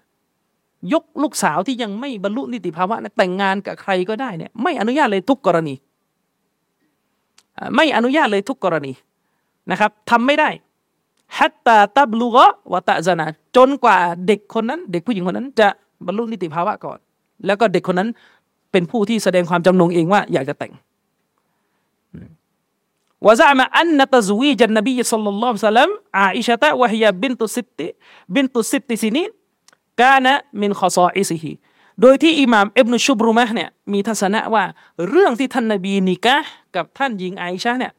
[0.92, 5.74] ยกลูกสาวที่ยังไม่บรรลุนิติภาวะแต่งงานกับใครก็ได้เนี่ยไม่อนุญาตเลยทุกกรณี
[7.76, 8.92] ไม่อนุญาตเลยทุกกรณี
[9.70, 10.48] นะครับทำไม่ได้
[11.38, 12.38] ฮัตตาตับลูก
[12.72, 13.26] วะตะซานา
[13.56, 15.68] จนกว่าเด็กคนนั้น เด็กผู้หญิงคนนั้น จะ
[16.06, 16.98] บรรลุนิติภาวะก่อน
[17.46, 18.08] แล้วก็เด็กคนนั้น
[18.72, 20.72] เป็นผู้ที่แสดงความจำนงเองว่าอยากจะแต่ง
[23.26, 30.16] وزعم أن تزويج النبي صلى الله عليه وسلم عائشة وهي بنت ست بنت ست سنين
[30.16, 31.52] كان من خصائصه
[32.00, 34.64] โดยที่อิหม่ามอิบนุชุบรุมะเนี่ยมีทัศนะว่า
[35.08, 36.36] เรื่องที่ท่านนบีนิกะ
[36.76, 37.92] กับท่านหญิงไอชาเนี่ย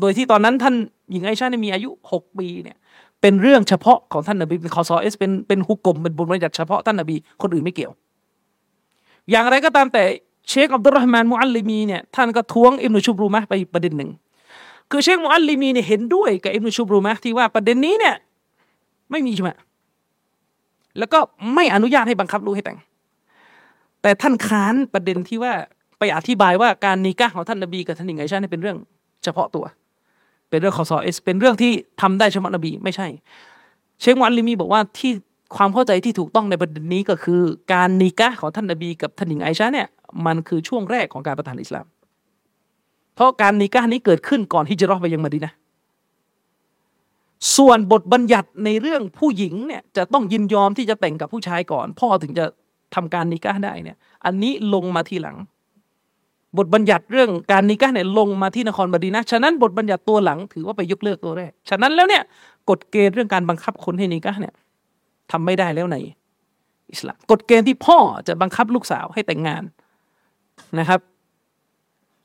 [0.00, 0.74] โดยที่ตอนนั้นท่าน
[1.10, 2.76] หญิงไอชาเนี่ยมีอายุหกปีเนี่ย
[3.20, 7.92] เป็นเรื่องเฉพาะของท่านนบีเป็นคอซอเอสเป็นเป็นฮุกกลมเป็นบุญบัญญัติเฉพาะท่านนบีคนอื่นไม่เกี่ยว
[9.30, 10.02] อย่างไรก็ตามแต่
[10.48, 14.10] เชคอับดุลรหมานมุอัลลิมีเนี่ยท่านก็ท้วงอิบนุชุบรูมะไปประเด็นหนึ่ง
[14.90, 18.14] คือเชคมุอัลลิมีเนี่ยเห็นด้วยกับอิบนุชุบรูมะที่ว่าประเด็นนี้เนี่ย
[19.10, 19.50] ไม่มีใช่ไหม
[20.98, 21.18] แล้วก็
[21.54, 22.78] ไม่อนุญาตให้บังคับลูกให้แต่ง
[24.02, 25.52] แต่ท่านค้านประเด็นที่ว่า
[25.98, 28.76] ไปอธิบายว่าการนิกะของท่านนบีกับท่านหญิงไอชาเนี่ยเป็นเรื่อง
[29.24, 29.64] เฉพาะตัว
[30.50, 33.06] เป็นเรื่องของซอเอสเป็นเรื่องที่ทำได้เฉพาะนบีไม่ใช่
[34.00, 35.12] เชควันลิมีบอกว่าที่
[35.56, 37.40] ความเข้าใจที่ถูกต้องในประเด็นนี้ก็คือ
[37.72, 39.88] การนิกะของท่านนบีกับท่านหญิงไอชาเนี่ย
[40.26, 41.86] มันคือช่วงแรกของการประทานอิสลาม
[43.14, 45.52] เพราะการนิกะนี้เกิดขึ้นก่อนที่จะรอไปยังมาดีนะ
[47.56, 52.44] ส่วนบทบัญญัติในเรื่องผู้หญิงเนี่ยจะต้องยินยอมที่จะแต่งกับผู้ชายก่อน พ่อถึงจะ
[52.94, 55.36] ทำการนิกะได้เนี่ย อันนี้ลงมาทีหลัง
[56.58, 62.22] บทบัญญัติเรื่องการนิกะเนี่ยลงมาที่นครบดีนะฉะนั้นบทบัญญัติตัวหลังถือว่าไปยกเลิกตัวแรกฉะนั้นแล้วเนี่ย
[62.70, 64.54] กฎเกณฑ์เรื่องการบังคับคนให้นิกะเนี่ย
[65.32, 65.96] ทำไม่ได้แล้วใน
[66.92, 67.98] อิสลามกฎเกณฑ์ที่พ่อ
[68.28, 69.62] จะบังคับลูกสาวให้แต่งงาน
[70.78, 71.00] นะครับ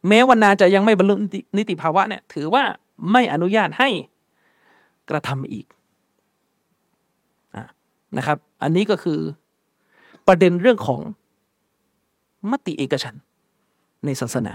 [0.08, 1.16] แม้วันนาจะยังไม่บรรลุ
[1.58, 2.64] นิติภาวะเนี่ย ถือว่า
[3.12, 3.90] ไม่อนุญาตให้
[5.10, 5.66] กระทำอีก
[8.18, 9.20] นะครับ อันนี้ก็คือ
[10.28, 11.02] ประเด็นเรื่องของ
[12.52, 13.16] มติเอกฉัน
[14.06, 14.54] ในศาสนา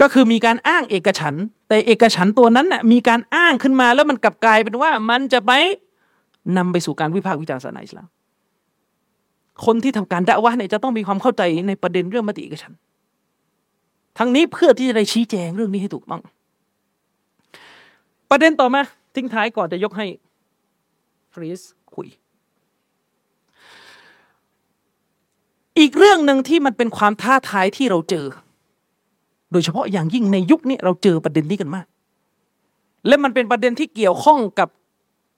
[0.00, 1.34] ก็คือมีการอ้างเอกฉัน
[1.68, 5.52] แต่เอกฉันตัวนั้นน่ะมีการอ้างขึ้นมาแล้วมันกลับกลายเป็นว่ามันจะไป
[6.56, 8.08] นำไปสู่การวิพากษ์วิจารณ์ศาสนาอิสลาม
[9.64, 12.72] คนที่ทำการดะวะเนี่ยจะต้องมีความเข้าใจในประเด็นเรื่องมติเอกฉัน
[14.18, 16.22] ทั้งนี้เพื่อที่จะได้ชี้แจงเรื่องนี้ให้ถูกต้อง
[18.30, 18.82] ประเด็นต่อมา
[19.14, 20.06] ทิ้งท้ายก่อนจะยกให้
[21.32, 21.60] ฟรีส
[21.94, 22.08] คุย
[25.78, 28.26] อีกเรื่องหนึ่งที่มันเป็นความท้าทายที่เราเจอ
[29.52, 31.86] โดยเฉพาะอย่างยิ่งในยุคนี้เราเจอประเด็นนี้กันมาก
[33.06, 34.68] และมันเป็นประเด็นที่เกี่ยวข้องกับ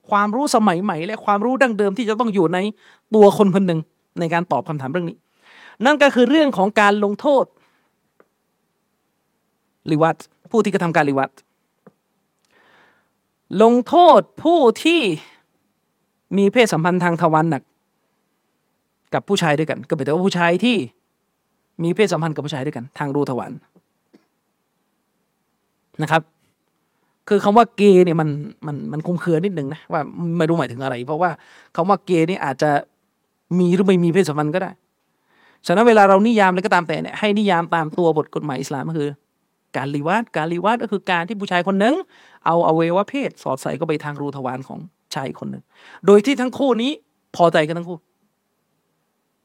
[0.09, 2.57] ความรู้สมัยใหม่ และความรู้ดั้งเดิมที่จะต้องอยู่ใน
[3.15, 3.79] ตัวคนคนหนึ่ง
[4.19, 5.17] ในการตอบคำถามเรื่องนี้
[5.85, 7.45] นั่นก็คือเรื่องของการลงโทษ
[9.91, 10.15] ลิวัต
[10.51, 11.31] ผู้ที่กระทำการลิวัต
[13.63, 15.01] ลงโทษผู้ที่
[16.37, 17.63] มีเพศสัมพันธ์ทางทวารหนัก
[19.13, 20.77] กับผู้ชายด้วยกัน ก็หมายถึงว่าผู้ชายที่
[21.83, 23.51] มีเพศสัมพันธ์กับผู้ชายด้วยกัน ทางรูทวาร
[26.01, 26.21] นะครับ
[27.29, 28.29] คือคำว่าเกย์เนี่ยมัน
[28.67, 30.01] มันมันคุมเครือนิดนึงนะว่า
[30.37, 31.31] ไม่รู้หมายถึงอะไร เพราะว่า
[31.75, 32.71] คำว่าเกย์นี่อาจจะ
[33.59, 34.71] มีหรือไม่มีเพศสัมพันธ์ก็ได้
[35.65, 39.09] ฉะนั้นเวลาเรานิยามอะไรก็ตามแต่เนี่ยให้นิยามตามตัวบทกฎหมายอิสลามก็คือ
[39.77, 41.95] การลีวัดการลีวัดก็คือการที่ผู้ชายคนหนึ่ง
[42.45, 44.79] เอาอวัยวะเพศ สอดใส่เข้าไปทางรูทวารของ
[45.13, 45.63] ชายคนหนึ่ง
[46.05, 46.91] โดยที่ทั้งคู่นี้
[47.35, 47.97] พอใจกันทั้งคู่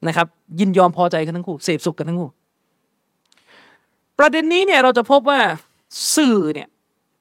[0.07, 0.27] นะครับ
[0.61, 2.31] ยินยอมพอใจกันทั้งคู่เสพสุขกันทั้งคู่
[4.19, 5.41] ประเด็นนี้เนี่ยเราจะพบว่า
[6.17, 6.69] สื่อเนี่ย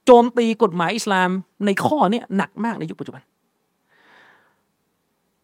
[0.05, 1.29] โจมตีกฎหมายอิสลาม
[1.65, 3.21] ในข้อนี้หนักมากในยุคปัจจุบัน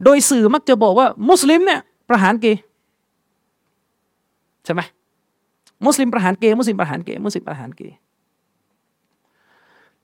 [0.03, 2.61] โดยสื่อมักจะบอกว่ามุสลิมเนี่ยประหารกย์
[4.65, 4.81] ใช่ไหม
[5.85, 7.95] มุสลิมประหารเกย์มุสลิมประหารเกย์มุสลิมประหารเกย์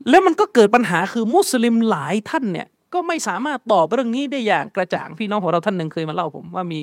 [0.09, 6.79] แล้วมันก็เกิดปัญหาคือมุสลิมหลายท่านเนี่ยก็ไม่สามารถตอบเรื่องนี้ได้อย่างกระจ่างพี่น้องของเราท่านหนึ่งเคยมาเล่าผมว่ามี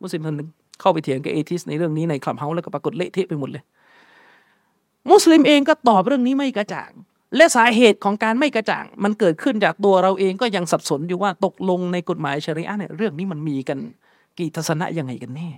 [0.00, 0.48] มุสลิมท่านหนึ่ง
[0.80, 3.62] เข้าไปเถียงกับ atheist ในเรื่องนี้ใน Clubhouse แล้วก็ปรากฏเละเทะไปหมดเลย
[5.10, 6.90] มุสลิมเองก็ตอบเรื่องนี้ไม่กระจ่าง
[7.36, 13.78] และสาเหตุของการไม่กระจ่าง มันเกิดขึ้นจากตัวเราเองก็ยังสับสนอยู่ว่าตกลงในกฎหมายชริอะห์เนี่ยเรื่องนี้มันมีกัน
[14.38, 15.48] กี่ทัศนะยังไงกันแน่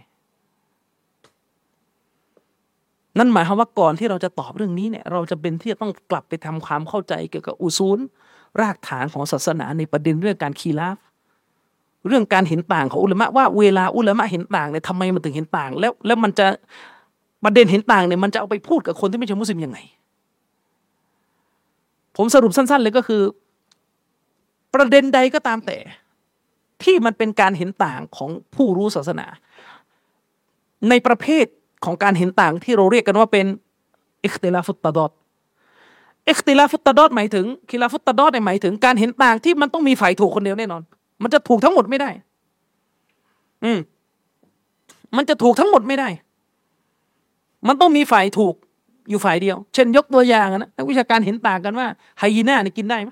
[3.16, 7.98] นั่นหมายความว่าก่อนที่เราจะตอบเรื่องนี้เนี่ยเราจะเป็นที่จะต้องกลับไปทำความเข้าใจเกี่ยวกับอุซูล
[8.60, 10.96] รากฐานของศาสนาในประเด็นเรื่องการคีลาฟ
[12.06, 16.46] เรื่องการเห็นต่างของอุลามะว่าเวลาอุลามะเห็นต่างเนี่ยทำไมมันถึงเห็นต่าง แล้วแล้วมันจะ
[17.44, 19.78] ประเด็นเห็นต่างเนี่ยมันจะเอาไปพูดกับคนที่ไม่ใช่มุสลิมยังไง
[22.16, 23.22] ผมสรุปสั้น ๆ เลยก็คือ
[24.74, 25.78] ประเด็นใดก็ตามแต่
[26.82, 29.26] ที่มันเป็นการเห็นต่างของผู้รู้ศาสนา
[30.88, 31.46] ในประเภท
[31.84, 33.46] ของการเห็นต่างที่เราเรียกกันว่าเป็น
[34.24, 35.10] อิคติลาฟุตตะดอด
[36.28, 40.82] อิคติลาฟุตตะดอดหมายถึงคิลาฟุตตะดอดหมายถึงการเห็นต่างที่มันต้องมีฝ่ายถูกคนเดียวแน่นอน
[41.22, 42.10] มันจะถูกทั้งหมดไม่ได้
[43.64, 43.78] อืม
[45.16, 46.08] มันจะถูกทั้งหมดไม่ได้
[47.68, 48.54] มันต้องมีฝ่ายถูก
[49.08, 51.86] อยู่ฝ่ายเดียว เช่น ยกตัวอย่างนะนักวิชาการเห็นต่างกันว่า
[52.18, 53.10] ไฮยีน่าเนี่ยกินได้ไหม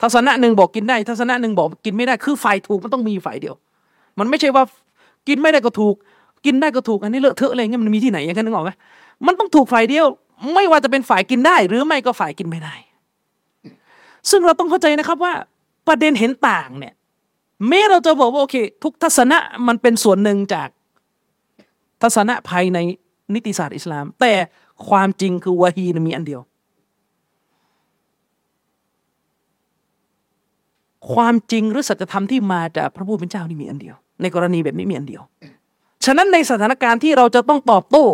[0.00, 3.54] ทัศนะหนึ่งบอกกินได้ ทัศนะหนึ่งบอกกินไม่ได้ คือฝ่ายถูกมันต้องมีฝ่ายเดียว
[4.18, 4.64] มันไม่ใช่ว่า
[5.28, 5.94] กินไม่ได้ก็ถูก
[6.44, 8.70] กินได้ก็ถูกอันนี้เลอะเทอะอะไรเงี้ยมันมีที่ไหนอย่างนั้นนึกออกไหม
[9.26, 10.06] มันต้องถูกฝ่ายเดียว
[10.54, 12.74] ไม่ว่าจะเป็นฝ่ายกินได้ หรือไม่ก็ฝ่ายกินไม่ได้
[14.30, 15.32] ซึ่งเราต้องเข้าใจนะครับว่า
[15.88, 16.94] ประเด็นเห็นต่างเนี่ย
[17.68, 20.68] แม้เราจะบอกว่าโอเค ทุกทัศนะมันเป็นส่วนหนึ่งจาก
[22.02, 22.78] ทัศนะภายใน
[23.34, 24.32] นิติศาสตร์อิสลาม แต่
[24.88, 26.40] ความจริงคือวะฮีนมีอันเดียว
[31.12, 35.22] ความจริงหรือสัจธรรมที่มาจากพระผู้เป็นเจ้านี่มีอันเดียว ในกรณีแบบนี้มีอันเดียว
[36.04, 38.06] ฉะนั้นในสถานการณ์ที่เราจะต้องตอบโต้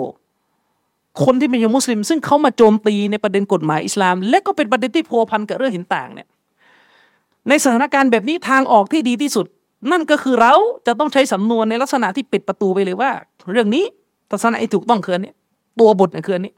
[1.24, 6.28] คนที่เป็นมุสลิม ซึ่งเขามาโจมตีในประเด็นกฎหมายอิสลาม และก็เป็นประเด็นที่พัวพันกับเรื่องเห็นต่างเนี่ย
[7.48, 9.46] ในสถานการณ์แบบนี้ทางออกที่ดีที่สุด
[9.90, 10.54] นั่นก็คือเรา
[10.86, 13.10] จะต้องใช้สำนวนในลักษณะที่ปิดประตูไปเลยว่า
[13.52, 13.84] เรื่องนี้
[14.30, 15.32] ทัศนะที่ถูกต้องคืออันนี้
[15.80, 16.52] ตัวบทเนี่ยคืออันนี้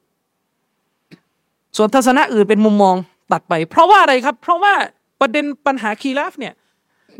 [1.76, 2.96] ส่วนทัศนะอื่นเป็นมุมมอง
[3.32, 4.74] ตัดไป เพราะว่าอะไรครับ เพราะว่า
[5.20, 6.54] ประเด็นปัญหาคีราฟเนี่ย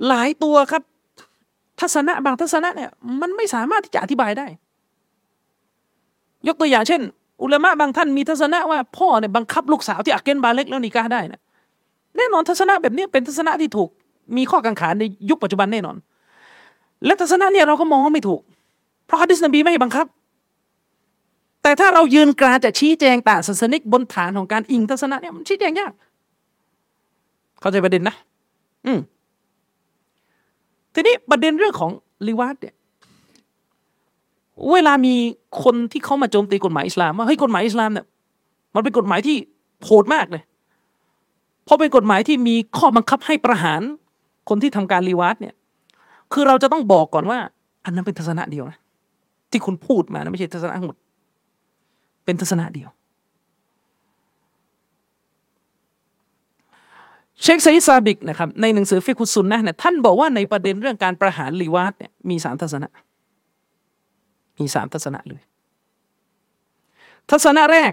[0.08, 0.82] หลายตัวครับ
[1.80, 4.46] ทัศนะบางทัศนะเนี่ยมันไม่สามารถที่จะอธิบายได้
[6.46, 7.00] ยกตัวอย่างเช่น
[7.42, 11.40] อุลามะบางท่านมีทัศนะว่าพ่อเนี่ยบังคับลูกสาวที่อักเกนบาเล็กแล้วนิกาได้นะ
[12.16, 13.90] แน่นอนทัศนะแบบนี้เป็นทัศนะที่ถูก
[14.36, 15.96] มีข้อกังขาในยุคปัจจุบันแน่นอน
[17.04, 18.40] และทัศนะเนี่ยเราก็มองว่าไม่ถูก
[19.06, 20.06] เพราะฮะดิษนบีไม่บังคับ
[21.62, 25.92] แต่ถ้าเรายืนกรานจะชี้แจงต่างศาสนิกบนฐานของการอิงทัศนะเนี่ยมันชี้แจงยาก
[27.60, 28.16] เข้าใจประเด็นนะ
[28.86, 28.98] อืม
[30.98, 31.90] ทีนี้ประเด็นเรื่องของ
[32.26, 32.74] ลิวาดเนี่ย
[34.72, 35.14] เวลามี
[35.64, 38.06] คนที่เขามาโจมตีกฎหมายอิสลามว่าเฮ้ยกฎหมายอิสลามเนี่ย
[38.74, 39.36] มันเป็นกฎหมายที่
[39.84, 40.42] โหดมากเลย
[41.64, 43.80] เพราะเป็นกฎหมายที่มีข้อบังคับให้ประหาร
[44.48, 45.54] คนที่ทำการรีวาดเนี่ย
[46.32, 47.38] คือเราจะต้องบอกก่อนว่า
[47.84, 48.78] อันนั้นเป็นทัศนะเดียวนะ
[49.50, 50.96] ที่คุณพูดมานะไม่ใช่ทัศนะทั้งหมด
[52.24, 52.88] เป็นทัศนะเดียว
[57.48, 62.88] ชคไซซาบิกนะครับในหนังสือฟิกุสุนนะเนี่ยท่านบอกว่าในประเด็นเรื่องการประหารลีวาดเนี่ยมีสามทัศนะ
[64.58, 65.42] มีสามทัศนะเลย
[67.30, 67.92] ทัศนะแรก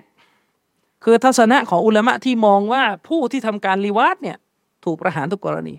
[1.03, 4.37] คือทัศนะของอุลามะที่มองว่าผู้ที่ทำการลีวาดเนี่ย
[4.85, 5.75] ถูกประหารทุกกรณี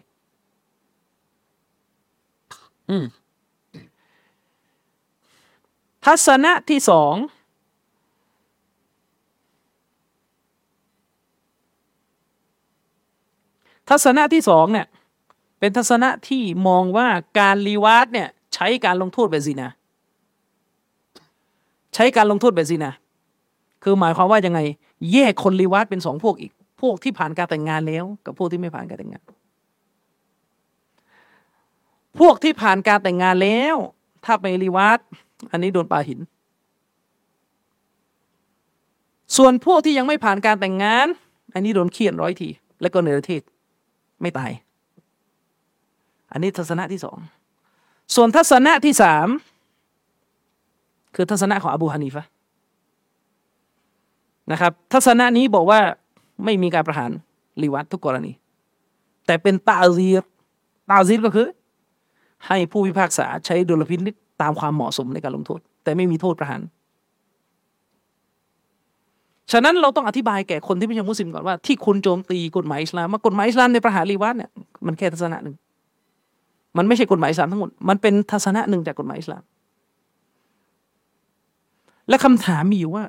[2.90, 3.04] อืม
[6.04, 7.14] ทัศนะที่สอง
[13.88, 14.86] ทัศนะที่สองเนี่ย
[15.58, 17.08] เป็นทัศนะที่มองว่า
[17.38, 19.68] การรีวาร์ดเนี่ยใช้การลงโทษแบบซีนา
[21.94, 22.90] ใช้การลงโทษแบบซีนา
[23.82, 24.60] คือหมายความว่ายังไง
[25.12, 29.22] แยกคนรีวาร์ดเป็นสองพวกอีก พวกที่ผ่านการแต่งงานแล้ว กับพวกที่ไม่ผ่านการแต่งงาน
[32.18, 33.76] พวกที่ผ่านการแต่งงานแล้ว
[34.24, 35.00] ถ้าไปรีวาร์ด
[35.50, 36.20] อันนี้โดนปาหิน
[39.36, 41.06] ส่วนพวกที่ยังไม่ผ่านการแต่งงาน
[41.54, 42.48] อันนี้โดนเฆี่ยนร้อยที
[42.80, 43.42] แล้วก็เนรเทศ
[44.20, 44.50] ไม่ตาย
[46.32, 47.18] อันนี้ทัศนะที่สอง
[48.14, 49.28] ส่วนทัศนะที่สาม
[51.14, 52.24] คือทัศนะของอบูฮานีฟะ
[54.52, 55.80] นะครับ ทัศนะนี้บอกว่า
[56.44, 57.10] ไม่มีการประหาร
[57.62, 58.32] ลีวัตทุกกรณี
[59.26, 60.24] แต่เป็นตาซีร
[60.90, 61.48] ตาซีรก็คือ
[62.46, 66.60] ให้ผู้พิพากษาใช้ดุลพินิษตามความเหมาะสมในการลงโทษ แต่ไม่มีโทษประหาร
[69.52, 74.50] ฉะนั้นเราต้องอธิบายแก่คนที่ไม่ใช่มุสลิมก่อนว่าที่คุณโจมตีกฎหมายอิสลามมากฎหมายอิสลามในประหารลีวัตเนี่ย
[74.86, 75.56] มันแค่ทัศนะหนึ่ง
[76.76, 79.42] มันไม่ใช่กฎหมายอิสลามทั้งหมดมันเป็นทัศนะหนึ่งจากกฎหมายอิสลาม
[82.08, 83.04] และคำถามมีอยู่ว่า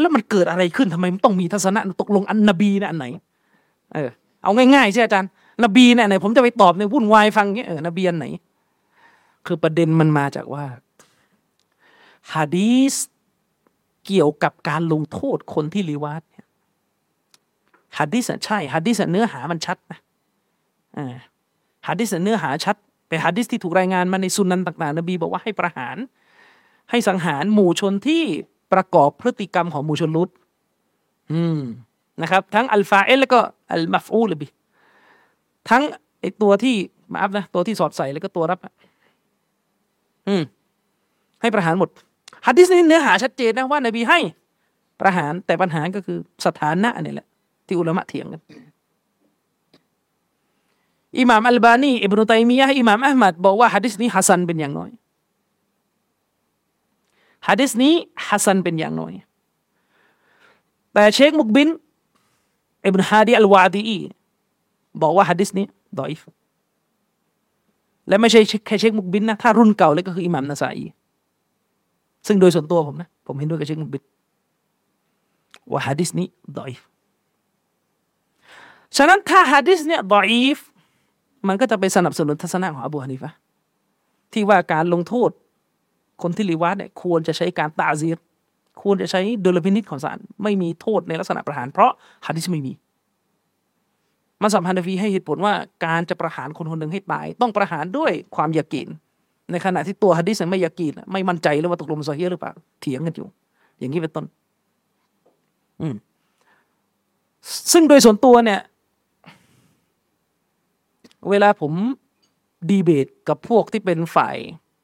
[0.00, 3.06] แล้วมันเกิดอะไรขึ้นทำไมมันต้องมีทัศนะตกลงอันนบีนะอันไหน
[3.94, 4.10] เออ
[4.42, 5.30] เอาง่ายๆใช่อาจารย์
[5.64, 8.26] นบีเนี่ยไหนผมจะไปตอบในวุ่นวายฟังเงี้ยเออนบีอันไหน
[9.46, 10.64] คือประเด็นมันมาจากว่า
[12.34, 12.94] ฮะดีษ
[14.06, 16.46] เกี่ยวกับการลงโทษคนที่ลิวาฏเนี่ย
[17.98, 19.98] ฮัดดิสใช่ฮะดีษเนื้อหามันชัดนะ
[21.88, 22.76] ฮัดดิสเนื้อหาชัด
[23.08, 25.96] เป็นฮะดีษที่ถูกรายงานมาในสุนันต่างๆนบีบอกว่าให้ประหาร
[26.90, 28.22] ให้สังหารหมู่ชนที่
[28.72, 30.28] ประกอบพฤติกรรมของหมู่ชนลูฏ
[31.32, 31.60] อืม
[32.22, 33.40] นะครับ ทั้งالفاعلแล้วก็
[33.72, 34.46] المفعول به
[35.70, 35.82] ทั้ง
[36.20, 36.74] ไอ้ตัวที่
[37.12, 38.58] มา up นะตัวที่สอดใส่แล้วก็ตัวรับ
[40.28, 40.42] อืม
[41.40, 41.90] ให้ประหารหมด
[42.46, 44.18] ฮะดีษนี้เนื้อหาชัดเจนนะว่านบีให้
[45.00, 47.26] ประหารแต่ปัญหาก็คือสถานะนี่แหละ
[47.66, 48.42] ที่อุลามะเถียงกัน
[51.18, 54.90] อิหม่ามอัลบานีอิบนุตัยมียะอิหม่ามอะหมัดบอกว่าฮัดดิสนี้ฮัสซันเป็นอย่างน้อย
[57.46, 57.94] ฮัดดิสนี้
[58.26, 59.12] ฮัสซันเป็นอย่างน้อย
[60.92, 61.68] แต่เชคมุกบิล
[62.86, 63.98] อิบนุฮาดีอัลวาดิอี
[65.02, 65.66] บอกว่าฮะดีษนี้
[65.98, 66.20] ดอยฟ
[68.08, 70.86] และไม่ใช่แค่เชคมุกบินนะถ้ารุ่นเก่าเลยก็คืออิหม่ามนาซาอี
[72.26, 74.02] ซึ่งโดยส่วนตัวผมนะ ผมเห็นด้วยกับเชคมุบิด
[75.70, 76.26] ว่าฮะดิษนี้
[76.58, 76.80] ดอยฟ
[78.96, 80.58] ฉะนั้นถ้าฮะดิษเนี่ยดอยฟ
[81.48, 83.30] มันก็จะไปสนับสนุนทัศนะของอบูฮานิฟะ
[84.32, 85.30] ที่ว่าการลงโทษ
[86.22, 88.18] คนที่ลิวาดเนี่ยควรจะใช้การตาซีร
[88.82, 91.92] ควรจะใช้ดุลพินิจของศาลไม่มีโทษในลักษณะประหาร เพราะ
[92.26, 92.72] ฮะดิษไม่มี
[94.42, 95.54] มาสัมพันธ์ฟีให้เหตุผลว่า
[95.84, 98.88] การจะประหารคนคนหนึ่งให้ตาย ต้องประหารด้วยความยากีน
[99.52, 103.26] ในขณะที่ตัวฮะดิษไม่ยากีนไม่มั่นใจเลยว่าตกลงโซเฮีหรือเปล่าเถียงกันอยู่
[103.78, 104.24] อย่างนี้เป็นต้น
[105.80, 105.94] อืม
[107.72, 108.60] ซึ่งโดยส่วนตัวเนี่ย
[111.30, 111.72] เวลาผม
[112.70, 114.36] ดีเบตกับพวกที่เป็นฝ่าย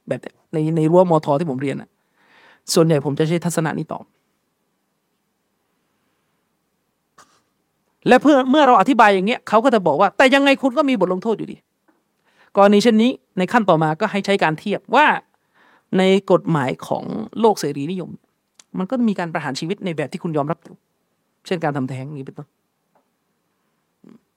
[0.09, 0.21] แบบ
[0.53, 1.89] ในในรั้วมอทอที่ผมเรียนอะ
[2.75, 4.05] ส่วนใหญ่ผมจะใช้ทัศนะนี้ตอบ
[8.09, 11.57] และเพื่อเมื่อเราอธิบายอย่างเงี้ยเขาก็จะบอกว่า แต่ยังไงคุณก็มีบทลงโทษอยู่ดี
[12.59, 15.07] กรณีเช่นนี้ในขั้นต่อมาก็ให้ใช้การเทียบว่า
[15.99, 16.03] ใน
[16.33, 17.05] กฎหมายของ
[17.41, 18.11] โลกเสรีนิยม
[18.79, 20.77] มันก็มีการประหารชีวิตในแบบที่คุณยอมรับอยู่
[21.47, 22.49] เช่นการทำแท้งนี้เป็นต้น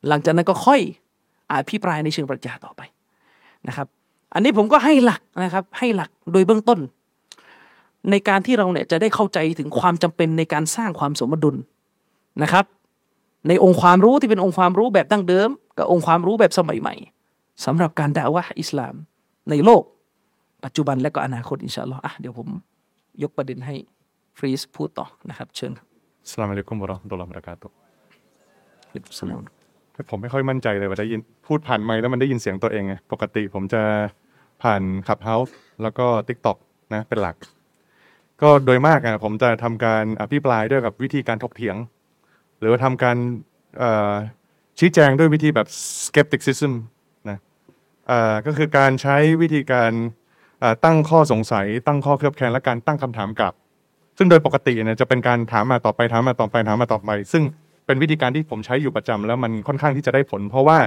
[0.07, 0.79] หลังจากนั้นก็ค่อย
[1.51, 2.81] อภิปรายในเชิงปรัชญาต่อไป
[3.67, 3.87] นะครับ
[4.33, 6.79] อันนี้ผมก็ให้หลักนะครับ ให้หลักโดยเบื้องต้น
[8.11, 11.55] ในการที่เราเนี่ยจะได้เข้าใจถึงความจำเป็นในการสร้างความสมดุล
[12.43, 12.65] นะครับ
[13.47, 16.95] ในองค์ความรู้ที่เป็นองค์ความรู้แบบดั้งเดิม กับองค์ความรู้แบบสมัยใหม่
[17.65, 18.95] สำหรับการด่าวะอิสลาม
[19.49, 19.83] ในโลก
[20.65, 22.47] ปัจจุบันและก็อนาคตอินชาอัลลอฮ์อะเดี๋ยวผม
[23.23, 23.75] ยกประเด็นให้
[24.37, 25.87] ฟรีสพูดต่อนะครับ เชิญครับ
[26.31, 27.75] สลามอะลัยกุมวะเราะห์มะตุลลอฮ์วะบะเราะกาตุฮ์
[29.19, 29.41] สลาม
[30.09, 33.81] ผมไม่ค่อยมั่นใจเลยว่าได้ยินพูดผ่านไมค์แล้วมันได้ยินเสียงตัวเองไงปกติผมจะ
[34.63, 36.57] ผ่านขับเฮาส์แล้วก็ t ิ k t o k
[36.93, 37.35] นะเป็นหลัก
[38.41, 41.75] ก็โดยมากอะผมจะทำการอภิปรายด้วยกับวิธีการถกเถียง
[42.59, 43.17] หรือว่าทำการ
[43.77, 44.13] เอ่อ
[44.79, 45.67] ชี้แจงด้วยวิธีแบบ
[46.05, 47.00] skepticism นะเอ่อ
[48.45, 49.91] ก็คือการใช้วิธีการ
[50.85, 53.53] ตั้งข้อสงสัย ตั้งข้อเคลือบแคลงและการตั้งคำถามกลับ
[54.17, 57.43] ซึ่งโดยปกติเนี่ยจะเป็นการถามมาต่อไปถามมาต่อไปถามมาต่อไปซึ่ง
[57.85, 60.77] เป็นวิธีการที่ผมใช้อยู่ประจำแล้วมันค่อนข้างที่จะได้ผล เพราะว่า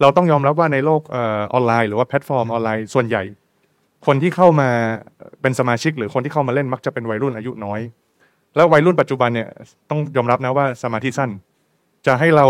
[0.00, 1.16] เราต้องยอมรับว่าในโลกอ
[1.52, 3.22] อนไลน์ หรือว่าแพลตฟอร์มออนไลน์ส่วนใหญ่
[4.06, 4.68] คนที่เข้ามา
[5.40, 7.80] เป็นสมาชิก หรือคนที่เข้ามาเล่นมักจะเป็นวัยรุ่นอายุน้อย
[8.56, 9.48] แล้ววัยรุ่นปัจจุบันเนี่ย
[9.90, 11.30] ต้องยอมรับนะว่าสมาธิสั้น
[12.06, 12.44] จะให้เรา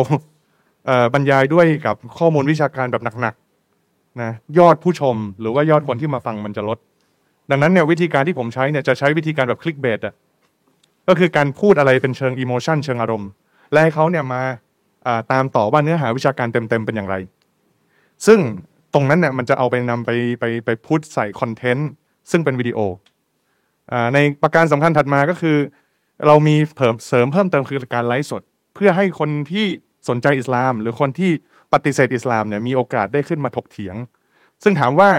[1.15, 3.35] บรรยายด้วยกับข้อมูลวิชาการแบบหนัก
[4.21, 6.79] นะยอดผู้ชมหรือว่ายอดคนที่มาฟังมันจะลด
[7.51, 10.15] ดังนั้นเนี่ยวิธีการที่ผมใช้เนี่ยจะใช้วิธีการแบบ clickbait อะ
[11.09, 13.31] ก็คือการพูดอะไรเป็นเชิง emotion เชิงอารมณ์
[13.73, 14.43] และให้เขาเนี่ยมา
[15.33, 17.17] ตามต่อว่าเนื้อหาวิชาการเต็มๆเป็นอย่างไร
[18.27, 18.39] ซึ่ง
[18.95, 20.11] ตรงนั้นเนี่ยมันจะเอาไปนำไป
[20.41, 21.89] ไปไปพูดใส่ content
[22.31, 22.79] ซึ่งเป็นวิดีโอ
[24.15, 25.57] ในประการสำคัญถัดมาก็คือ
[26.27, 28.43] เรามีเพิ่มเสริมเพิ่มเติมคือการไลฟ์สด
[28.75, 29.67] เพื่อให้คนที่
[30.09, 31.31] สนใจอิสลาม หรือคนที่
[31.73, 33.97] ปฏิเสธอิสลามเนี่ยมีโอกาสได้ขึ้นมาถกเถียง
[34.62, 35.11] ซึ่งถามว่า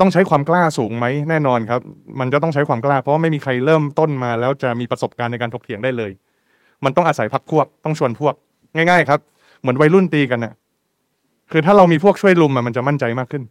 [0.00, 1.80] ต้องใช้ความกล้าสูงไหมแน่นอนครับ
[2.20, 6.10] มันจะต้องใช้ความกล้า เพราะไม่มีใครเริ่มต้นมา แล้วจะมีประสบการณ์ในการถกเถียงได้เลย
[6.84, 8.34] มันต้องอาศัยพักพวกต้องชวนพวก
[8.74, 9.20] ง่าย ๆ ครับ
[9.60, 10.54] เหมือนวัยรุ่นตีกันน่ะ
[11.52, 13.42] คือถ้าเรามีพวกช่วยลุมมันจะมั่นใจมากขึ้น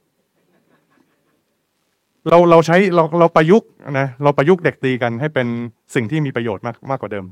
[2.29, 3.69] เราเราใช้เราเราประยุกต์
[3.99, 5.47] นะเราประยุกต์เด็กตีกันให้เป็น
[5.95, 7.25] สิ่งที่มีประโยชน์มากมากกว่าเดิม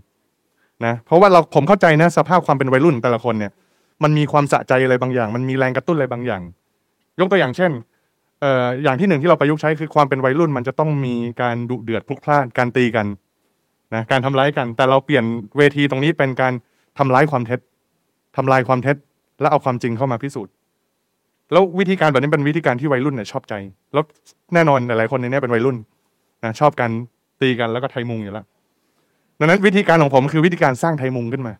[0.86, 3.52] นะ เพราะว่าเราผมเข้าใจนะ สภาพความเป็นวัยรุ่นแต่ละคนเนี่ย
[4.04, 6.42] มันมีความสะใจอะไรบางอย่าง มันมีแรงกระตุ้นอะไรบางอย่าง
[7.20, 7.72] ยกตัวอย่างเช่น
[8.42, 13.08] เอ่ออย่างที่หนึ่งที่เราประยุกต์ใช้คือความเป็นวัยรุ่น มันจะต้องมีการดุเดือดพลุกพล่านการตีกัน
[13.94, 15.24] นะการทำร้ายกัน แต่เราเปลี่ยน
[15.58, 16.54] เวทีตรงนี้เป็นการ
[16.98, 17.60] ทำร้ายความเท็จ
[18.38, 18.98] ทำลายความเท็จ
[19.42, 20.54] แล้วเอาความจริงเข้ามาพิสูจน์
[21.52, 23.54] แล้ววิธีการแบบนี้เป็นวิธีการที่วัยรุ่นเนี่ยชอบใจ
[23.94, 24.04] แล้ว
[24.54, 25.78] แน่นอนหลายๆคนในนี้เป็นวัยรุ่น
[26.44, 26.92] นะชอบการ
[27.42, 28.46] ตีกันแล้วก็ไทยมุงอยู่แล้ว
[29.40, 31.54] ดังนั้นวิธีการของผมคือวิธีการสร้างไทยมุงขึ้นมา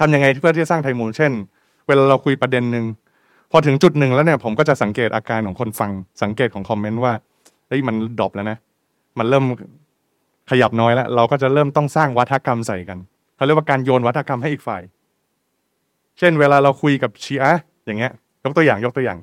[0.00, 1.32] ทำยังไงเพื่อที่จะสร้างไทยมุงเช่น
[1.86, 2.84] เวลาเราคุยประเด็นหนึ่ง
[3.50, 5.90] พอถึงจุดหนึ่งแล้วเนี่ยผมก็จะสังเกตอาการของคนฟัง
[6.22, 7.12] สังเกตของ comment ว่า
[7.68, 8.58] เฮ้ยมัน drop แล้วนะ
[9.18, 9.44] มันเริ่ม
[10.50, 12.98] ขยับน้อยแล้ว เราก็จะเริ่มต้องสร้างวาทกรรมใส่กัน
[13.36, 14.82] เขาเรียกว่าการโยนวาทกรรมให้อีกฝ่าย
[16.18, 17.52] เช่น เวลาเราคุยกับชีอะ
[17.86, 18.12] อย่างเงี้ย
[18.44, 19.18] ยกตัวอย่างยกตัวอย่าง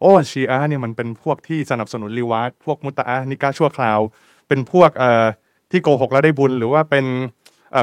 [0.00, 3.98] โอ้ชีอะเนี่ยมันเป็นพวกที่สนับสนุนรีวาร์ดพวกมุตอะฮ์นิกะห์ชั่วคราว
[4.48, 5.24] เป็นพวกเอ่อ
[5.70, 7.04] ที่โกหกแล้วได้บุญหรือว่าเป็น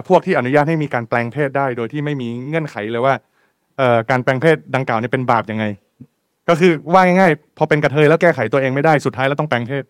[0.08, 3.16] พวกที่อนุญาตให้มีการแปลงเพศได้ โดยที่ไม่มีเงื่อนไขเลยว่า
[4.10, 5.66] การแปลงเพศดังกล่าวเนี่ยเป็นบาปยังไง
[6.50, 9.84] ก็คือว่าง่ายๆพอเป็นกระเทยแล้วแก้ไขตัวเองไม่ได้สุดท้ายแล้วต้องแปลงเพศ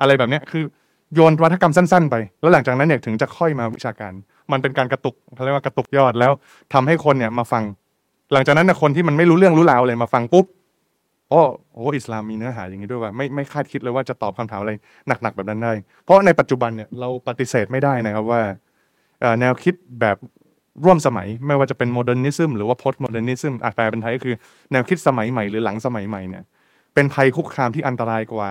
[0.00, 0.64] อะไรแบบเนี้ยคือ
[1.14, 4.12] โยนวัฒกรรมสั้น ๆ ไป แล้วหลังจากนั้นเนี่ยถึงจะค่อยมาวิชาการ
[4.52, 6.32] มันเป็นการกระตุกเขาเรียกว่ากระตุกยอดแล้ว
[6.72, 7.62] ทำให้คนเนี่ยมาฟัง
[8.32, 10.46] หลังจากนั้นนะคนที่มันไม่รู้เรื่องรู้ราวเลยมาฟังปุ๊บ
[11.30, 11.40] โอ้
[11.74, 14.72] โอ้อิสลามมีเนื้อหาอย่างนี้ด้วยว่าไม่ไม่คาดคิดเลยว่าจะตอบคำถามอะไร
[15.08, 15.72] หนักๆแบบนั้นได้
[16.04, 18.40] เพราะในปัจจุบันเนี่ยเราปฏิเสธไม่ได้นะครับว่า
[19.40, 20.16] แนวคิดแบบ
[20.84, 24.34] ร่วมสมัย ไม่ว่าจะเป็นโมเดิร์นิซึมหรือว่า post modernism อะแปลเป็นไทยก็คือ
[24.72, 26.44] แนวคิดสมัยใหม่หรือหลังสมัยใหม่เนี่ย
[26.94, 28.48] เป็นภัยคุกคามที่อันตรายกว่า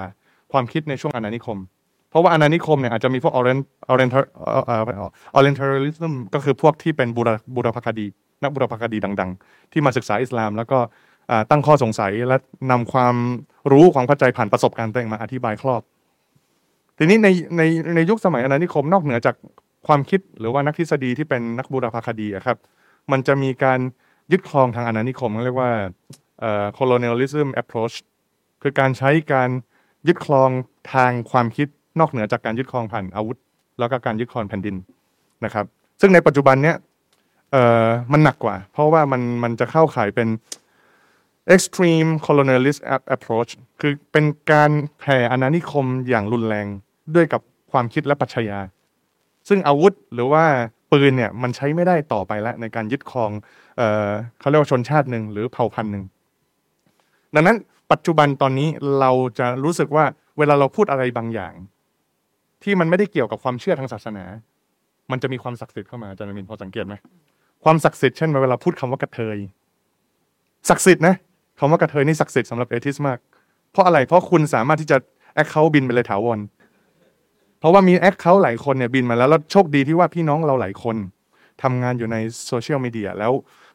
[0.51, 1.57] ความคิดในช่วงอาณานิคม
[2.09, 3.63] เพราะว่าอาณานิคมเนี่ยอาจจะมีพวก orient
[3.93, 4.75] oriental เอ่อเอ่
[5.07, 8.05] อ orientalism ก็คือพวกที่เป็นบูรบูรพคดี
[8.43, 10.79] นักบูรพคดีดัง ๆ ที่มาศึกษาอิสลาม แล้วก็
[11.49, 12.37] ตั้งข้อสงสัยและ
[12.71, 13.15] นำความ
[13.71, 15.81] รู้ความเข้าใจผ่านประสบการณ์ตัวเองมาอธิบายครอบ
[16.97, 17.27] ทีนี้ใน
[17.57, 17.61] ใน
[17.95, 19.35] ในยุคสมัยอาณานิคมนอกเหนือจาก
[19.87, 22.57] ความคิดหรือว่านักทฤษฎีที่เป็นนักบูรพคดีอะครับ
[23.11, 23.79] มันจะมีการ
[24.31, 25.71] ยึดครองทางอาณานิคมเรียกว่า
[26.77, 27.95] colonialism approach
[28.61, 29.49] คือการใช้การ
[30.07, 30.49] ยึดครอง
[30.93, 31.67] ทางความคิด
[31.99, 33.37] นอกเหนือจากการยึดครองผ่านอาวุธ
[33.79, 34.75] แล้วก็การยึดครองแผ่นดิน
[35.45, 35.65] นะครับ
[36.01, 36.75] ซึ่งในปัจจุบันเนี้ย
[38.11, 40.27] มันหนักกว่า เพราะว่ามันมันจะเข้าข่ายเป็น
[41.55, 42.81] extreme colonialist
[43.15, 43.51] approach
[43.81, 46.67] คือเป็นการแผ่อาณานิคมอย่างรุนแรง
[47.15, 47.41] ด้วยกับ
[47.71, 48.59] ความคิดและปรัชญา
[49.47, 50.43] ซึ่งอาวุธหรือว่า
[50.91, 53.31] ปืนเนี่ยมันใช้ไม่ได้ต่อไปแล้วในการยึดครอง
[53.77, 54.09] เอ่อ
[54.39, 56.03] เขาเรียกว่าชนชาติหนึ่งหรือเผ่าพันธุ์หนึ่ง
[57.35, 57.57] ดังนั้น
[57.91, 60.05] ปัจจุบันตอนนี้เราจะรู้สึกว่า
[60.37, 61.53] เวลาเราพูดอะไรบางอย่าง
[62.63, 64.25] ที่มันไม่ได้เกี่ยวกับความเชื่อทางศาสนา
[65.11, 66.95] มันจะมีความศักดิ์สิทธิ์เข้ามาอาจารย์มินพอสังเกตไหม
[67.63, 69.37] ความศักดิ์สิทธิ์เช่นเวลาพูดคำว่ากะเทย
[70.69, 71.15] ศักดิ์สิทธิ์นะ
[71.59, 73.19] คำว่ากะเทยนี่ศักดิ์สิทธิ์สำหรับ atheist มาก
[73.71, 74.97] เพราะอะไรเพราะคุณสามารถที่จะ
[75.35, 76.39] account บินไปเลยถาวร
[77.63, 80.95] เพราะว่ามี account หลายคนเนี่ยบินมาแล้วแล้วโชคดีที่ว่าพี่น้องเราหลายคน
[81.63, 82.17] ทำงานอยู่ใน
[82.47, 83.31] social media แล้ว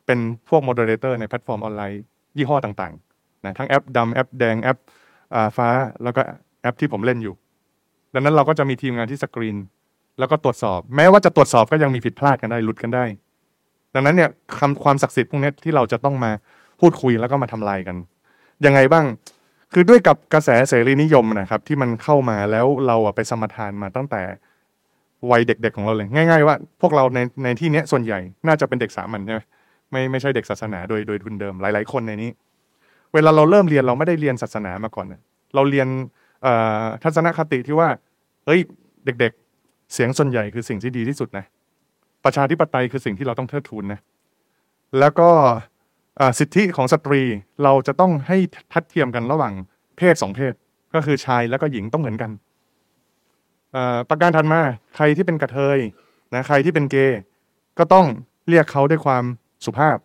[0.07, 2.01] เป็นพวก moderator ในแพลตฟอร์มออนไลน์
[2.37, 4.79] ยี่ห้อต่างๆนะทั้งแอปดำแอปแดงแอป
[5.57, 5.69] ฟ้า
[6.03, 6.23] แล้วก็
[6.63, 7.35] แอปที่ผมเล่นอยู่
[8.15, 9.57] ดังนั้นเราก็จะมีทีมงานที่สกรีน
[10.19, 13.05] แล้วก็ตรวจสอบ แม้ว่าจะตรวจสอบก็ยังมีผิดพลาดกันได้หลุดกันได้
[13.95, 16.31] ดังนั้นเนี่ยคำความศักดิ์สิทธิ์พวกนี้ที่เราจะต้องมา
[16.81, 17.97] พูดคุยแล้วก็มาทำลายกัน
[18.67, 19.05] ยังไงบ้าง
[19.73, 24.23] คือด้วยกับกระแสเสรีนิยมนะครับ ที่มันเข้ามาแล้วเราอะไปสมทานมาตั้งแต่
[25.31, 29.41] วัยเด็ก ๆ ของเราเลยง่าย ๆ ว่า พวกเราในในที่เนี้ยส่วนใหญ่น่าจะเป็นเด็กสามัญใช่ไหม
[29.91, 32.31] ไม่ไม่ใช่เด็กศาสนาโดยโดยทุนเดิมหลาย ๆ คนในนี้
[33.15, 35.07] เวลาเราเริ่มเรียนเราไม่ได้เรียนศาสนามาก่อน
[35.55, 35.89] เราเรียน
[37.03, 37.89] ทัศนคติที่ว่า
[38.47, 38.61] เฮ้ย
[39.05, 39.33] เด็ก
[39.63, 41.45] ๆ เสียงส่วนใหญ่คือสิ่งที่ดีที่สุดนะ
[42.25, 44.01] ประชาธิปไตยคือสิ่งที่เราต้องเทิดทูนนะ
[44.99, 45.31] แล้วก็
[46.39, 47.23] สิทธิของสตรี
[47.63, 48.39] เราจะต้องให้
[48.73, 49.53] ทัดเทียมกันระหว่าง
[49.97, 50.53] เพศสองเพศ
[50.95, 52.31] ก็คือชายแล้วก็หญิงต้องเหมือนกัน
[53.75, 54.61] อ่าประการถัดมา
[54.97, 55.79] ใครที่เป็นกระเทย
[56.35, 57.19] นะใครที่เป็นเกย์
[57.79, 58.07] ก็ต้อง
[58.49, 59.25] เรียกเขาด้วยความ
[59.65, 59.97] สุภาพ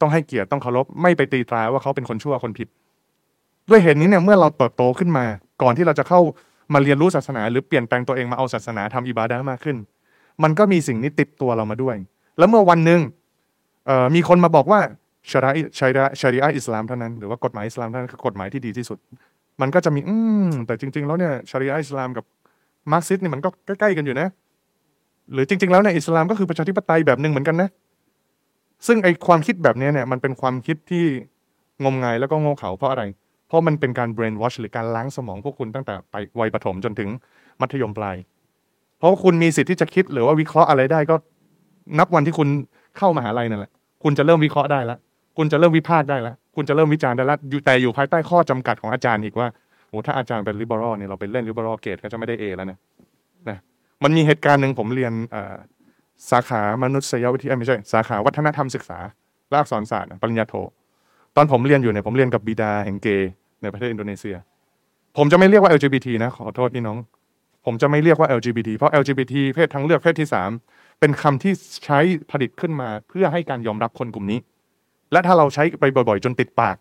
[0.00, 2.68] ต้องให้เกียรติต้องเคารพไม่ไปตีตราว่าเขาเป็นคนชั่วคนผิด
[3.68, 5.24] ด้วยเหตุนี้เนี่ยเมื่อเราเติบโตขึ้นมา
[5.62, 6.20] ก่อนที่เราจะเข้า
[6.72, 9.76] มาเรียนรู้ศาสนา หรือเปลี่ยนแปลงตัวเองมาเอาศาสนาทำอิบาดะมากขึ้น
[10.42, 11.96] มันก็มีสิ่งนี้ติดตัวเรามาด้วย
[12.38, 13.00] แล้วเมื่อวันหนึ่ง
[13.86, 14.80] เอ่อมีคนมาบอกว่า
[15.30, 18.98] ชารีชารีชารีอะฮ์อิสลามเท่านั้นหรือว่ากฎหมายอิสลามเท่านั้นคือกฎหมายที่ดีที่สุด
[19.60, 20.16] มันก็จะมี อื
[20.46, 22.24] มแต่จริง ๆ แล้วเนี่ยชารีอะฮ์อิสลามกับ
[22.92, 24.28] มาร์กซิสต์เนี่ยมันก็ใกล้ๆกันอยู่นะ
[25.32, 27.68] หรือจริง ๆ แล้วเนี่ยอิสลามก็คือประชาธิปไตยแบบหนึ่งเหมือนกันนะ
[28.86, 31.04] ซึ่งไอความคิดแบบเนี้ยเนี่ยมันเป็นความคิดที่
[31.84, 33.02] งมงายแล้วก็โง่เขลาเพราะอะไร
[33.48, 37.08] เพราะมันเป็นการ brain wash หรือการล้างสมองพวกคุณตั้งแต่ไปวัยประถมจนถึง
[37.60, 38.16] มัธยมปลาย
[38.98, 41.14] เพราะคุณมีสิทธิ์ที่จะคิดหรือว่าวิเคราะห์อะไรได้ก็
[41.98, 42.48] นับวันที่คุณ
[42.98, 43.72] เข้ามหาลัยนั่นแหละ
[44.02, 44.98] คุณจะเริ่มวิเคราะห์ได้แล้ว
[45.36, 49.48] คุณจะเริ่มวิพากษ์ได้แล้วคุณจะเริ่มวิจารณ์ได้แล้วแต่อยู่ภายใต้ข้อจำกัดของอาจารย์อีกว่า
[49.88, 52.78] โอ้ถ้าอาจารย์เป็น liberal เนี่ยเราไปเล่น liberal เกรดก็จะไม่ได้ A แล้วนะ
[53.48, 53.58] นะ
[54.02, 55.12] มันมีเหตุการณ์หนึ่งผมเรียน
[56.30, 58.98] สาขามนุษยวิทยาไม่ใช่ สาขาวัฒนธรรมศึกษา
[59.52, 60.54] ละอักษรศาสตร์ปริญญาโท
[61.36, 63.30] ตอนผมเรียนอยู่เนี่ยผมเรียนกับบิดาแห่งเกย์
[63.62, 64.36] ในประเทศอินโดนีเซีย
[65.16, 66.98] ผมจะไม่เรียกว่า LGBT นะขอโทษพี่น้อง
[67.66, 70.50] ผมจะไม่เรียกว่า LGBT เพราะ LGBT เพศทางเลือกเพศที่สาม
[71.00, 71.52] เป็นคำที่
[71.84, 71.98] ใช้
[72.30, 74.38] ผลิตขึ้นมาเพื่อให้การยอมรับคนกลุ่มนี้
[75.12, 76.76] และถ้าเราใช้ไปบ่อยๆ จนติดปาก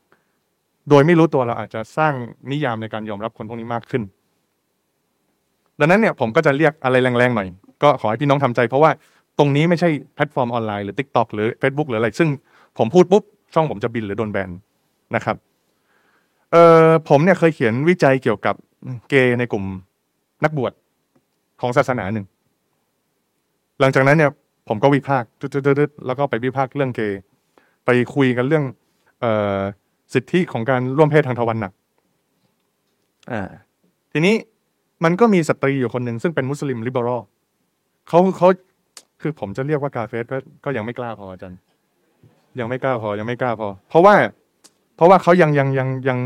[0.90, 2.14] โดยไม่รู้ตัวเราอาจจะสร้าง
[2.52, 4.04] นิยามในการยอมรับคนพวกนี้มากขึ้น
[5.80, 7.48] ดังนั้นเนี่ยผมก็จะเรียกอะไรแรงๆหน่อย
[7.84, 8.92] ก็ขอให้พี่น้องทำใจ เพราะว่า
[9.40, 12.30] ตรงนี้ไม่ใช่แพลตฟอร์มออนไลน์หรือ TikTok หรือ Facebook หรืออะไร ซึ่ง
[12.78, 13.24] ผมพูดปุ๊บ
[13.54, 14.50] ช่องผมจะบินหรือโดนแบน
[15.16, 15.36] นะครับ
[16.52, 18.56] เอ่อผมเนี่ยเคยเขียนวิจัยเกี่ยวกับ
[19.10, 19.66] เกย์ในกลุ่ม
[20.44, 20.74] นักบวช
[21.62, 22.26] ของศาสนาหนึ่ง
[23.80, 24.32] หลังจากนั้นเนี่ย
[24.68, 27.20] ผมก็วิพากษ์ตึ๊ดๆๆแล้วก็ไปวิพากษ์เรื่องเกย์
[27.86, 28.64] ไปคุยกันเรื่อง
[29.22, 29.60] เอ่อ
[30.14, 31.72] สิทธิของการร่วมเพศทางทวารหนัก
[33.32, 33.42] อ่า
[34.12, 34.36] ทีนี้
[35.04, 37.22] มันก็มีสตรีอยู่คนหนึ่งซึ่งเป็นมุสลิม liberal
[38.08, 38.48] เขาเขา
[39.22, 41.60] คือผมจะเรียกว่ากาเฟรก็ก็ยังไม่กล้าพออาจารย์
[42.60, 44.16] ยังไม่กล้าพอยังไม่กล้าพอ เพราะว่า
[44.96, 46.20] เพราะว่าเขายังยังยังยัง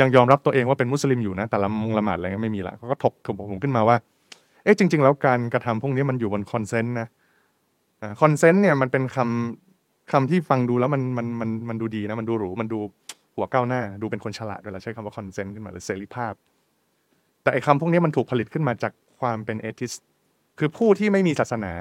[0.00, 3.96] ยังยอมรับตัวเองว่าเป็นมุสลิมอยู่นะ แต่ละมงละหมาดอะไรก็ไม่มีละเขาก็ถกถกผมขึ้นมาว่า
[4.64, 7.08] เอ๊ะจริง ๆ แล้วการกระทำพวกนี้มันอยู่บน consent นะ
[8.20, 9.69] consent เนี่ยมันเป็นคำ
[10.12, 12.78] คำที่ฟังดูแล้วมันมันมันมันดูดีนะ มันดูหรู มันดู
[13.34, 16.34] หัวก้าวหน้า ดูเป็นคนฉลาดเวลาใช้คำว่า consent ขึ้นมาหรือเสรีภาพ
[17.42, 19.92] แต่ไอ้คำพวกนี้มันถูกผลิตขึ้นมาจากความเป็น atheist
[20.58, 21.72] คือผู้ที่ไม่มีศาสนา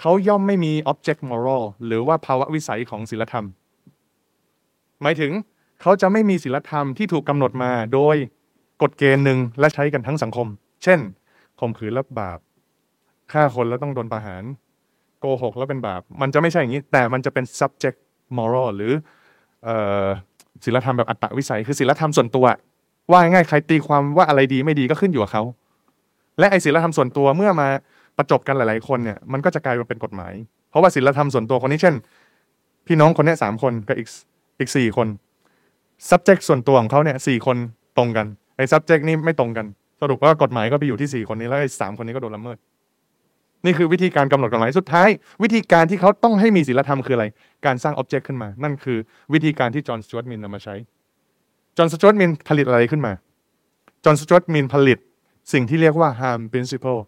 [0.00, 3.46] เขาย่อมไม่มี objective moral หรือว่าภาวะวิสัยของศีลธรรม
[5.02, 5.32] หมายถึง
[5.82, 8.16] เขาจะไม่มีศีลธรรมที่ถูกกำหนดมาโดย
[8.82, 10.46] กฎเกณฑ์หนึ่งและใช้กันทั้งสังคม
[10.82, 11.00] เช่น
[11.60, 12.38] ข่มขืนแล้วบาป
[13.32, 14.42] ฆ่าคนแล้วต้องโดนประหาร
[15.20, 17.98] โกหกแล้วเป็นบาปมันจะไม่ใช่อย่างนี้ แต่มันจะเป็น subject
[18.36, 18.92] moral หรือ
[20.64, 22.46] ศีลธรรมแบบอัตตวิสัย คือศีลธรรมส่วนตัว
[23.10, 25.42] ว่าง่ายใครตีความว่าอะไรดีไม่ดีก็ขึ้นอยู่กับเขา
[26.38, 27.68] และไอ้ศีลธรรมส่วนตัวเมื่อมา
[28.16, 30.32] ประจบกันหลาย ๆ คนเนี่ยมันก็จะกลายมาเป็นกฎหมาย
[30.70, 31.94] เพราะว่าศีลธรรมส่วนตัวคนนี้เช่น
[32.86, 34.08] พี่น้องคนนี้สามคนกับอีก
[34.60, 35.08] อีกสี่คน
[36.10, 37.56] subject ส่วนตัวของเขาเนี่ยสี่คน
[37.96, 38.26] ตรงกัน
[38.56, 39.66] ไอ้ subject นี่ไม่ตรงกัน
[40.00, 42.56] สรุปว่ากฎหมายก็ไปอยู่ที่สี่คนนี้แล้วไอ้สามคนนี้ก็โดนละเมิด
[43.64, 45.08] นี่คือวิธีการกำหนดกฎหมายสุดท้าย
[45.42, 47.26] วิธีการที่เขาต้องให้มีศีลธรรมคืออะไร
[47.66, 48.98] การสร้าง object ขึ้นมา นั่นคือ
[49.32, 50.74] วิธีการที่จอห์นสจวตมินนำมาใช้
[51.76, 53.12] จอห์นสจวตมินผลิตอะไรขึ้นมา
[54.04, 54.98] จอห์นสจวตมินผลิต
[55.52, 57.00] สิ่งที่เรียกว่า harm principle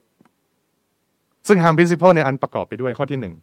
[1.49, 3.35] ซึ่ง harm principle เนี่ยอันประกอบไปด้วยข้อที่หนึ่ง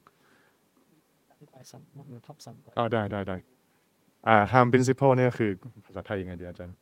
[2.78, 3.36] อ๋อได้ได้ได้
[4.28, 5.52] อ่า harm principle เนี่ยก็คือ
[5.86, 6.76] ภาษาไทยยังไงดีอาจารย์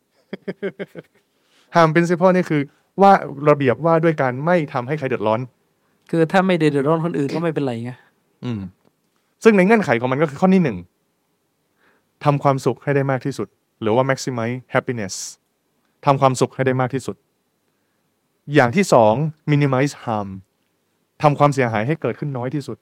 [1.76, 2.62] harm principle เนี่ยคือ
[3.02, 3.12] ว่า
[3.49, 5.40] ระเบียบว่าด้วยการไม่ทำให้ใครเดือดร้อน
[6.09, 7.91] คือถ้าไม่เดือดร้อนคนอื่นก็ไม่เป็นไรไง
[8.45, 8.59] อืม
[9.43, 10.77] ซึ่งในเงื่อนไขของมันก็คือข้อที่หนึ่ง
[12.23, 13.47] ทำความสุขให้ได้มากที่สุด
[13.81, 15.15] หรือว่า maximize happiness
[16.05, 17.15] ทำความสุขให้ได้มากที่สุด
[18.53, 19.13] อย่างที่สอง
[19.51, 20.29] minimize harm
[21.21, 22.77] ทำความเสียหายให้เกิดขึ้นน้อยที่สุด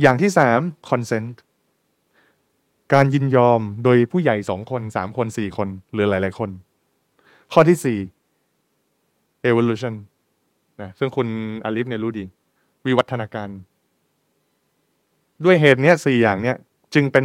[0.00, 1.34] อย่างที่สาม consent
[2.92, 6.50] การยินยอมโดยผู้ใหญ่สองคนสามคนสี่คน หรือหลาย ๆ คน
[7.52, 7.98] ข้อที่สี่
[9.50, 9.94] evolution
[10.82, 11.28] นะซึ่งคุณ
[11.64, 12.24] อาลิฟเนี่ยรู้ดี
[12.86, 13.48] วิวัฒนาการ
[15.44, 16.56] ด้วยเหตุเนี้ยสี่อย่างเนี้ย
[16.94, 17.24] จึงเป็น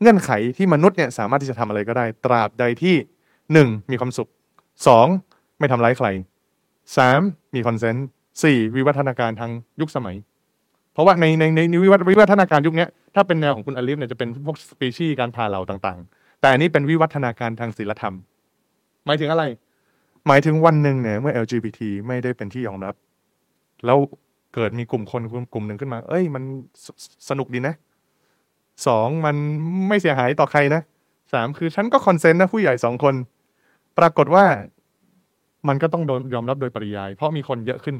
[0.00, 2.96] เงื่อนไขที่มนุษย์เนี่ยสามารถที่จะทำอะไรก็ได้ ตราบใดที่
[3.52, 4.28] หนึ่งมีความสุข
[4.86, 5.06] สอง
[5.58, 6.08] ไม่ทำร้ายใคร
[6.96, 7.20] สาม
[7.54, 8.06] มี consent
[8.42, 9.50] สี่วิวัฒนาการทาง
[9.80, 10.16] ยุคสมัย
[10.92, 18.14] เพราะว่าในในในวิวัฒวิวัฒนาการยุคนี้ถ้าเป็นแนวของคุณอาลิฟเนี่ยจะเป็นพวกสปีชีส์การพาเหล่าต่าง ๆ แต่อันนี้เป็นวิวัฒนาการทางศีลธรรม
[19.06, 19.44] หมายถึงอะไร
[20.26, 22.94] หมายถึงวันหนึ่งเนี่ยเมื่อ LGBT ไม่ได้เป็นที่ยอมรับ
[23.86, 23.98] แล้ว
[24.54, 25.22] เกิดมีกลุ่มคน
[25.52, 26.42] กลุ่มหนึ่งขึ้นมา เอ้ย มัน
[26.84, 27.74] สนุกดีนะ
[28.86, 29.36] สองมัน
[29.88, 30.82] ไม่เสียหายต่อใครนะ
[31.32, 33.14] สามคือฉันก็ consent นะผู้ใหญ่สองคน
[33.98, 34.44] ปรากฏว่า
[35.68, 37.96] มันก็ต้องโดนยอมรับโดยปริยาย เพราะมีคนเยอะขึ้น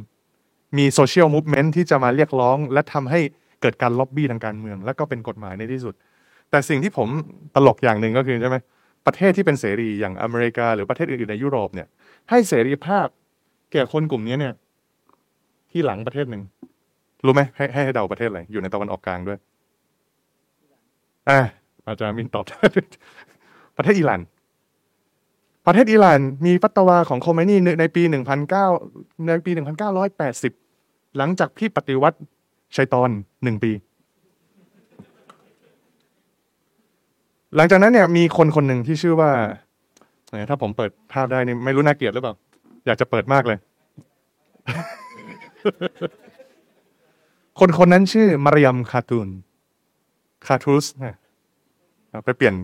[0.79, 3.21] มี social movement ที่จะมาเรียกร้อง และทำให้
[3.61, 5.95] เกิดการล็อบบี้ทางการเมือง และก็เป็นกฎหมายในที่สุด
[6.51, 7.09] แต่สิ่งที่ผม
[7.55, 8.59] ตลกอย่างหนึ่งก็คือใช่ไหม
[9.07, 11.89] ประเทศที่เป็นเสรีอย่างอเมริกา หรือประเทศอื่นๆในยุโรปเนี่ย
[12.31, 13.07] ให้เสรีภาพ
[13.73, 14.55] แก่คนกลุ่มนี้เนี่ย
[15.71, 16.43] ที่หลังประเทศหนึ่ง
[17.25, 19.39] รู้ไหมให้ให้เดาประเทศอะไรอยู่ในตะวันออกกลางด้วย
[21.29, 21.41] อ่า
[21.87, 22.45] อาจารย์มินตอบ
[23.77, 24.21] ประเทศอิหร่าน
[25.67, 28.03] ประเทศอิหร่านมีฟัตวาของโคเมนีในปี
[28.65, 29.51] 1,900ในปี
[30.35, 32.19] 1,980 หลังจากที่ปฏิวัติ
[32.77, 33.11] ชัยตอน
[33.43, 33.73] หนึ่งปี
[37.57, 39.31] หลังจากนั้นเนี่ยมีคนคนหนึ่งที่ชื่อว่า
[40.51, 42.35] ถ้าผมเปิดภาพได้นี่ไม่รู้น่าเกลียดหรือเปล่า
[42.87, 43.59] อยากจะเปิดมากเลย
[47.59, 49.29] คนคนนั้นชื่อมารยมคาตูน
[50.47, 51.15] คาทูสนะ
[52.25, 52.55] ไปเปลี่ยน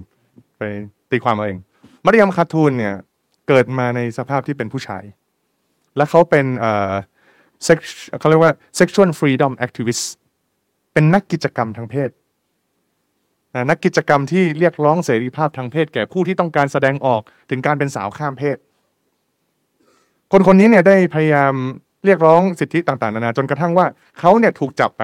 [0.58, 0.62] ไป
[1.10, 1.58] ตีความเอาเอง
[2.04, 2.94] มารยมคาทูนเนี่ย
[3.48, 5.04] เกิดมาในสภาพที่เป็นผู้ชาย
[5.96, 6.92] และเขาเป็นเอ่อ
[8.18, 10.04] เขาเรียกว่า sexual freedom activist
[10.92, 12.10] เป็นนักกิจกรรมทางเพศ
[13.70, 18.56] นักกิจกรรมที่เรียกร้องเสรีภาพทางเพศแก่ผู้ที่ต้องการแสดงออกถึงการเป็นสาวข้ามเพศ
[20.32, 21.54] คนคนนี้เนี่ยได้พยายาม
[22.04, 23.86] เรียกร้องสิทธิต่างๆนานาจนกระทั่งว่า
[24.18, 25.02] เขาเนี่ยถูกจับไป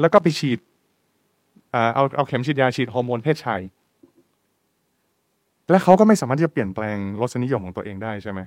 [0.00, 0.58] แล้วก็ไปฉีด
[1.74, 3.60] อ่าเอาเอาเข็มฉีดยาฉีดฮอร์โมนเพศชาย
[5.70, 8.40] และเขาก็ไม่สามารถที่จะเปลี่ยนแปลงรสนิยมของตัวเองได้ใช่ไหม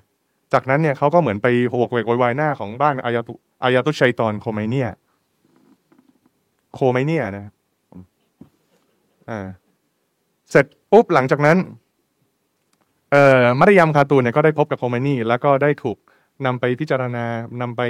[0.53, 4.87] จากนั้นเนี่ยเขาก็เหมือนไปโหกเวกโวยวายหน้าของบ้านอายาตุอายาตุชัยตอนโคไมเนีย
[6.73, 7.47] โคไมเนียนะ
[9.29, 9.39] อ่า
[10.51, 11.57] เสร็จปุ๊บหลังจากนั้น
[13.11, 15.97] เอ่อมารยามคาตูนเนี่ยก็ได้พบกับโคไมนีแล้วก็ได้ถูก
[16.45, 17.25] นำไปพิจารณา
[17.61, 17.81] นำไป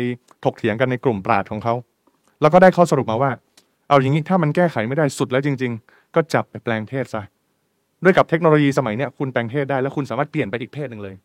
[0.44, 1.74] ถกเถียงกันในกลุ่มปราชญ์ของเขา
[2.42, 3.32] แล้วก็ได้ข้อสรุปมาว่า
[3.90, 7.22] เอาอย่างนี้ถ้ามันแก้ไขไม่ได้สุดแล้วจริง ๆ ก็จับไปแปลงเพศซะ
[8.04, 11.16] ด้วยกับเทคโนโลยีสมัยเนี้ยคุณแปลงเพศได้แล้วคุณสามารถเปลี่ยนไปอีกเพศหนึ่งเลย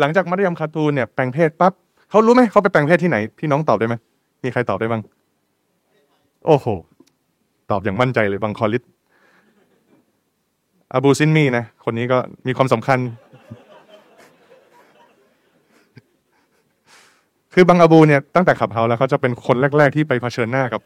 [0.00, 1.72] หลังจากมัธยมคาตูนเนี่ยแปลงเพศปั๊บ
[2.10, 3.94] เขารู้ไหมเขาไปแปลงเพศที่ไหนพี่น้องตอบได้ไหม
[4.44, 5.02] มีใครตอบได้บ้าง
[6.46, 6.66] โอ้โห
[7.70, 8.82] ตอบอย่างมั่นใจเลยบังคอลิส
[10.94, 12.98] อาบูซินมีนะ คนนี้ก็มีความสำคัญ
[17.54, 20.80] คือบังอาบูเนี่ยตั้งแต่ขับเฮาแล้วเขาจะเป็นคนแรก ๆ ที่ไปเผชิญหน้ากับ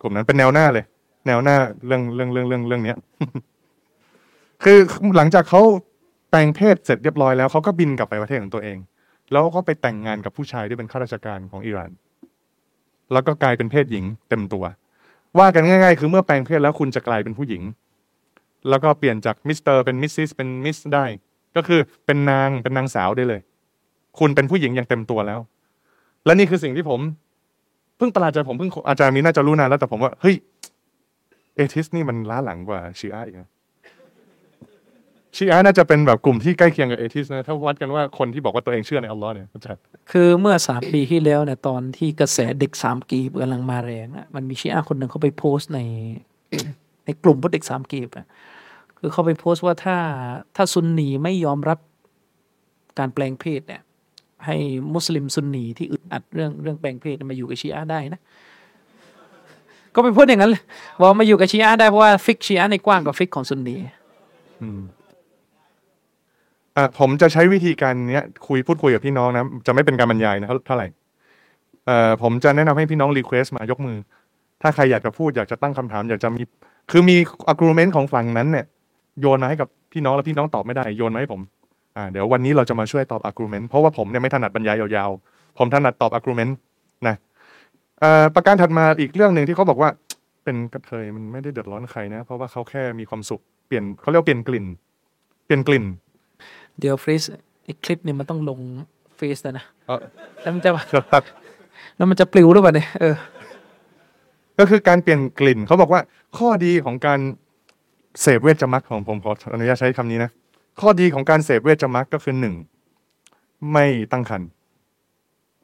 [0.00, 0.84] กลุ่มนั้นเป็นแนวหน้าเลย
[1.26, 1.56] แนวหน้า
[1.86, 2.98] เรื่องเรื่องเรื่องเรื่องเรื่องเนี้ย
[4.64, 4.78] คือ
[5.16, 5.60] หลังจากเขา
[6.30, 8.78] แปลงเพศเสร็จเรียบร้อยแล้วเขาก็บินกลับไปประเทศของตัวเอง
[9.32, 11.90] แล้วก็ไปแต่งงานกับผู้ชายที่เป็นข้าราชการของอิหร่าน
[13.12, 14.64] แล้วก็กลายเป็นเพศหญิงเต็มตัว
[15.38, 17.62] ว่ากันง่าย ๆ คือเมื่อแปลงเพศแล้วคุณจะกลายเป็นผู้หญิง
[18.70, 21.04] แล้วก็เปลี่ยนจากมิสเตอร์เป็น Missis เป็น Miss ได้
[21.56, 23.40] ก็คือเป็นนางเป็นนางสาวได้เลย
[24.18, 25.40] คุณเป็นผู้หญิงอย่างเต็มตัวแล้ว
[26.24, 27.00] และนี่คือสิ่งที่ผม
[27.96, 30.34] เพิ่งประหลาดใจผมเพิ่งอาจารย์มีน่าจะรู้นานแล้วแต่ผมว่าเฮ้ย
[31.56, 33.48] atheist นี่มันล้าหลังกว่าชีอะอีกนะ
[35.36, 39.80] ชีอะน่าจะเป็นแบบกลุ่มที่ใกล้เคียงกับ atheist นะถ้าวัดกันว่าคนที่บอกว่าตัวเองเชื่อในอัลลอฮ์เนี่ยอาจารย์
[40.10, 45.80] คือเมื่อสามปีที่แล้วเนี่ยตอนที่กระแสเด็กสามกีบกำลังมาแรงอะมันมีชีอะคนหนึ่งเขาไปโพสต์ใน
[47.04, 48.26] ในกลุ่มพวกเด็กสามกีบอะ
[48.98, 49.96] คือเขาไปโพสต์ว่าถ้า
[50.56, 51.78] ถ้าซุนนีไม่ยอมรับ
[52.98, 53.82] การแปลงเพศเนี่ย
[54.46, 54.56] ให้
[54.94, 58.20] มุสลิมซุนนีที่อึดอัดเรื่องเรื่องแปลงเพศมาอยู่กับชีอะได้นะ
[59.94, 60.62] ก็ไปพูดอย่างนั้นเลย
[61.00, 63.76] บอกมาอยู่กับชีอะได้เพราะว่าฟิกฮ์ชีอะเนี่ยกว้างกว่าฟิกฮ์ของซุนนี
[64.62, 64.80] อืม
[66.76, 70.86] อะผมจะใช้วิธีการเนี้ยคุยพูดคุยกับพี่น้องนะจะไม่เป็นการบรรยายนะเท่าไหร่
[71.86, 73.96] เอ่อผมจะแนะนำให้พี่น้องรีเควสมายกมือ
[74.62, 76.42] ถ้าใครอยากจะพูดอยากจะตั้งคำถาม อยากจะมี
[76.90, 77.16] คือมี
[77.50, 78.66] argument ของฝั่งนั้นเนี่ย
[79.20, 81.40] โยนมาให้กับพี่น้องแล้วพี่น้องตอบไม่ได้โยนมาให้ผม
[81.96, 86.52] อ่าเดี๋ยววันนี้เราจะมาช่วยตอบ argument เพราะว่าผมเนี่ยไม่ถนัดบรรยายยาวๆ ผมถนัดตอบ argument
[87.06, 87.16] นะ
[88.00, 89.90] เอ่อประการถัดมาอีกเรื่องหนึ่งที่เขาบอกว่า
[90.44, 94.66] เป็นกระเทยมันไม่ได้เดือดร้อนใครนะ เพราะว่าเขาแค่มีความสุขเปลี่ยนเขาเรียกว่าเปลี่ยนกลิ่น
[95.46, 95.84] เปลี่ยนกลิ่น
[96.80, 97.22] เดี๋ยวฟรีส
[97.64, 98.60] ไอคลิปเนี่ยมันต้องลง
[99.16, 100.00] เฟซแล้วนะเอ่อ
[100.42, 101.22] แล้วมันจะจะตัด
[101.96, 103.14] แล้วมันจะปลิวหรือเปล่าเนี่ยเออ
[104.58, 106.00] ก็คือการเปลี่ยนกลิ่นเขาบอกว่า
[106.38, 107.20] ข้อดีของการ
[108.22, 110.30] เสพเวชมักของผมขออนุญาตใช้คำนี้นะ
[110.80, 112.54] ข้อดีของการเสพเวชมักก็คือหนึ่ง
[113.72, 114.48] ไม่ตั้งครรภ์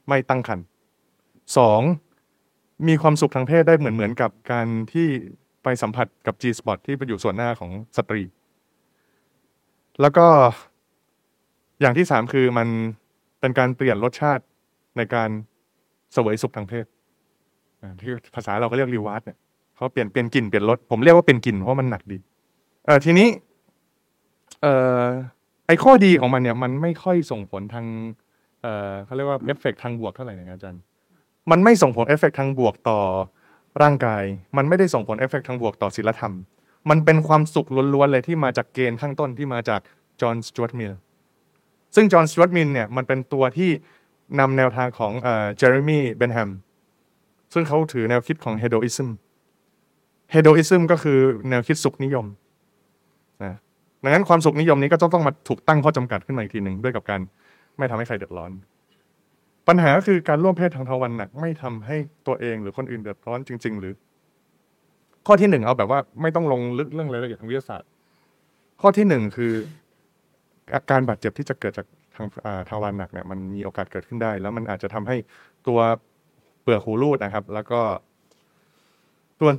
[0.08, 0.64] ไม่ตั้งครรภ์
[1.56, 1.80] สอง
[2.88, 5.08] มีความสุขทางเพศได้เหมือนเหมือนกับการที่
[5.62, 8.22] ไปสัมผัสกับ G spot ที่ไปอยู่ส่วนหน้าของสตรี
[10.00, 10.26] แล้วก็
[11.80, 12.68] อย่างที่สามคือมัน
[13.40, 14.44] เป็นการเปลี่ยนรสชาติ
[14.96, 15.30] ในการ
[16.12, 16.86] เสวยสุขทางเพศ
[17.82, 19.38] อ่าที่ภาษาเราก็เรียก reward เนี่ย
[19.76, 22.18] เขาเปลี่ยนเปลี่ยนกลิ่นเปลี่ยนรสผมเรียกว่าเป็นกลิ่นเพราะมันหนักดี
[22.86, 23.28] เออทีนี้
[24.62, 24.66] เอ
[25.02, 25.04] อ
[25.66, 27.86] ไอข้อดีของมันเนี่ย มันไม่ค่อยส่งผลทาง
[28.62, 30.82] เออเขาเรียกว่าเอฟเฟกทางบวกเท่าไหร่นะอาจารย์
[31.50, 33.00] มันไม่ส่งผลเอฟเฟกต์ทางบวกต่อ
[33.82, 34.22] ร่างกาย
[34.56, 36.34] มันไม่ได้ส่งผลเอฟเฟกต์ทางบวกต่อศีลธรรม
[36.90, 39.80] มันเป็นความสุขล้วนๆเลยที่มาจากเกณฑ์ข้างต้นที่มาจาก
[40.20, 40.92] จอห์นสจวตมิล
[41.94, 43.70] ซึ่งจอห์นสจวตมิลเนี่ยมันเป็นตัวที่
[44.40, 45.12] นำแนวทางของ
[45.56, 46.50] เจเรมี่เบนแธม
[47.52, 49.10] ซึ่งเขาถือแนวคิดของ hedonism
[50.30, 51.18] hedonism ก็คือ
[51.50, 52.26] แนวคิดสุขนิยม
[54.02, 57.20] ดังนั้นความสุขนิยมนี้ก็ต้องต้องมาถูกตั้งข้อจำกัดขึ้นมาอีกทีหนึ่งด้วยกับการ
[57.78, 58.50] ไม่ทำให้ใครเดือดร้อน
[59.68, 61.96] ปัญหาก็คือการร่วมเพศทางทวารหนักไม่ทำให้
[62.26, 63.92] ตัวเองหรือคนอื่นเดือดร้อนจริง ๆ หรือ
[65.26, 67.88] ข้อที่หนึ่งเอาแบบว่า ไม่ต้องลงลึกเรื่องรายละเอียดทางวิทยาศาสตร์
[68.80, 69.52] ข้อที่หนึ่งคือ
[70.74, 75.16] อาการบาดเจ็บที่จะเกิดจากทางอ่าทวารหนักเนี่ยมันมีโอกาสเกิดขึ้นได้ แล้วมันอาจจะทำให้
[75.66, 75.78] ตัว
[76.62, 77.80] เปลือกหูรูดนะครับ แล้วก็
[79.40, 79.50] ตัว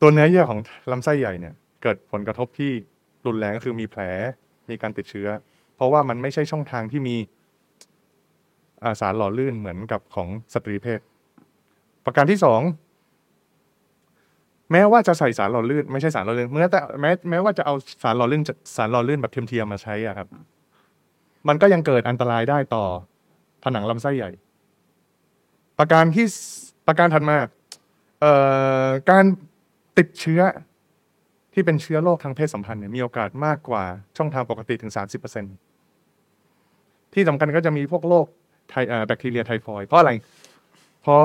[0.00, 0.60] ตัวเนื้อเยื่อของ
[0.90, 2.72] ลำไส้ใหญ่เนี่ย เกิดผลกระทบที่
[3.26, 4.02] รุนแรงก็คือมีแผล
[4.70, 5.28] มีการติดเชื้อ
[5.76, 11.00] เพราะว่ามันไม่ใช่ช่องทางที่มีาสารหล่อลื่นเหมือนกับของสตรีเพศ
[12.04, 12.60] ประการที่สอง
[14.72, 18.42] แม้ว่าจะใส่สารหล่อลื่นไม่ใช่สารหล่อลื่นเมื่อแต่แม้แม้ว่าจะเอาสารหล่อลื่น
[18.76, 20.28] สารหล่อลื่นแบบเทียมๆมาใช้อะครับ
[21.48, 22.84] มันก็ยังเกิดอันตรายได้ต่อ
[23.64, 24.30] ผนังลำไส้ใหญ่
[25.78, 26.26] ประการที่
[26.86, 27.36] ประการถัดมา
[28.20, 28.32] เอ่
[28.84, 29.24] อการ
[29.98, 30.40] ติดเชื้อ
[31.60, 33.84] ที่เป็นเชื้อโรคทางเพศสัมพันธ์เนี่ยมีโอกาสมากกว่า
[34.16, 34.92] ช่องทางปกติถึง
[36.02, 38.26] 30%ที่สำคัญก็จะมีพวกโรค
[38.70, 38.74] ไท
[39.06, 40.10] แบคทีเรียไทฟอยเพราะอะไร
[41.02, 41.22] เพราะ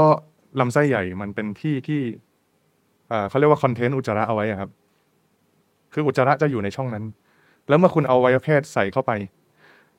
[0.59, 2.01] ลำไส้ใหญ่มันเป็นที่ที่
[3.29, 4.69] เขาเรียกว่าคอนเทนต์อุจจาระเอาไว้อะครับ
[5.93, 7.05] คืออุจจาระจะอยู่ในช่องนั้น
[7.67, 9.11] แล้วเมื่อคุณเอาไวรัสเพศใส่เข้าไป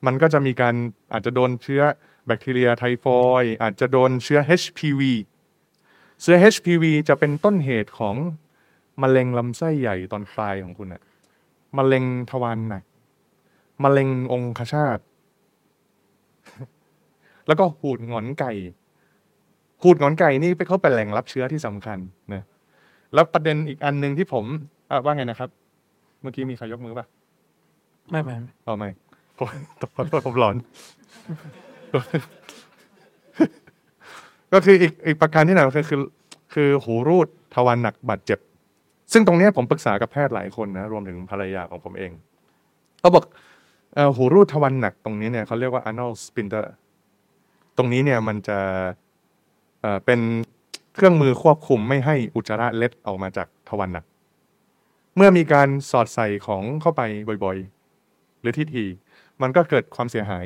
[0.05, 0.75] มันก็จะมีการ
[1.13, 1.81] อาจจะโดนเชื้อ
[2.27, 5.01] แบคทีเรียไทฟอยอาจจะโดนเชื้อ HPV
[6.21, 8.15] เชื้อ HPV จะเป็นต้นเหตุของ
[9.01, 11.01] มะเร็งลำไส้ใหญ่ตอนปลายของคุณอะ
[11.77, 12.83] มะเร็งทวารหนัก
[13.83, 14.99] มะเร็งองคชาต
[17.47, 18.51] แล้วก็หูดหงอนไก่
[19.81, 21.97] หูดหงอนไก่นี่ไปเขาเป็นแหล่งรับเชื้อที่สำคัญ
[22.33, 22.43] นะ
[23.13, 24.45] แล้วประเด็นอีกอันหนึ่งที่ผม
[24.91, 25.49] อะว่าไงนะครับ
[26.21, 27.05] เมื่อกี้มีใครยกมือป่ะ
[28.09, 28.89] ไม่ไม่ไม่เอาไม่
[29.37, 29.47] ผม
[29.95, 30.55] ขอโทษผมหลอน
[34.53, 36.01] ก็คืออีกอีกประการที่หนึ่งก็คือคือ
[36.53, 38.39] คือหูรูดทวารหนักบาดเจ็บ
[39.11, 42.11] ซึ่งตรงนี้ผมปรึกษากับแพทย์หลายคนนะรวมถึงภรรยาของผมเอง
[42.99, 43.23] เขาบอก
[43.97, 46.65] อหูรูดทวารหนักตรงนี้เนี่ยเขาเรียกว่า anal sphincter
[47.77, 48.59] ตรงนี้เนี่ยมันจะ
[50.05, 50.19] เป็น
[50.95, 54.05] เครื่องมือควบคุมไม่ให้อุจจาระเล็ดออกมาจากทวารหนัก
[55.15, 57.01] เมื่อมีการสอดใส่ของเข้าไป
[57.43, 58.85] บ่อยๆ หรือที่ที
[59.41, 60.45] มันก็เกิดความเสียหาย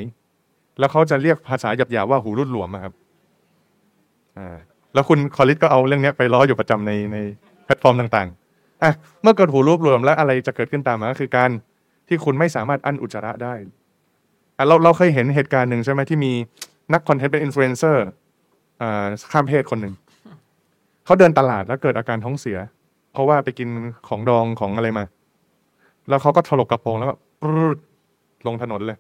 [0.80, 2.94] แล้วเขาจะเรียกภาษาหยาบๆว่าหูรูดหลวมอะครับ
[4.38, 4.56] อ่า
[4.94, 7.18] แล้วคุณคอลิสก็เอาเรื่องนี้ไปล้ออยู่ประจำในใน
[7.66, 8.41] แพลตฟอร์มต่างๆ
[8.84, 8.92] อะ
[9.22, 11.50] เมื่อเกิดหูรูดหลวมแล้วอะไรจะเกิดขึ้นตามมาก็คือการ
[12.08, 13.54] ที่คุณไม่สามารถอั้นอุจจาระได้
[14.58, 16.32] อะเราเราเคยเห็นเหตุการณ์หนึ่งใช่ไหมที่มี
[16.94, 18.06] นักคอนเทนต์เป็นอินฟลูเอนเซอร์
[18.82, 19.94] อ่าข้ามเพศคนหนึ่ง
[21.06, 22.58] เขาเดินตลาดแล้วเกิดอาการท้องเสีย
[23.14, 23.70] เพราะว่าไปกิน
[24.08, 25.04] ของดองของอะไรมา
[26.10, 27.78] แล้วเขาก็ถลกกระโปรงแล้วก็ปรึ๊ด
[28.48, 28.98] ลงถนนเลย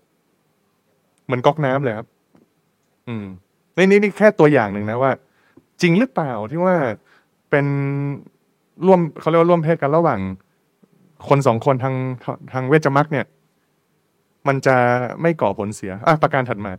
[1.25, 2.07] เหมือนก๊อกน้ำเลยครับ
[3.07, 3.25] อืม
[3.77, 5.11] นี่นี่นี่แค่ตัวอย่างหนึ่งนะว่า
[5.81, 6.75] จริงหรือเปล่าที่ว่า
[7.49, 7.65] เป็น
[8.85, 10.19] ร่วมเขาเรียกว่าร่วมเพศกันระหว่าง
[11.27, 11.95] คนสองคนทาง
[12.53, 13.25] ทางเวชมักเนี่ย
[14.47, 14.75] มันจะ
[15.21, 16.71] ไม่ก่อผลเสียอะประการถัดมา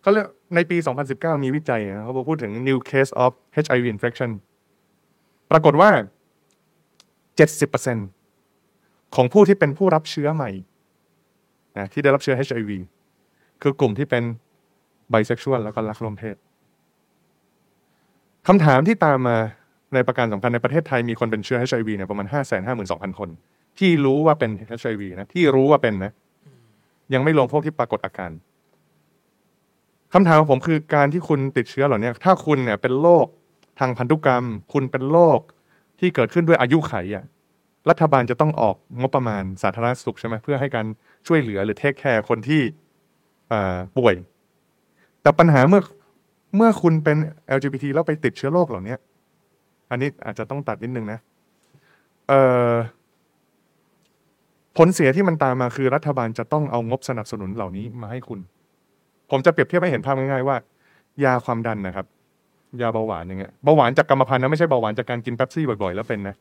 [0.00, 0.76] เขาเรียกในปี
[1.10, 3.32] 2019 มีวิจัยเขาพูดถึง new case of
[3.64, 4.30] HIV infection
[5.50, 5.90] ปรากฏว่า
[8.12, 10.50] 70%ของผู้ที่เป็นผู้รับเชื้อใหม่
[11.78, 12.70] นะที่ได้รับเชื้อ HIV
[13.62, 14.22] คือกลุ่มที่เป็น
[15.10, 16.36] ไบเซ็กชวลแล้วก็รักร่วมเพศ
[18.46, 19.38] คำถามที่ตามมา
[19.94, 23.28] ในประการสำคัญในประเทศไทยมีคนเป็นเชื้อ HIV เนี่ยประมาณ5 5 2 0 0 0 คน
[23.78, 24.50] ที่รู้ว่าเป็น
[24.80, 26.12] HIV นะที่รู้ว่าเป็นนะ
[27.14, 28.30] ยังไม่รวมพวกที่ปรากฏอาการ
[30.12, 33.26] คำถามของผมคือการที่คุณติดเชื้อเหล่านี้ถ้าคุณเนี่ยเป็นโรค
[33.80, 35.40] ทางพันธุกรรม คุณเป็นโรค
[36.00, 37.24] ที่เกิดขึ้นด้วยอายุไขอะ
[37.90, 40.86] รัฐบาลจะต้องออกงบประมาณสาธารณสุขใช่ไหมเพื่อให้การ
[41.26, 42.62] ช่วยเหลือหรือเทคแคร์คนที่
[43.52, 44.14] อ่าป่วย
[45.22, 45.82] แต่ปัญหาเมื่อ
[46.56, 47.16] เมื่อคุณเป็น
[47.56, 48.96] LGBT แล้วไปติดเชื้อโรคเหล่านี้
[49.90, 51.18] อันนี้อาจจะต้องตัดนิดนึงนะ
[52.28, 52.40] เอ่
[52.72, 52.74] อ
[54.76, 58.40] ผลเสียที่มันตามมาคือรัฐบาลจะต้องเอางบสนับสนุนเหล่านี้มาให้คุณ
[59.30, 60.56] ผมจะเปรียบเทียบให้เห็นภาพง่ายๆว่า
[61.24, 62.06] ยาความดันนะครับ
[62.80, 66.36] ยาเบาหวานอย่างเงี้ยเบาหวานจากกรรมพันธุ์นะไม่ใช่เบาหวานจากการกินเป๊ปซี่บ่อยๆแล้วเป็นนะ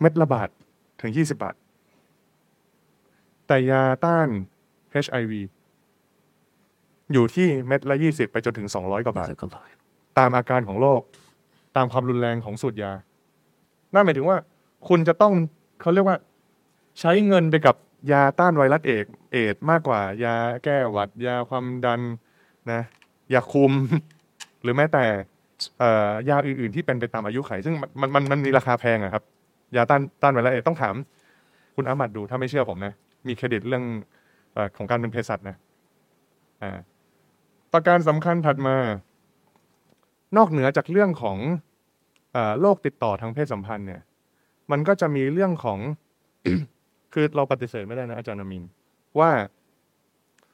[0.00, 0.48] เม็ดละบาท
[1.00, 1.54] ถึงยี่สิบาท
[3.46, 4.28] แต่ยาต้าน
[5.04, 5.32] HIV
[7.12, 9.28] อยู่ที่เม็ดละยี่สิบไปจนถึงสองร้อยกว่าบาท
[10.18, 11.02] ตามอาการของโรค
[11.76, 12.92] ตามความรุนแรงของสูตรยา
[13.94, 14.38] นั่นหมายถึงว่า
[14.88, 15.32] คุณจะต้อง
[15.80, 16.18] เขาเรียกว่า
[17.00, 17.76] ใช้เงินไปกับ
[18.12, 20.34] ยาต้านไวรัสเอกเอดมากกว่า ยา
[20.64, 22.00] แก้หวัด ยาความดัน
[22.72, 22.80] นะ
[23.34, 23.72] ยาคุม
[24.62, 25.04] หรือแม้แต่
[26.28, 29.24] ยาอื่น ๆ ที่เป็นไปตามอายุไข ซึ่งมันมันมันมีราคาแพงอะครับ
[29.76, 30.94] ยาต้านต้านไวรัสเอดส์ต้องถาม
[31.76, 32.94] คุณอามัดดูถ้าไม่เชื่อผมนะ
[33.28, 33.84] มีเครดิตเรื่อง
[34.56, 35.56] อของการเป็นเภสัชนะ
[36.62, 36.78] อ่า
[37.72, 38.76] ประการสำคัญถัดมา
[40.36, 41.38] นอกเหนือจากเรื่องของ
[42.36, 44.02] อโรคติดต่อทางเพศสัมพันธ์เนี่ย
[44.70, 45.78] มันก็จะมีเรื่องของ
[47.14, 48.62] คือเราปฏิเสธไม่ได้นะอาจารย์นามิน
[49.18, 49.30] ว่า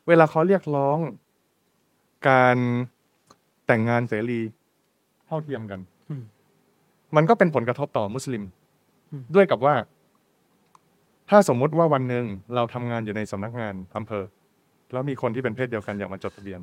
[0.09, 0.99] เวลาเขาเรียกร้อง
[2.29, 2.57] การ
[3.67, 4.41] แต่งงานเสรี
[5.27, 5.81] เท่าเทียมกัน
[7.17, 8.43] มันก็เป็นผลกระทบต่อมุสลิม
[9.35, 9.75] ด้วยกับว่า
[11.31, 12.25] ถ้าสมมุติว่าวันหนึ่ง
[12.55, 14.25] เราทำงานอยู่ในสำนักงานอำเภอ
[14.93, 16.61] แล้วมีคนที่เป็นเพศเดียวกันอยากมาจดทะเบียน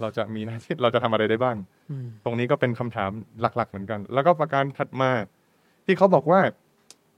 [0.00, 1.56] เราจะมีหน้าที่เราจะทำอะไรได้บ้าง
[1.90, 3.10] อืมตรงนี้ก็เป็นคำถาม
[3.40, 5.10] หลัก ๆ เหมือนกัน แล้วก็ประการถัดมา
[5.86, 6.40] ที่เขาบอกว่า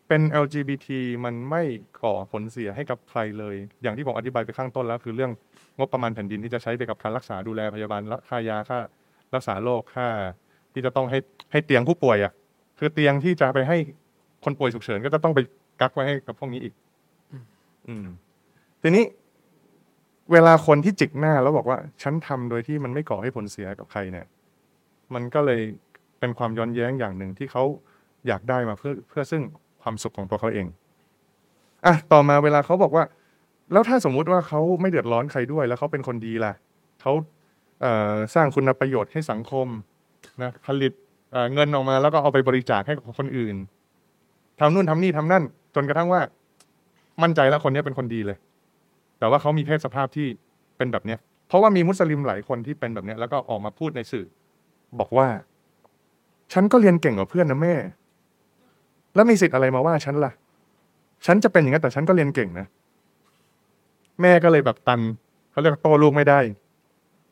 [0.08, 0.88] เป็น LGBT
[1.24, 1.62] มันไม่
[2.00, 5.30] ก่อผลเสียให้กับใครเลย อย่างที่ผมอธิบายไปข้างต้นแล้ว คือเรื่อง
[5.78, 8.78] งบประมาณแผ่นดินที่จะใช้ไปกับการรักษาดูแลพยาบาลและค่ายาค่า
[9.34, 10.08] รักษาโรคค่า
[10.72, 11.18] ที่จะต้องให้
[11.52, 12.32] ให้เตียงผู้ป่วยอะ
[12.78, 13.76] คือเตียงที่จะไปให้
[14.44, 15.40] คนป่วยฉุกเฉินก็จะต้องไป
[15.80, 16.74] กักไว้ให้กับพวกนี้อีก
[17.88, 18.06] อืม
[18.82, 19.04] ทีนี้
[20.32, 24.26] เวลาคนที่จิกหน้าแล้วบอกว่า ฉันทำโดยที่มันไม่ก่อให้ผลเสียกับใครเนี่ย
[25.14, 25.60] มันก็เลย
[26.18, 27.64] เป็นความย้อนแย้งอย่างหนึ่งที่เขา
[28.26, 29.42] อยากได้มาเพื่อเพื่อซึ่ง
[29.82, 30.66] ความสุขของตัวเขาเอง
[31.86, 33.04] อะต่อมาเวลาเขาบอกว่า
[33.72, 36.52] แล้วถ้าสมมุติว่าเขาไม่เดือดร้อนใครด้วย แล้วเขาเป็นคนดีล่ะ
[37.02, 37.12] เขา
[37.80, 39.66] เสร้างคุณประโยชน์ให้สังคม
[40.42, 40.92] นะผลิต
[41.32, 43.56] เเงินออกมาแล้วก็เอาไปบริจาคให้กับคนอื่น
[44.60, 45.44] ทำนู่นทำนี่ทำนั่น
[45.74, 46.20] จนกระทั่งว่า
[47.22, 48.36] มั่นใจแล้วคนนี้เป็นคนดีเลย
[49.20, 50.26] แต่ว่าเขามีเพศสภาพที่
[50.76, 51.18] เป็นแบบเนี้ย
[51.48, 54.26] เพราะว่ามีมุสลิมหลายคนที่เป็นแบบเนี้ย แล้วก็ออกมาพูดในสื่อ
[54.98, 55.28] บอกว่า
[56.52, 57.74] ฉันก็เรียนเก่งกว่าเพื่อนนะแม่
[59.14, 60.32] แล้วมีสิทธิ์อะไรมาว่าฉันล่ะ
[61.26, 62.66] ฉันจะเป็นอย่างนั้นแต่ฉันก็เรียนเก่งนะ
[64.20, 65.00] แม่ก็เลยแบบตัน
[65.50, 66.40] เขาเรียกว่าโตลูกไม่ได้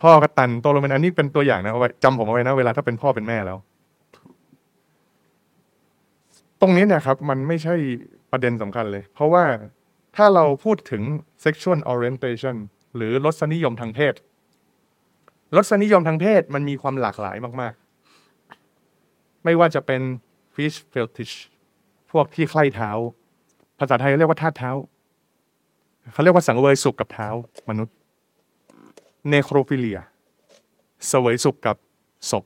[0.02, 3.58] พ่อก็ตันโตลงเป็นอันนี้เป็นตัวอย่างนะเอาไว้จำผมเอาไว้นะเวลาถ้าเป็นพ่อเป็นแม่แล้ว
[6.60, 7.74] ตรงนี้เนี่ยครับ มันไม่ใช่
[8.30, 9.44] ประเด็นสำคัญเลย เพราะว่า
[10.20, 11.02] ถ้าเราพูดถึง
[11.44, 12.56] sexual orientation
[12.96, 14.14] หรือรสนิยมทางเพศ
[15.56, 17.74] รสนิยมทางเพศมันมีความหลากหลายมาก
[18.58, 20.02] ๆ ไม่ว่าจะเป็น
[20.54, 21.34] fish fetish
[22.10, 22.90] พวกที่ใคร่เท้า
[23.78, 24.70] ภาษาไทยเรียกว่าทาเท้า
[26.12, 27.28] เขาเรียกว่าสังเวยสุขกับเท้า
[27.68, 27.94] มนุษย์
[29.30, 30.00] เนโครฟิเลีย
[31.08, 31.76] เสวยสุขกับ
[32.30, 32.44] ศพ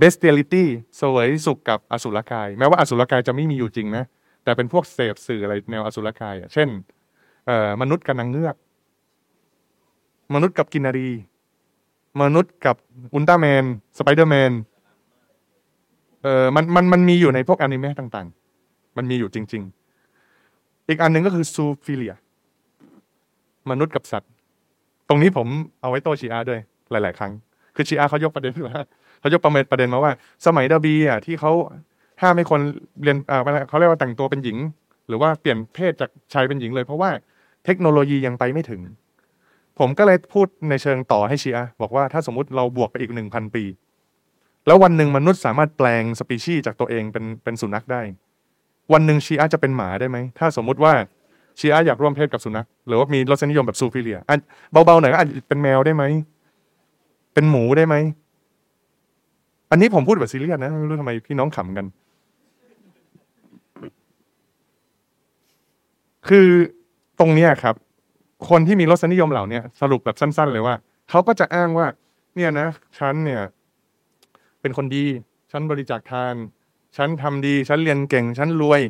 [0.00, 0.64] bestiality
[0.96, 4.04] เสวยสุขกับอสุรกาย แม้ว่าอสุรกายจะไม่มีอยู่จริงนะ
[4.46, 6.68] แต่เป็นพวกเสพสื่ออะไรแนวอสุรกายอะเช่น
[7.46, 8.56] เอ่อมนุษย์กับนางเงือก
[10.34, 11.10] มนุษย์กับกินารี
[12.22, 12.76] มนุษย์กับ
[13.14, 13.64] อุลตร้าแมน
[13.98, 14.52] สไปเดอร์แมน
[16.22, 19.62] เออมันมันมันมีอยู่ในพวกอนิเมะต่างๆ มันมีอยู่จริง
[20.26, 22.14] ๆ อีกอันหนึ่งก็คือซูฟิเลีย
[23.70, 24.30] มนุษย์กับสัตว์
[25.08, 25.48] ตรงนี้ผม
[25.80, 26.60] เอาไว้โต้ชีอาด้วย
[26.90, 27.32] หลาย ๆ ครั้ง
[27.74, 28.78] คือชีอาเขายกประเด็นว่า
[29.20, 30.12] เขายกประเด็นประเด็นมาว่า
[30.46, 31.52] สมัยดาบีอะที่เขา
[32.22, 32.60] ห้ามให้คน
[33.02, 33.16] เรียน
[33.68, 34.58] เขาเรียกว่าแต่งตัวเป็นหญิง
[35.08, 37.10] หรือว่าเปลี่ยนเพศจากชายเป็นหญิงเลย เพราะว่า
[37.64, 38.80] เทคโนโลยียังไปไม่ถึง
[39.78, 43.64] ผมก็เลยพูดในเชิงต่อให้ชีอาบอกว่าถ้าสมมติเราบวกไปอีกหนึ่งพันปี
[44.66, 48.02] แล้ววันหนึ่งมนุษย์สามารถแปลงสปีชีส์จากตัวเองเป็นเป็นสุนัขได้
[48.92, 50.92] วันหนึ่งชีอาจะเป็นหมาได้ไหมถ้าสมมุติว่า
[51.58, 54.18] ชีอาอยากร่วมเพศกับสุนัขหรือว่ามีรสนิยมแบบซูฟิเลีย
[54.72, 56.04] เบาๆหน่อยก็อาจจะเป็นแมวได้ไหม
[57.34, 57.94] เป็นหมูได้ไหม
[59.70, 61.86] อันนี้ผมพูดแบบซีเรียสนะไม่รู้ทำไมพี่น้องขำกัน
[66.28, 66.48] คือ
[67.20, 67.74] ตรงเนี้ยครับ
[68.48, 70.74] คนที่มีรสนิยมเหล่าเนี้ยสรุปแบบสั้น ๆ เลยว่า
[71.10, 71.86] เขาก็จะอ้างว่า
[72.36, 73.42] เนี่ยนะฉันเนี่ย
[74.60, 75.04] เป็นคนดี
[75.50, 76.34] ฉันบริจาคทาน
[76.96, 78.80] ฉันทำดี ฉันเรียนเก่ง ฉันรวย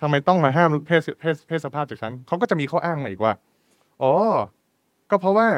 [0.00, 3.32] ทำไมต้องมาห้ามเพศเพศเพศสภาพจากฉันเขาก็จะมีข้ออ้างมาอีกว่า
[4.02, 4.12] อ๋อ
[5.10, 5.48] ก็เพราะว่า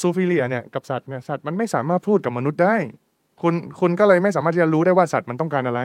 [0.00, 2.76] ซูฟิเลียเนี่ยกับสัตว์เนี่ยสัตว์มันไม่สามารถพูดกับมนุษย์ได้
[3.42, 5.80] คุณคุณก็เลยไม่สามารถที่จะรู้ได้ว่าสัตว์มันต้องการอะไร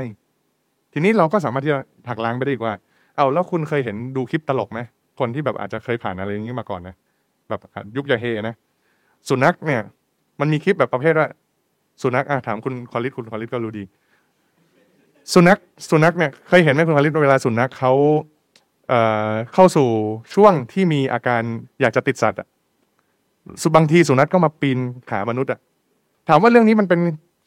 [0.93, 1.79] ทีนี้เราก็สามารถที่จะ
[2.09, 2.73] หักล้างไปได้อีกว่า
[3.21, 4.79] เอาแล้วคุณเคยเห็นดูคลิปตลกไหม
[5.19, 6.95] คนที่แบบอาจจะเคยผ่านอะไรอย่างนี้มาก่อนนะ
[7.49, 7.59] แบบ
[7.95, 8.55] ยุคญาเฮลนะ
[9.29, 9.81] สุนัขเนี่ย
[10.39, 11.27] มันมีคลิปแบบประเภทว่า
[12.01, 13.83] สุนัขอะถามคุณคอลิสคุณคอลิสก็รู้ดี
[15.33, 15.57] สุนัข
[15.89, 17.93] สุนัขเนี่ยเคยเห็นไหมคุณคอลิสเวลาสุนัขเขา
[18.89, 18.99] เอ่
[19.29, 19.87] อเข้าสู่
[20.33, 21.41] ช่วงที่มีอาการ
[21.81, 22.47] อยากจะติดสัตว์อะ
[23.61, 24.79] สุบางทีสุนัขก็มาปีน
[25.09, 25.59] ขามนุษย์อะ
[26.29, 26.99] ถามว่าเรื่องนี้มันเป็น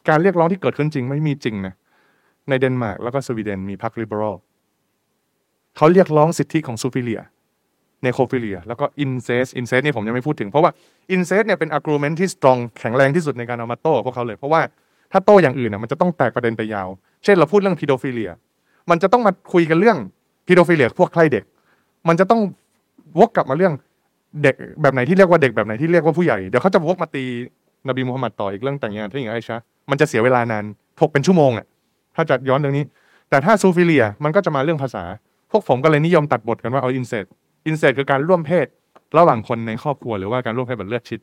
[0.09, 1.75] การเรียกร้องที่เกิดขึ้นจริงไม่มีจริงนะ
[2.49, 4.35] ในเดนมาร์กแล้วก็สวีเดนมีพรรค liberal
[5.77, 10.71] เขาเรียกร้องสิทธิของ zoophilia necrophilia แล้วก็ incest incest นี่ผมยังไม่พูดถึง เพราะว่า
[11.11, 14.61] incest เนี่ยเป็น argument ที่ strong แข็งแรงที่สุดในการเอามาโต้พวกเขาเลย เพราะว่า
[15.13, 16.89] ถ้าโต้อย่างอื่นน่ะมันจะต้องแตกประเด็นไปยาว
[17.25, 18.31] เช่นเราพูดเรื่อง pedophilia
[18.91, 19.99] มันจะต้องมาคุยกันเรื่อง
[20.47, 21.45] pedophilia พวกใคร่เด็ก
[22.09, 22.41] มันจะต้อง
[23.19, 23.73] วกกลับมาเรื่อง
[24.43, 27.25] เด็กแบบไหนที่เรียกว่าเด็กแบบไหนที่เรียกว่าผู้ใหญ่ เดี๋ยวเขาจะวกมาตี
[27.89, 29.59] นบีมูฮัมมัดต่ออีกเรื่องแต่งงานที่อย่างไอชะ
[29.91, 30.65] มันจะเสียเวลานาน
[31.01, 31.67] ถกเป็นชั่วโมงอะ
[32.17, 32.85] ถ้าจะย้อนเรื่องนี้
[33.31, 35.05] แต่ถ้า zoophilia มันก็จะมาเรื่องภาษา
[35.57, 37.25] วกผมก็เลยนิยมตัดบทกันว่าเอา incest
[37.67, 38.67] incest คือการร่วมเพศ
[39.19, 41.21] ระหว่างคนในครอบครัวหรือว่าการร่วมเพศแบบเลือดชิด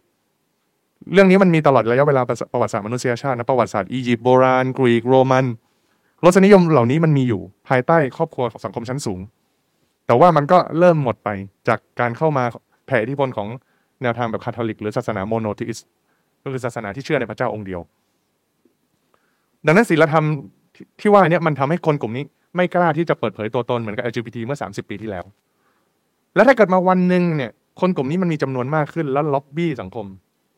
[1.13, 2.21] เรื่องนี้มันมีตลอดระยะเวลา
[2.53, 5.45] ประวัติศาสตร์มนุษยชาตินะประวัติศาสตร์อียิปต์โบราณกรีกโรมัน
[6.25, 9.19] รสนิยมเหล่านี้มันมีอยู่ภายใต้ครอบครัวของสังคมชั้นสูง
[10.05, 11.29] แต่ว่ามันก็เริ่มหมดไป
[11.67, 12.43] จากการเข้ามา
[12.85, 13.47] แผ่อิทธิพลของ
[14.01, 15.77] แนวทางแบบคาทอลิก หรือศาสนา monotheist
[16.43, 17.81] ก็คือศาสนาที่เชื่อในพระเจ้าองค์เดียว
[19.65, 20.25] ดังนั้นศีลธรรม
[20.99, 22.25] ที่ว่าเนี่ยมันทำให้คนกลุ่มนี้
[22.55, 25.25] ไม่กล้าที่จะเปิดเผยตัวตนเหมือนกับ LGBT เมื่อ 30 ปีที่แล้ว
[26.35, 27.51] แล้วถ้าเกิดมาวันหนึ่งเนี่ย
[27.81, 30.05] คนกลุ่มนี้มันมีจำนวนมากขึ้นแล้วล็อบบี้สังคม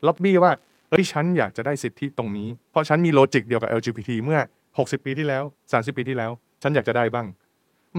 [0.08, 0.52] ล็อบบี้ว่า
[0.90, 4.40] เฮ้ยฉันอยากจะได้สิทธิตรงนี้ เพราะฉันมี logic เดียวกับ LGBT เมื่อ
[4.72, 6.32] 60 ปีที่แล้ว 30 ปีที่แล้ว
[6.64, 7.28] ฉันอยากจะได้บ้าง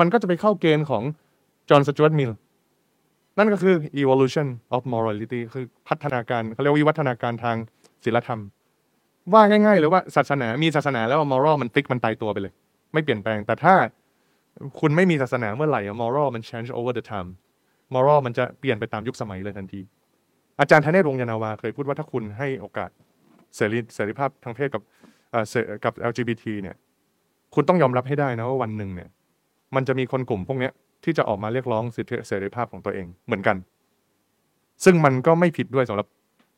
[0.00, 1.02] มันก็จะไปเข้าเกณฑ์ของ
[1.70, 2.30] จอห์นสจวตมิล
[3.38, 7.56] นั่นก็คือ evolution of morality คือพัฒนาการเขาเรียกวิวัฒนาการทาง
[8.04, 8.40] ศีลธรรม
[9.32, 12.52] ว่าง่ายๆเลยว่าศาสนามีศาสนาแล้ว moral มันฟิกมันตายตัวไปเลย
[12.94, 13.74] ไม่เปลี่ยนแปลง แต่ถ้า
[14.80, 17.30] คุณไม่มีศาสนาเมื่อไหร่ moral มัน change over the time
[17.94, 19.80] moral มันจะเปลี่ยนไปตามยุคสมัยเลยทันที
[20.60, 22.90] อาจารย์ธเนศวงยานาวาเคยพูดว่าถ้าคุณให้โอกาส
[23.56, 24.82] เสรีเสรีภาพทางเพศกับ
[25.84, 26.76] กับ LGBT เนี่ย
[27.54, 29.08] คุณต้องยอมรับให้ได้นะว่าวันหนึ่งเนี่ย
[29.74, 30.70] มันจะมีคนกลุ่มพวกนี้
[31.04, 33.56] ที่จะออกมาเรียกร้องสิทธิเสรีภาพของตัวเองเหมือนกัน
[34.84, 36.06] ซึ่งมันก็ไม่ผิดด้วยสำหรับ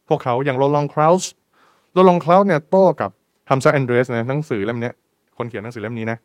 [0.09, 3.11] พวกเขาอย่าง Lawrence Krauss Lawrence Krauss เนี่ยโต้กับ
[3.49, 4.93] Hamza Andreas นะหนังสือเล่มนี้
[5.39, 6.19] คนเขียนหนังสือเล่มนี้นะ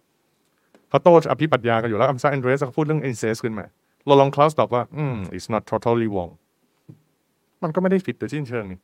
[0.89, 3.65] เขาโต้อภิปรัชญากันอยู่แล้ว Hamza Andreas เขาพูดเรื่อง incest ขึ้นมา
[4.05, 6.31] Lawrence Krauss ตอบว่า อืม it's not totally wrong
[7.63, 8.79] มันก็ไม่ได้ผิดโดยสิ้นเชิงนี่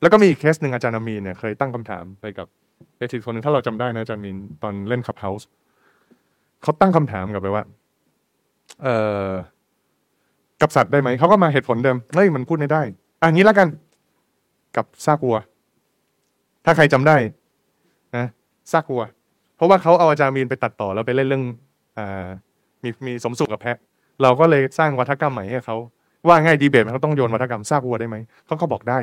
[0.00, 2.46] แล้วก็มีอีกเคสหนึ่งอาจารย์อามีนเนี่ยเคยตั้งคำถามไปกับ
[2.96, 5.48] เอทิคนหนึ่งถ้าเราจำได้นะอาจารย์มีนตอนเล่นคับเฮาส์
[6.62, 7.64] เขาตั้งคำถามกับไปว่า
[8.82, 8.94] เอ่
[9.30, 9.32] อ
[10.60, 12.82] กับสัตว์ได้ไหมเขาก็มาเหตุผลเดิมเฮ้ยมันพูดไม่ได้
[13.22, 13.68] อันนี้แล้วกัน
[14.76, 15.36] กับซากวัว
[16.64, 17.16] ถ้าใครจำได้
[18.16, 18.26] นะ
[18.72, 19.02] ซากวัว
[19.56, 21.44] เพราะว่าเขาเอาอาจารย์มีนไปตัดต่อแล้วไปเล่นเรื่อง
[21.98, 22.00] อ
[22.82, 23.78] มีมีสมสุขกับแพะ
[24.22, 25.76] เราก็เลยสร้างวัฒกรรมใหม่ให้เขา
[26.28, 28.16] ว่าง่ายดีเบตเขาต้องโยนวัฒกรรมซากวัวได้ไหม
[28.46, 28.98] เขาก็บอกได้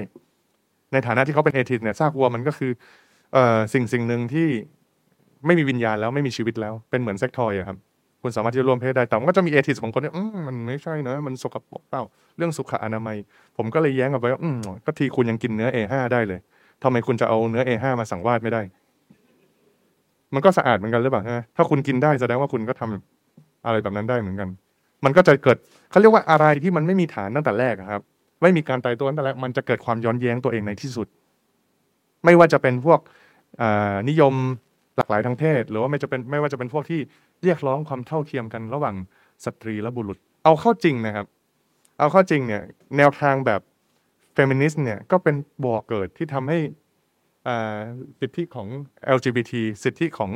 [0.94, 2.72] ในฐานะที่เขาเป็นเอทิสเนี่ยซากวัวมันก็คือ
[3.34, 3.38] เอ
[3.74, 4.48] สิ่งสิ่งหนึ่งที่
[5.46, 7.78] ไม่มีวิญญาณแล้วไม่มีชีวิตแล้วเป็นเหมือนเซ็กทอยอะครับ
[8.22, 10.12] คุณสามารถที่จะร่วมเพศได้แต่มันก็จะมีเอทิสของคนที่
[10.48, 12.04] มันไม่ใช่นะมันสกปรกเปล่า
[12.38, 13.18] เรื่องสุขอนามัย
[13.58, 14.42] ผมก็เลยแย้งกับไปว่า
[14.86, 16.40] ก็ทีคุณยังกินเนื้อ A5 ได้เลย
[16.84, 18.62] ทำไมคุณจะเอาเนื้อ A5 มาสั่งวาดไม่ได้
[20.34, 24.50] มันก็สะอาดเหมือนกันหรือเปล่าฮะถ้าคุณกินได้แสดงว่าคุณก็ทำอะไรแบบนั้นได้เหมือนกัน
[25.06, 25.58] มันก็จะเกิด
[25.90, 28.02] เขาเรียกว่าอะไรที่มันไม่มีฐานตั้งแต่แรกครับ
[28.42, 31.08] ไม่มีการไตร่ตรองตั้งแต่แรกมันจะเกิดความย้อนแย้งตัวเองในที่สุด
[32.26, 33.00] ไม่ว่าจะเป็นพวก
[34.10, 34.34] นิยม
[34.98, 37.00] หลากหลายทางเพศหรือว่าไม่จะเป็นไม่ว่าจะเป็นพวกที่
[37.44, 38.96] เรียกร้องความเท่าเทียมกันระหว่าง
[39.46, 41.26] สตรีและบุรุษ เอาเข้าจริงนะครับ
[42.00, 42.62] เอาเข้าจริงเนี่ย
[42.98, 43.62] แนวทางแบบ
[44.34, 46.60] เฟมินิสต์เนี่ยก็เป็นบ่อเกิดที่ทำให้
[48.20, 48.68] สิทธิของ
[49.18, 49.54] LGBT
[49.84, 50.32] สิทธิของ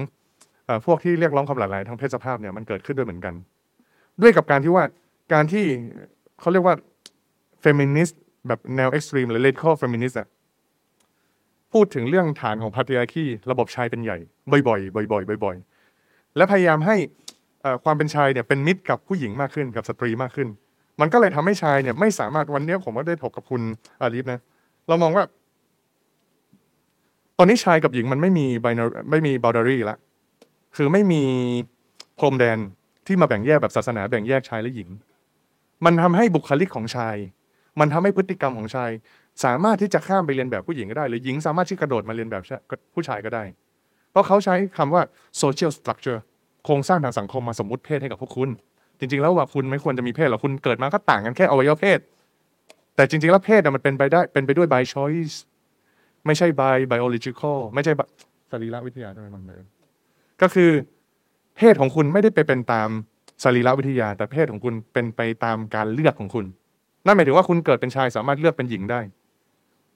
[0.68, 3.34] อพวกที่เรียกร้องความหลากหลายทางเพศสภาพเนี่ยมันเกิดขึ้นด้วยเหมือนกัน
[4.22, 4.84] ด้วยกับการที่ว่า
[5.34, 5.66] การที่
[6.40, 6.76] เขาเรียกว่า
[7.62, 10.28] เฟมินิสต์แบบแนว extreme หรือ radical feminist อะ
[11.74, 14.18] พูดถึงเรื่องฐานของพาร์ติอาคีระบบชายเป็นใหญ่
[14.68, 15.56] บ่อยๆ บ่อยๆ บ่อย
[15.96, 16.96] ๆ และพยายามให้
[17.84, 20.48] ความเป็นชายเนี่ยเป็นมิตรกับผู้หญิงมากขึ้นกับสตรีมากขึ้น
[21.02, 23.62] มันก็เลยทำให้ชายเนี่ยไม่สามารถวันนี้ผมก็ได้ถกกับคุณ
[24.02, 24.40] อาลีฟนะ
[24.88, 25.24] เรามองว่า
[27.38, 28.68] ตอนนี้ชายกับหญิงมันไม่มีไบ
[29.12, 29.98] ไม่มี boundary ละ
[30.76, 31.24] คือไม่มี
[32.20, 32.58] พรมแดน
[33.08, 34.90] ที่มาแบ่งแยกแบบศาสนาแบ่งแยกชายและหญิง
[35.86, 37.16] มันทำให้บุคลิกของชาย
[37.80, 38.92] มันทำให้พฤติกรรมของชาย
[39.44, 42.44] สามารถที่จะข้ามไปเลียนแบบผู้หญิงก็ได้ หรือหญิงสามารถที่กระโดดมาเลียนแบบ
[42.94, 43.44] ผู้ชายก็ได้
[44.12, 45.02] เพราะเขาใช้คำว่า
[45.42, 46.20] social structure
[46.66, 48.50] โครงสร้างทางสังคมมาสมมติเพศให้กับพวกคุณ
[49.00, 52.00] จริง ๆ แล้วว่าคุณไม่ควรจะมีเพศหรอกคุณเกิดมาก็ต่างกันแค่อวัยวะเพศ
[52.96, 55.36] แต่จริง ๆ แล้วเพศมันเป็นไปได้เป็นไปด้วย by choice
[56.26, 57.94] ไม่ใช่ by biological ไม่ใช่
[58.52, 59.62] สรีรวิทยาใช่ไหมมันเลย
[60.42, 60.72] ก็คือ
[61.58, 62.90] เพศของคุณไม่ได้ไปเป็นตาม
[63.44, 66.46] สรีรวิทยา แต่เพศของคุณเป็นไปตามการเลือกของคุณ
[67.06, 69.02] นั่นหมายถึงว่าคุณเกิดเป็นชายสามารถเลือกเป็นหญิงได้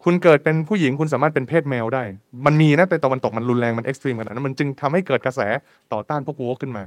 [0.03, 2.03] คุณเกิดเป็นผู้หญิงคุณสามารถเป็นเพศแมวได้
[2.45, 5.41] มันมีนะแต่ตะวันตกมันรุนแรงมัน extreme ขนาดนั้นมันจึงทำให้เกิดกระแส
[5.93, 6.83] ต่อต้านพวก woke ขึ้นมา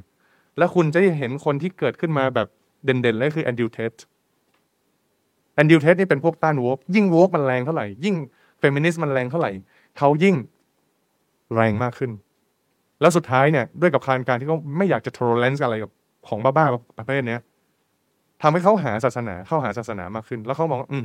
[0.58, 2.48] แล้วคุณจะเห็นคนที่เกิดขึ้นมาแบบ
[2.84, 8.16] เด่นๆเลยคือ Andrew Tate Andrew Tate นี่เป็นพวกต้าน woke ยิ่ง woke มันแรงเท่าไหร่ยิ่ง
[8.60, 9.50] เฟมินิสต์มันแรงเท่าไหร่
[9.98, 10.36] เขายิ่ง
[11.54, 12.10] แรงมากขึ้น
[13.00, 15.90] แล้วสุดท้ายเนี่ย ด้วยกับการการที่เขาไม่อยากจะท o l e r a n c e อะไรกับ
[16.28, 17.40] ของบ้าๆประเภทเนี้ย
[18.42, 21.04] ทำให้เขาหาศาสนาเข้าหาศาสนามากขึ้น แล้วเขามองอืม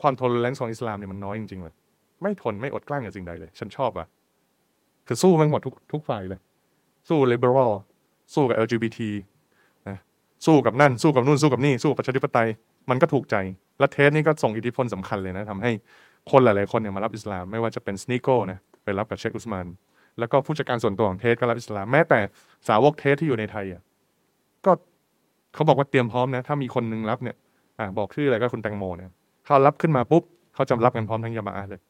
[0.00, 1.74] ความ tolerance ของอิสลามเนี่ยมันน้อยจริงๆเลย
[2.22, 4.06] ไม่ทนไม่อดกลั้นกับสิ่งใดเลย ฉันชอบอะ
[5.06, 6.40] คือสู้มันหมดทุกทุกฝ่ายเลย
[7.08, 7.72] สู้ liberal
[8.34, 8.98] สู้กับ LGBT
[9.88, 9.98] นะ
[10.46, 12.48] สู้กับนั่น สู้กับนู่นสู้กับนี่ สู้กับประชาธิปไตย
[12.90, 13.36] มันก็ถูกใจ
[13.78, 15.72] และ Tate นี่ก็ส่งอิทธิพลสำคัญเลยนะทำให้
[16.30, 19.66] คนหลายๆคนเนี่ยมารับอิสลามไม่ว่าจะเป็น Sneako นะไปรับกับเชคอุสมาน
[20.18, 22.20] แล้วก็ผู้จัดการส่วนตัวของ Tate ก็รับอิสลามแม้แต่
[22.68, 23.82] สาวก Tate ที่อยู่ในไทยอะ
[24.64, 24.72] ก็
[25.54, 27.36] เขาบอกว่าเตรียมพร้อมนะ ถ้ามีคนหนึงรับเนี่ย
[27.78, 29.10] อ่าบอกชื่ออะไรก็คุณแตงโมเนี่ย
[29.44, 30.22] เขารับขึ้นมาปุ๊บ
[30.54, 31.80] เขาจะรับกันพร้อมทั้งยามาอะห์เลย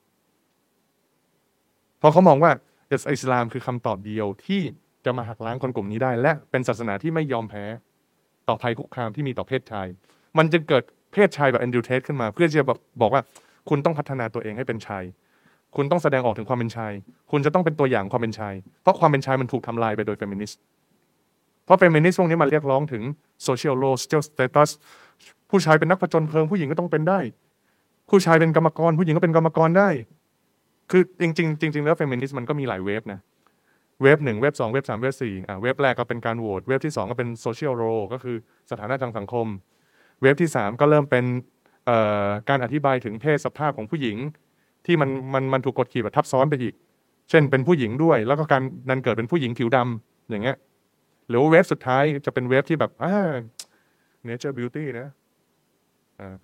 [1.99, 2.51] เพราะเขามองว่า
[2.93, 4.61] อิสลามคือคำตอบเดียวที่
[5.05, 7.65] จะมาหักล้างคนกลุ่มนี้ได้ และเป็นศาสนาที่ไม่ยอมแพ้
[8.49, 9.87] ต่อภัยคุกคามที่มีต่อเพศชาย
[10.39, 10.83] มันจะเกิด
[11.13, 13.23] เพศชายแบบแอนดรูเทสขึ้นมา เพื่อจะแบบบอกว่า
[13.69, 15.05] คุณต้องพัฒนาตัวเองให้เป็นชาย
[15.77, 16.93] คุณต้องแสดงออกถึงความเป็นชาย
[17.31, 20.61] คุณจะต้องเป็นตัวอย่างความเป็นชาย เพราะความเป็นชายมันถูกทำลายไปโดยเฟมินิสต์
[21.65, 23.03] เพราะเฟมินิสต์พวกนี้มาเรียกร้องถึง
[23.45, 24.71] โซเชียลโลสเ a ลสเตตัส
[25.51, 27.19] ผู้ชายเป็นนักผจญเพลิงผู้หญิงก็ต้องเป็นได้
[28.11, 29.89] ผู้ชายเป็นกรรมกร ผู้หญิงก็เป็นกรรมกรได้
[30.91, 33.21] คือจริงๆจริงๆแล้วเฟมินิสต์มันก็มีหลาย wave นะ
[34.03, 38.37] wave หนึ่ง wave สอง wave สาม wave สี่อ่า wave แรกก็เป็นการโหวต wave ที่สองก็เป็น social role ก็คือ
[38.71, 39.47] สถานะทางสังคม
[40.23, 41.25] wave ที่สามก็เริ่มเป็น
[42.49, 44.17] การอธิบายถึงเพศสภาพของผู้หญิง
[44.87, 46.75] ที่มันมันมันถูกกดขี่แบบทับซ้อนไปอีก
[47.31, 50.57] เช่นเป็นผู้หญิงด้วย แล้วก็การนันเกิดเป็นผู้หญิงผิวดำอย่างเงี้ย
[51.29, 53.15] หรือว่าเว็บสุดท้ายจะเป็นเว็บที่แบบอ่า
[54.29, 55.09] nature beauty นะ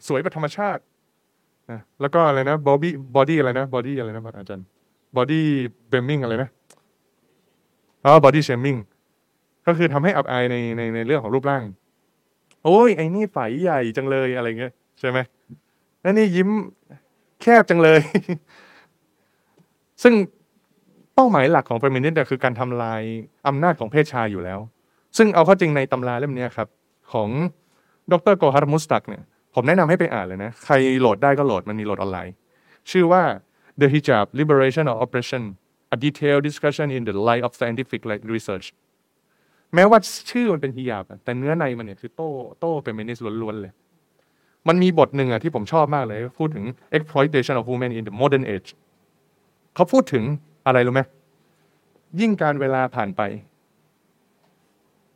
[0.07, 0.83] สวยแบบธรรมชาติ
[1.71, 4.67] นะแล้วก็อะไรนะ body body อะไรนะ body อะไรนะอาจารย์
[5.17, 5.41] body
[5.91, 6.51] blaming อะไรนะ
[8.05, 8.79] อ๋อ body shaming
[9.67, 11.63] ก็คือทำให้อับอายในในในเรื่องของรูปร่าง
[12.65, 15.19] โอ้ยไอ้นี่ไฝใหญ่จังเลยอะไรเงี้ย ใช่ไหม
[16.01, 16.49] แล้วนี่ยิ้ม
[17.43, 18.01] แคบจังเลย
[20.03, 20.15] ซึ่ง
[21.15, 23.03] เป้าหมายหลักของเฟมินิสต์เนี่ยคือการทำลาย
[23.49, 24.59] อำนาจของเพศชายอยู่แล้ว
[25.17, 26.69] ซึ่งเอาเข้าจริงในตำราเล่มนี้ครับ
[27.13, 27.29] ของ
[28.13, 29.23] ดรโกฮาร์มุสตักเนี่ย
[29.55, 32.35] ผมแนะนำให้ไปอ่านเลยนะ ใครโหลดได้ก็โหลดมันมีโหลดออนไลน์
[32.91, 33.23] ชื่อว่า
[33.81, 35.43] The Hijab Liberation or Oppression
[35.95, 38.01] a detailed discussion in the light of scientific
[38.35, 38.67] research
[39.75, 39.99] แม้ว่า
[40.31, 43.73] ชื่อมันเป็นฮิญาบแต่เนื้อในมันเนี่ยคือโต้โต้เป็นเมนิสล้วนๆเลย
[44.69, 46.65] มันมีบทหนึ่งอะที่ผมชอบมากเลย พูดถึง
[46.97, 48.69] exploitation of women in the modern age
[49.75, 50.25] เขาพูดถึง
[50.67, 51.03] อะไรรู้ไหม
[52.21, 53.23] ยิ่งการเวลาผ่านไป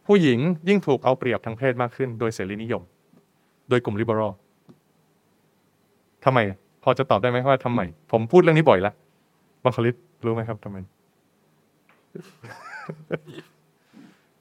[0.06, 0.38] ผู้หญิง
[0.68, 2.82] ยิ่งถูกเอาเปรียบทางเพศมากขึ้น โดยเสรีนิยม
[3.68, 4.32] โดยกลุ่ม liberal
[6.24, 6.38] ทำไม
[6.82, 7.80] พอจะตอบได้ไหมว่าทำไม
[8.12, 8.94] ผมพูดเรื่องนี้บ่อยแล้ว
[9.64, 9.94] บังคลิต
[10.24, 10.76] รู้ไหมครับทำไม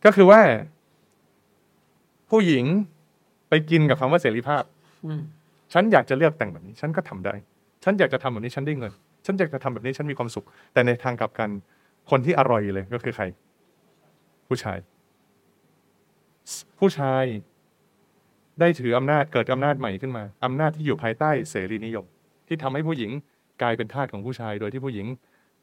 [0.05, 0.41] ก็คือว่า
[2.29, 2.65] ผู้หญิง
[3.49, 4.63] ไปกินกับคำว่าเสรีภาพ
[5.73, 7.33] ฉันอยากจะเลือกแต่งแบบนี้ ฉันก็ทำได้
[7.83, 8.93] ฉันอยากจะทำแบบนี้ฉันได้เงิน
[9.25, 11.49] ฉันอยากจะทำแบบนี้ฉันมีความสุข แต่ในทางกลับกัน
[12.09, 13.23] คนที่อร่อยเลยก็คือใคร
[14.47, 14.77] ผู้ชาย
[16.79, 17.23] ผู้ชาย
[18.59, 22.05] ได้ถืออำนาจเกิดอำนาจใหม่ขึ้นมาอำนาจที่อยู่ภายใต้เสรีนิยม
[22.47, 23.11] ที่ทำให้ผู้หญิง
[23.61, 25.07] กลายเป็นทาสของผู้ชาย โดยที่ผู้หญิง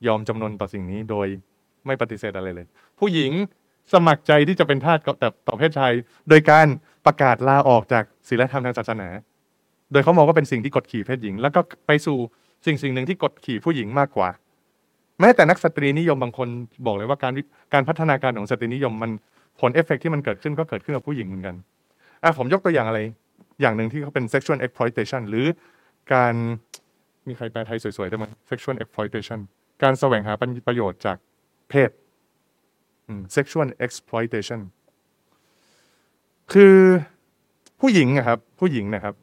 [0.07, 1.27] ยอมจำนนต่อสิ่งนี้โดย
[1.87, 2.67] ไม่ปฏิเสธอะไรเลย
[3.01, 3.33] ผู้หญิง
[3.93, 5.93] สมัครใจที่จะเป็นทาสแต่ต่อเพศชาย
[6.29, 6.67] โดยการ
[7.07, 9.09] ประกาศลาออกจากศีลธรรมทางศาสนา
[9.93, 12.17] โดยเขามองว่าเป็นสิ่งที่กดขี่เพศหญิง แล้วก็ไปสู่
[12.67, 14.29] สิ่งสิ่งหนึ่งที่กดขี่ผู้หญิงมากกว่า
[15.21, 16.49] แม้แต่นักสตรีนิยมบางคน
[16.87, 17.33] บอกเลยว่าการ
[17.73, 19.11] การพัฒนาการของสตรีนิยมมัน
[19.61, 21.55] ผลเอฟเฟกต์ที่มันเกิดขึ้นก็เกิดขึ้นกับผู้หญิงเหมือนกัน
[22.23, 23.01] อะผมยกตัวอย่างอะไร
[23.61, 25.47] อย่างหนึ่งที่เขาเป็น sexual exploitation หรือ
[26.13, 26.35] การ
[27.29, 29.39] มีใครแปลไทยสวยๆได้ไหม sexual exploitation
[29.83, 30.33] การแสวงหา
[30.67, 31.17] ประโยชน์จาก
[31.71, 31.91] เพศ
[33.37, 34.61] sexual exploitation
[36.53, 36.77] คือ
[37.81, 39.15] ผู้หญิงอะครับ ผู้หญิงนะครับ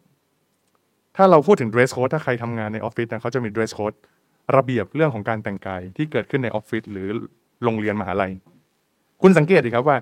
[1.18, 3.96] ถ้าเราพูดถึง dress code ถ้าใครทำงานในออฟฟิศนะเขาจะมี dress code
[4.58, 7.08] ระเบียบเรื่องของการแต่งกายที่เกิดขึ้นในออฟฟิศหรือ
[7.64, 8.32] โรงเรียนมหาลัย
[9.22, 9.98] คุณสังเกตดิครับว่า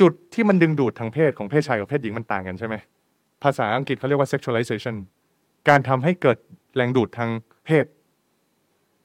[0.00, 2.74] จุดที่มันดึงดูดทางเพศของเพศชายกับเพศหญิงมันต่างกันใช่ไหม
[3.42, 4.96] ภาษาอังกฤษเขาเรียกว่า sexualization
[5.68, 6.38] การทำให้เกิด
[6.76, 7.30] แรงดูดทาง
[7.66, 7.86] เพศ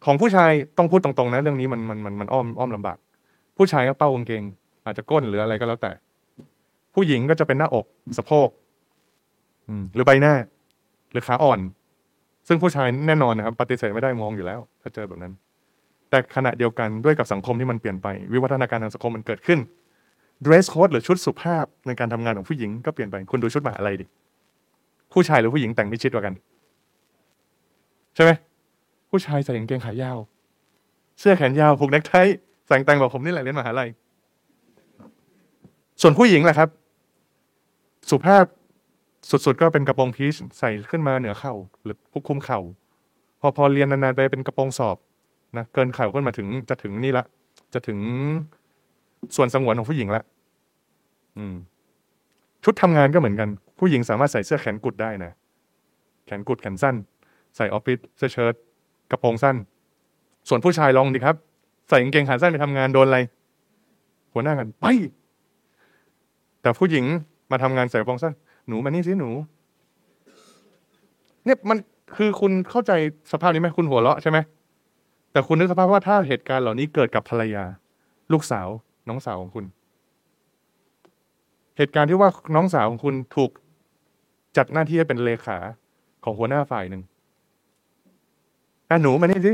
[0.05, 2.97] ของผู้ชายต้องพูดตรงๆนะเรื่องนี้มันมันมันมันอ้อมอ้อมลำบาก
[3.57, 4.43] ผู้ชายก็เป้ากางเกง
[4.85, 5.91] อาจจะก้นหรืออะไรก็แล้วแต่
[6.95, 7.85] ผู้หญิงก็จะเป็นหน้าอก
[8.17, 8.49] สะโพก
[9.93, 10.33] หรือใบหน้า
[11.11, 11.59] หรือขาอ่อน
[12.47, 15.33] ซึ่งผู้ชายแน่นอนนะครับปฏิเสธไม่ได้มองอยู่แล้ว ถ้าเจอแบบนั้น
[16.09, 19.59] แต่ขณะเดียวกันด้วยกับสังคมที่มันเปลี่ยนไป วิวัฒนาการทางสังคมมันเกิดขึ้น
[20.45, 24.05] dress code หรือชุดสุภาพในการทำงานของผู้หญิงก็เปลี่ยนไปคุณดูชุดมหาลัยดิ
[25.13, 26.33] ผู้ชายหรือผู้หญิงแต่งมิดชิดกว่ากัน
[28.15, 28.31] ใช่ไหม
[29.09, 30.17] ผู้ชายใส่กางเกงขายาว
[31.19, 32.13] เสื้อแขนยาวผูกเนคไท
[32.67, 33.89] ใส่แต่งแบบผมนี่แหละเรียนมหาลัย
[36.01, 36.69] ส่วนผู้หญิงแหละครับ
[38.09, 38.43] สุภาพ
[39.29, 42.59] สุดๆก็เป็นกระโปรงพีชใส่ขึ้นมาเหนือเข่าหรือพุกคุมเข่า
[43.41, 44.97] พอพอเรียนนานๆไปเป็นกระโปรงสอบ
[45.57, 47.25] นะเกินเข่าขึ้นมาถึงจะถึงนี่ละ
[47.73, 47.99] จะถึง
[49.35, 50.23] ส่วนสงวนของผู้หญิงละ
[51.37, 51.55] อืม
[52.63, 53.49] ชุดทำงานก็เหมือนกัน
[53.79, 55.31] ผู้หญิงสามารถใส่เสื้อแขนกุดได้นะ
[56.25, 56.95] แขนกุดแขนสั้น
[57.55, 58.53] ใส่ออฟฟิศเสื้อเชิ้ต
[59.11, 59.55] กระโปรงสั้น
[60.49, 61.35] ส่วนผู้ชายลองดีครับ
[61.89, 63.19] ใส่กางเกงขาสั้นไปทำงานโดนอะไร
[64.33, 64.85] หัวหน้ากันไป
[66.61, 67.05] แต่ผู้หญิง
[67.51, 68.33] มาทำงานใส่กระโปรงสั้น
[68.67, 69.29] หนูมานี่สิหนู
[71.45, 71.77] เนี่ยมัน
[72.17, 72.91] คือคุณเข้าใจ
[73.31, 74.37] สภาพนี้ไหมคุณหัวเราะใช่ไหม
[75.31, 77.63] แต่คุณนึกสภาพว่าถ้าเหตุการณ์เหล่านี้เกิดกับภรรยา
[78.33, 78.67] ลูกสาว
[79.09, 79.65] น้องสาวของคุณ
[81.77, 83.51] เหตุการณ์ที่ว่าน้องสาวของคุณถูก
[84.57, 85.57] จัดหน้าที่ให้เป็นเลขา
[86.23, 87.01] ของหัวหน้าฝ่ายหนึ่ง
[88.89, 89.53] อะหนูมานี่สิ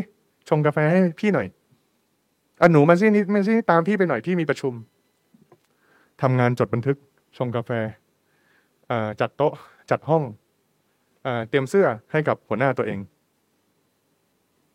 [0.49, 1.47] ชงกาแฟให้พี่หน่อย
[2.61, 4.73] อะหนูมาสินี่มาสิตามพี่ไปหน่อยพี่มีประชุม
[6.21, 6.97] ทำงานจดบันทึก
[7.37, 7.71] ชงกาแฟ
[9.21, 9.53] จัดโต๊ะ
[9.91, 10.23] จัดห้อง
[11.49, 12.99] เตรียมเสื้อให้กับหัวหน้าตัวเอง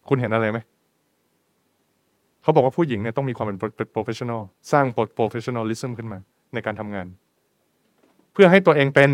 [0.09, 0.59] คุณเห็นอะไรไหม
[2.43, 3.59] เขาบอกว่าผู้หญิงเนี่ยต้องมีความเป็น
[3.95, 4.43] professional
[4.73, 4.85] สร้าง
[5.19, 6.19] professionalism ขึ้นมา
[6.55, 7.07] ในการทำงาน
[8.33, 9.11] เพื่อให้ตัวเองเป็น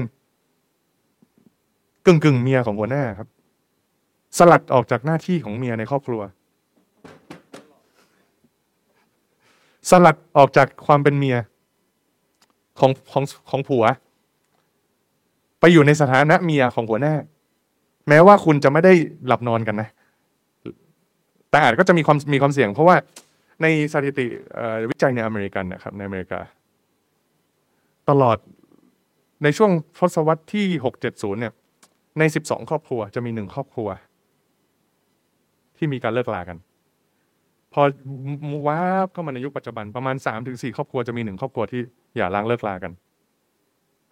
[2.06, 3.28] กึ่งกึ่งเมียของหัวหน้าครับ
[4.38, 6.22] สลัดออกจากหน้าที่ของเมียในครอบครัว
[9.90, 11.36] สลัดออกจากความเป็นเมีย
[12.78, 13.84] ของของของผัว
[15.64, 17.14] ไปอยู่ในสถานะเมียของหัวหน้า
[18.08, 18.92] แม้ว่าคุณจะไม่ได้
[19.26, 19.88] หลับนอนกันนะ
[21.50, 22.96] แต่อาจก็จะมีความมีความเสี่ยง เพราะว่า
[23.62, 24.26] ในสถิติ
[24.90, 26.40] วิจัยในอเมริกันนะครับ ในอเมริกา
[28.10, 28.38] ตลอด
[29.42, 31.52] ในช่วงทศวรรษที่หกเจ็ดศูนย์เนี่ย
[32.18, 33.88] ในสิบสองครอบครัวจะมีหนึ่งครอบครัว
[35.76, 36.58] ที่มีการเลิกลากัน
[37.72, 37.82] พอ
[38.66, 41.80] warp เข้ามาในยุคปัจจุบันประมาณสามถึงสี่ครอบครัวจะมีหนึ่งครอบครัวที่
[42.16, 42.92] หย่าร้างเลิกลากัน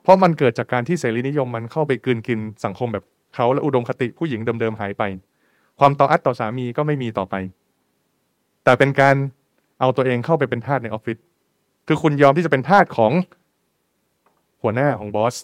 [0.03, 3.05] เพราะมันเกิดจากการที่เสรีนิยมมันเข้าไปกลืนกินสังคมแบบ
[3.35, 5.03] เขาและอุดมคติผู้หญิงเดิมๆหายไป
[5.79, 7.35] ความตออัตต่อสามีก็ไม่มีต่อไป
[8.65, 9.17] แต่เป็นการ
[9.81, 11.19] เอาตัวเองเข้าไปเป็นทาสในออฟฟิศ
[11.87, 13.13] คือคุณยอมที่จะเป็นทาสของ
[14.63, 15.37] หัวหน้าของบอส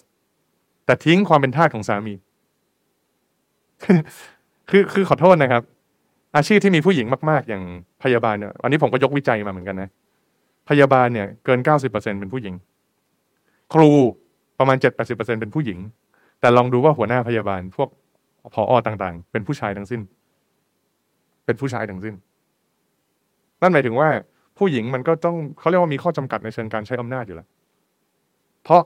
[0.85, 2.13] แต่ทิ้งความเป็นทาสของสามี
[4.69, 5.63] คือคือขอโทษนะครับ
[6.35, 7.63] อาชีพที่มีผู้หญิงมาก ๆ อย่าง
[8.03, 9.89] พยาบาลเนี่ยอันนี้ผมก็ยกวิจัยมาเหมือนกันนะ
[10.69, 12.53] พยาบาลเนี่ย เกินเก้าสิบเปอร์เซ็นเป็นผู้หญิง
[13.73, 13.91] ครู
[14.59, 15.79] ประมาณเจ็ดแปดสิบเปอร์เซ็นเป็นผู้หญิง
[16.39, 17.89] แต่ลองดูว่าหัวหน้าพยาบาล พวก
[18.53, 20.01] ผออต่างๆ เป็นผู้ชายทั้งสิ้น
[21.45, 22.15] เป็นผู้ชายทั้งสิ้น
[23.61, 24.09] นั่นหมายถึงว่า
[24.57, 27.47] ผู้หญิงมันก็ต้องเขาเรียกว่ามีข้อจำกัดในเชิงการใช้อำนาจอยู่แล้ว
[28.63, 28.81] เพราะ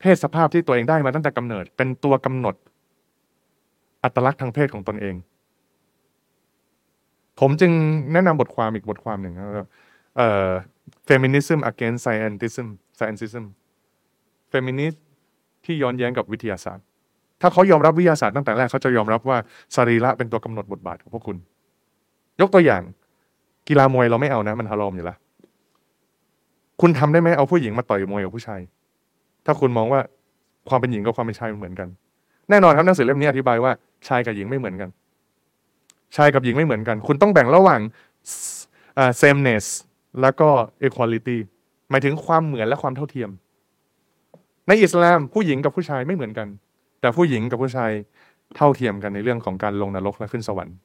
[0.00, 2.54] เพศสภาพที่ตัวเองได้มาตั้งแต่กำเนิด เป็นตัวกำหนด
[4.04, 5.14] อัตลักษณ์ทางเพศของตนเอง
[7.40, 7.72] ผมจึง
[8.12, 9.68] แนะนำบทความอีกบทความหนึ่งครับ
[10.16, 10.50] เอ่อ
[11.08, 12.66] feminism against scientism
[12.98, 13.44] scientism
[14.52, 14.96] feminist
[15.64, 16.84] ที่ย้อนแย้งกับวิทยาศาสตร์
[17.40, 19.38] ถ้าเขายอมรับวิทยาศาสตร์ตั้งแต่แรกเขาจะยอมรับว่า
[19.76, 21.36] สรีระเป็นตัวกำหนดบทบาทของพวกคุณ
[22.40, 22.82] ยกตัวอย่าง
[23.68, 25.18] กีฬามวยเราไม่เอานะ มันฮารอมอยู่แล้ว
[26.80, 28.60] คุณทำได้ไหมเอาผู้หญิงมาต่อยมวยกับผู้ชาย
[29.46, 30.00] ถ้าคุณมองว่า
[30.68, 31.88] ความเป็นหญิงกับความเป็นชายมันเหมือนกัน
[32.50, 33.72] แน่นอนครับหนังสือเล่มนี้อธิบายว่า
[34.08, 34.88] ชายกับหญิงไม่เหมือนกัน
[36.16, 37.80] ชายกับหญิงไม่เหมือนกัน คุณต้องแบ่งระหว่าง
[38.98, 39.66] อ่า sameness
[40.20, 40.48] แล้วก็
[40.86, 41.38] equality
[41.90, 43.30] หมายถึงความเหมือนและความเท่าเทียม
[44.68, 46.48] ในอิสลามผู้หญิงกับผู้ชายไม่เหมือนกัน
[47.00, 47.90] แต่ผู้หญิงกับผู้ชาย
[48.56, 50.76] เท่าเทียมกันในเรื่องของการลงนรกและขึ้นสวรรค์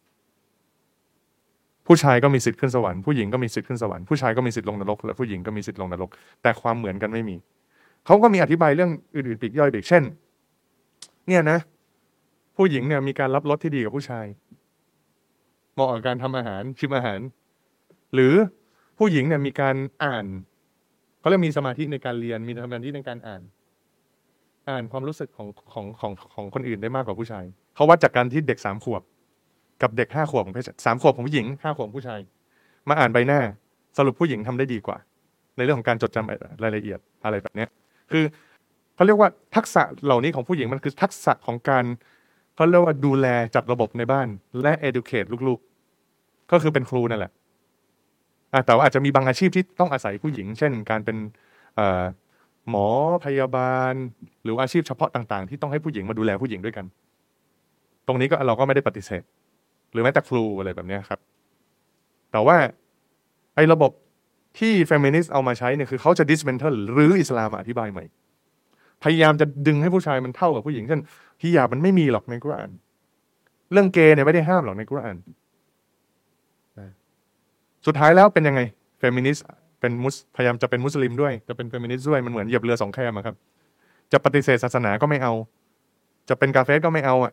[1.87, 6.09] ผู้ชายก็มีสิทธิ์ขึ้นสวรรค์ผู้หญิงก็มีสิทธิ์ขึ้นสวรรค์ผู้ชายก็มีสิทธิ์ลงนรกและผู้หญิงก็มีสิทธิ์ลงนรก
[6.41, 7.35] แต่ความเหมือนกันไม่มี
[8.05, 10.03] เขาก็มีอธิบายเรื่องอื่นๆปีกย่อยอีกเช่น
[11.27, 11.59] เนี่ยนะ
[12.57, 14.25] ผู้หญิงเนี่ยมีการรับรสที่ดีกับผู้ชาย
[15.73, 17.19] เหมาะกับการทำอาหารชิมอาหาร
[18.13, 18.33] หรือ
[18.97, 20.25] ผู้หญิงเนี่ยมีการอ่าน
[21.19, 23.41] เขาเรียกมีสมาธิในการเรียนมีสมาธิในการอ่าน
[24.69, 27.43] อ่านความรู้สึกของของของของคนอื่นได้มากกว่าผู้ชาย
[27.75, 29.01] เขาวัดจากการที่เด็กสามขวบ
[29.81, 32.19] กับเด็กห้าขวบของเพศสามขวบของผู้หญิงห้าขวบผู้ชาย
[32.89, 33.39] มาอ่านใบหน้า
[33.97, 34.97] สรุปผู้หญิงทำได้ดีกว่า
[35.57, 37.69] ในเรื่องของการจดจำรายละเอียดอะไรแบบเนี้ย
[38.11, 38.23] คือ
[38.95, 41.85] เขาเรียกว่าทักษะเหล่านี้ของผู้หญิงมันคือทักษะของการ
[42.55, 44.27] เขาเรียกว่าดูแลจัดระบบในบ้าน
[44.61, 47.31] และ educate ลูกๆ ก็คือเป็นครูนั่นแหละ
[48.53, 51.17] อะแต่ว่าอาจจะมีบางอาชีพที่ต้องอาศัยผู้หญิง เช่น การเป็น
[51.75, 52.03] เอ่อ
[52.69, 52.87] หมอ
[53.25, 53.93] พยาบาล
[54.43, 56.85] หรืออาชีพเฉพาะต่างๆ ที่ต้องให้ผู้หญิงมาดูแลผู้หญิงด้วยกัน
[58.07, 59.23] ตรงนี้ก็เราก็ไม่ได้ปฏิเสธ
[59.91, 61.19] หรือแม้แต่ครูอะไรแบบนี้ครับ
[62.31, 62.57] แต่ว่า
[63.55, 63.91] ไอ้ระบบ
[64.59, 68.05] ที่เฟมินิสต์เอามาใช้เนี่ยคือเขาจะ dismantle หรืออิสลามอธิบายใหม่
[69.03, 71.01] พยายามจะดึงให้ผู้ชายมันเท่ากับผู้หญิงเช่น
[71.41, 72.69] ฮิญาบมันไม่มีหรอกในกุรอาน
[73.71, 75.17] เรื่องเกย์เนี่ยไม่ได้ห้ามหรอกในกุรอาน
[77.85, 78.61] สุดท้ายแล้วเป็นยังไง
[78.99, 79.45] เฟมินิสต์
[79.81, 83.35] เป็นมุสพยายามจะเป็นมุสลิมด้วยจะเป็นเฟมินิสต์ด้วยมันเหมือนเหยียบเรือสองแคมครับ
[84.11, 85.33] จะปฏิเสธศาสนาก็ไม่เอา
[86.29, 87.31] จะเป็นกาเฟสก็ไม่เอาอะ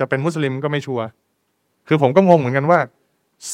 [0.00, 1.06] จะเป็นมุสลิมก็ไม่ชัวร์
[1.88, 2.78] คือผมก็งงเหมือนกันว่า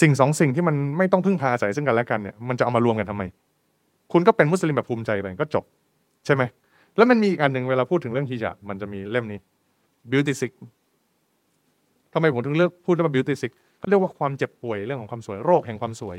[0.01, 3.23] สิ่งสองสิ่งที่มันไม่ต้องพึ่งพาอาศัยซึ่งกันและกันเนี่ยมันจะเอามารวมกันทำไม
[4.13, 5.65] คุณก็เป็นมุสลิมแบบภูมิใจไปก็จบ
[6.27, 6.43] ใช่ไหม
[6.97, 9.39] แล้วมันมีอีกอันหนึ่งเวลาพูดถึงเรื่องฮิญาบมันจะมีเล่มนี้
[10.11, 10.53] beauty sick
[12.13, 16.19] ทำไมผมถึงเลือกพูดว่า beauty sick เขาเรียกว่าความเจ็บป่วยเรื่องของความสวยโรคแห่งความสวย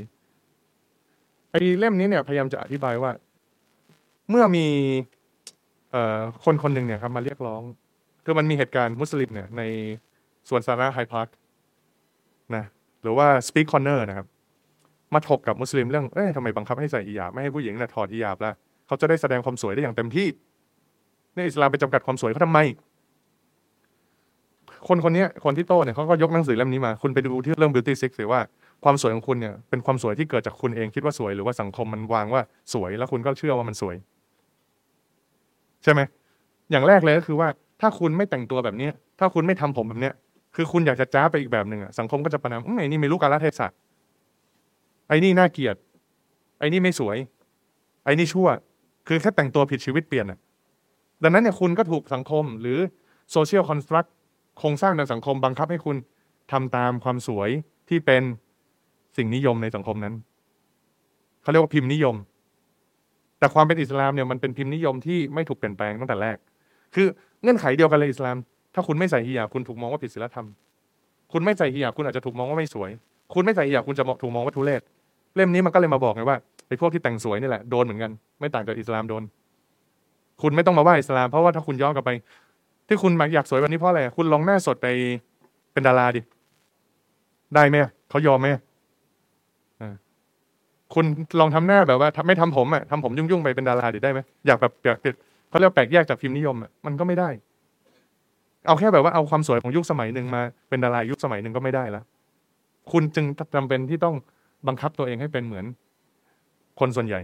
[1.51, 3.11] ไอ้เล่มนี้เนี่ยพยายามจะอธิบายว่า
[4.29, 4.65] เมื่อมี
[5.91, 7.61] เอ่อคนคนหนึ่งเนี่ยครับมาเรียกร้อง
[8.25, 9.61] คือมันมีเหตุการณ์มุสลิมเนี่ยใน
[10.49, 11.27] ส่วนสาธารณะไฮพาร์ค
[12.55, 12.63] นะ
[13.01, 14.27] หรือว่า Speak Corner นะครับ
[15.13, 18.51] มาถกกับมุสลิมเรื่องเอ้ยทำไมบังคับให้ใส่อิยาบไม่ให้ผู้หญิงนะถอดอิยาบละ
[18.87, 20.27] เขาจะได้แสดงความสวยได้อย่างเต็มที่
[21.33, 22.59] เนี่อิสลามไปจำกัดความสวยเขาทำไม
[24.87, 28.39] คนคนนี้คนที่โต้เนี่ยเขาก็ยกหนังสือเล่มนี้มา คุณไปดูที่เรื่อง Beauty Six หรือว่า
[28.83, 32.41] ความสวยของคุณเนี่ยเป็นความสวยที่เกิดจากคุณเองคิดว่าสวยหรือว่าสังคมมันวางว่า
[32.73, 33.95] สวยแล้วคุณก็เชื่อว่ามันสวย
[35.83, 36.01] ใช่ไหม
[36.71, 37.47] อย่างแรกเลยก็คือว่า
[37.81, 40.13] ถ้าคุณไม่แต่งตัวแบบเนี้ยถ้าคุณไม่ทำผมแบบเนี้ย
[40.55, 43.67] คือคุณอยากจะจ้าไปอีกแบบหนึ่งอะสังคมก็จะประนามอื้อไอ้นี่ไม่รู้กาลเทศะ
[45.07, 45.75] ไอ้นี่น่าเกลียด
[46.59, 47.17] ไอ้นี่ไม่สวย
[48.05, 48.47] ไอ้นี่ชั่ว
[49.07, 50.39] คือแค่แต่งตัวผิดชีวิตเปลี่ยนอะ
[51.23, 52.79] ดังนั้นเนี่ยคุณก็ถูกสังคมหรือ
[53.31, 54.05] โซเชียลคอนสตรัก
[54.59, 55.97] โครงสร้างในสังคมบังคับให้คุณ
[56.51, 57.49] ทำตามความสวย
[57.89, 58.23] ที่เป็น
[59.17, 60.13] สิ่งนิยมในสังคมนั้น
[61.41, 62.15] เขาเรียกว่าพิมพ์นิยม
[63.39, 66.37] แต่ความเป็นอิสลามเนี่ยมันเป็นพิมพ์นิยมที่ไม่ถูกเปลี่ยนแปลงตั้งแต่แรก
[66.95, 67.07] คือ
[67.41, 68.37] เงื่อนไขเดียวกันเลยอิสลาม
[68.75, 70.47] ถ้าคุณไม่ใส่ฮิญาบคุณถูกมองว่าผิดศีลธรรม
[71.31, 72.89] คุณไม่ใส่ฮิญาบคุณอาจจะถูกมองว่าไม่สวย
[73.33, 74.81] คุณไม่ใส่ฮิญาบคุณจะถูกมองว่าทุเรศ
[75.35, 79.23] เล่มนี้มันก็เลยมาบอกไงว่าไอ้พวกที่แต่งสวยนี่แหละโดนเหมือนกัน ไม่ต่างจากอิสลามโดน
[80.41, 82.11] คุณไม่ต้องมาว่าอิสลาม เพราะว่าถ้าคุณย้อนกลับไป
[82.87, 84.87] ที่คุณอยากสวยแบบนี้เพราะอะไรคุณลองหน้าสดไป
[85.73, 86.21] เป็นดาราดิ
[87.55, 87.75] ได้ไหม
[88.09, 88.47] เขายอมไหม
[90.93, 91.05] คุณ
[91.39, 95.13] ลองทำหน้าแบบว่าทำไม่ทำผมอะทำผมยุ่งๆไปเป็นดาราดิได้ไหมอยากแบบอยากเป็น
[95.49, 97.29] เขาเรียกแปลกแยกจากพิมพ์นิยมอะมันก็ไม่ได้
[98.67, 102.03] เอาแค่แบบว่าเอาความสวยของยุคสมัยหนึ่งมาเป็นดารายุคสมัยหนึ่งก็ไม่ได้แล้ว
[102.91, 104.15] คุณจึงจำเป็นที่ต้อง
[104.67, 105.65] บังคับตัวเองให้เป็นเหมือน
[106.79, 107.21] คนส่วนใหญ่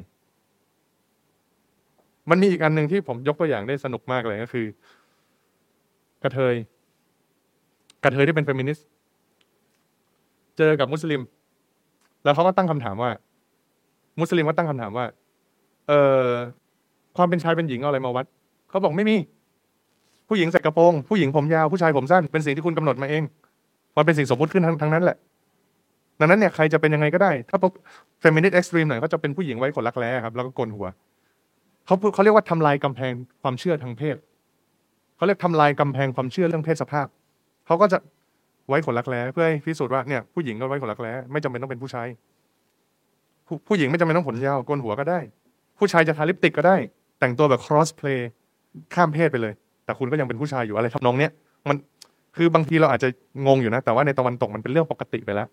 [2.30, 4.66] มันมีอีกอันหนึ่งที่ผมยกตัวอย่างได้สนุกมากเลยก็คือ
[6.24, 6.56] กระเทย
[8.04, 8.88] กระเทยที่เป็นเฟมินิสต์
[10.58, 11.22] เจอกับมุสลิม
[12.24, 13.12] แล้วเขาก็ตั้งคำถามว่า
[14.20, 15.06] มุสลิมก็ตั้งคำถามว่า
[15.88, 15.94] เอ
[16.26, 16.28] อ
[17.18, 18.26] ความเป็นชายเป็นหญิงเอาอะไรมาวัด
[18.70, 19.18] เขาบอกไม่มี
[20.30, 23.24] ผู้หญิงใส่กระโปรงผู้หญิงผมยาวผู้ชายผมสั้นเป็นสิ่งที่คุณกำหนดมาเอง
[23.98, 25.18] มันเป็นสิ่งสมมติขึ้นทั้งทั้งนั้นแหละ
[26.20, 27.72] ดังนั้นเนี่ยใครจะเป็นยังไงก็ได้ ถ้าพวก
[28.20, 30.88] เฟมินิสต์ extreme หน่อยก็จะเป็นผู้หญิงไว้ขนรักแร้ครับ แล้วก็โกนหัว
[31.86, 34.18] เขาเขาเรียกว่าทำลายกำแพงความเชื่อทางเพศ
[35.16, 37.08] เขาเรียกทำลายกำแพงความเชื่อเรื่องเพศสภาพ
[37.66, 37.98] เขาก็จะ
[38.68, 42.08] ไว้ขนรักแร้เพื่อให้พิสูจน์ว่าเนี่ยผู้หญิงก็ไว้ขนรักแร้ไม่จำเป็นต้องเป็นผู้ชาย
[43.48, 45.20] ผู้ผู้หญิงไม่จำเป็นต้องขนยาวโกนหัวก็ได้
[45.78, 46.78] ผู้ชายจะทาลิปสติกก็ได้
[47.20, 48.20] แต่งตัวแบบ cross play
[48.94, 49.54] ข้ามเพศไปเลย
[49.86, 51.32] แต่คุณก็ยังเป็นผู้ชายอยู่อะไรทำนองเนี้ย
[51.70, 51.76] มัน
[52.36, 53.10] คือบางทีเราอาจจะ
[53.48, 55.48] งงอยู่นะ แต่ว่าในตะวันตกมันเป็นเรื่องปกติไปแล้ว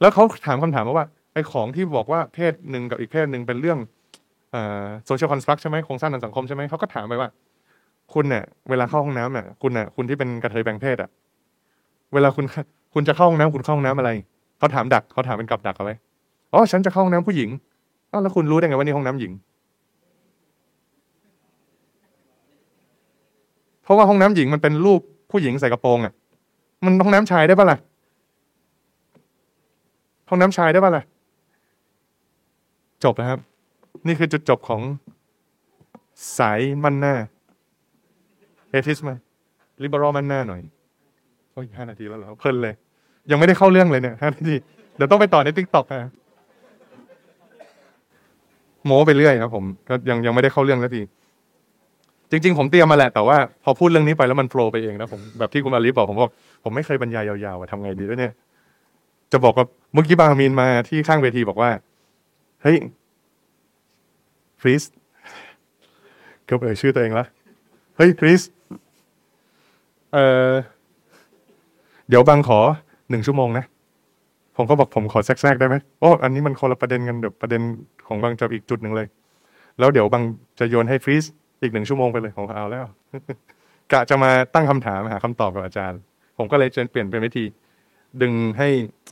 [0.00, 3.78] แล้วเขาถามคำถามมาว่าไอ้ของที่บอกว่าเพศหนึ่งกับอีกเพศหนึ่งเป็นเรื่อง
[5.06, 7.28] โซเชียลคอนสตรักใช่ไหมโครงสร้างทางสังคมใช่ไหมเขาก็ถามไปว่า
[8.14, 11.10] คุณเนี่ยเวลาเข้าห้องน้ำเนี่ยคุณเนี่ยคุณที่เป็นกระเทยแบ่งเพศอะ
[12.14, 12.44] เวลาคุณ
[12.94, 14.10] คุณจะเข้าห้องน้ำคุณเข้าห้องน้ำอะไร
[14.62, 15.94] เขาถามดักเขาถามเป็นกับดักเอาไว้
[16.52, 17.50] อ๋อฉันจะเข้าห้องน้ำผู้หญิง
[18.12, 19.32] อ้าวแล้วคุณรู้ได้ไงว่านี่ห้องน้ำหญิง
[23.82, 26.12] เพราะว่าห้องน้ำหญิงมันเป็นรูปผู้หญิงใส่กระโปรงอะ
[26.84, 27.78] มันห้องน้ำชายได้ปะล่ะ
[30.28, 31.02] ห้องน้ำชายได้ปะล่ะ
[33.04, 33.40] จบแล้วครับ
[34.06, 34.80] นี่คือจุดจบของ
[36.38, 37.14] สายมันหน้า
[38.70, 39.14] เอทิสมา
[39.82, 40.60] ลิเบอรัลมันหน้าหน่อย
[41.52, 42.74] โอ้ยห้านาทีแล้วเหรอเพลินเลย
[43.30, 44.54] ยังไม่ได้เข้าเรื่องเลยเนี่ยห้านาที
[44.96, 46.10] เดี๋ยวต้องไปต่อในทิกตอกนะ
[48.86, 51.02] โม้ไปเรื่อยครับผมก็ยังยังไม่ได้เข้าเรื่องสักที
[52.30, 56.30] จริง ๆ ผมเตรียมมาแหละแต่ว่าพอพูดเรื่องนี้ไปแล้วมันโฟล์ไปเองนะผมแบบที่คุณอาลีบอกผมบอก
[56.64, 58.32] ผมไม่เคยบรรยายยาวๆว่าทำไงดีวยเนี่ย
[59.32, 61.70] จะบอกว่าเมื่อกี้บางมีนมาที่ข้างเวทีบอกว่า
[62.62, 62.76] เฮ้ย
[64.60, 64.82] ฟรีส
[66.44, 67.26] เกือบเอ่ยชื่อตัวเองละ
[67.96, 68.42] เฮ้ยฟรีส
[70.12, 70.18] เอ
[70.50, 70.52] อ
[72.08, 72.60] เดี๋ยวบางขอ
[73.12, 73.64] หนึ่งชั่วโมงนะ
[74.56, 77.62] ผมก็บอกผมขอแทรกได้ไหมโอ้อันนี้มันคนละประเด็นกันเดี๋ยวประเด็น
[78.06, 79.06] ของบางจะอีกจุดหนึ่งเลย
[79.78, 80.22] แล้วเดี๋ยวบาง
[80.58, 81.24] จะโยนให้ฟรีส
[81.62, 82.84] อีกหนึ่งชั่วโมงไปเลยของเอาแล้ว
[83.92, 86.00] กะจะมาตั้งคำถามหาคำตอบกับอาจารย์
[86.38, 87.44] ผมก็เลยจะเปลี่ยนเป็นวิธี
[88.22, 88.68] ดึงให้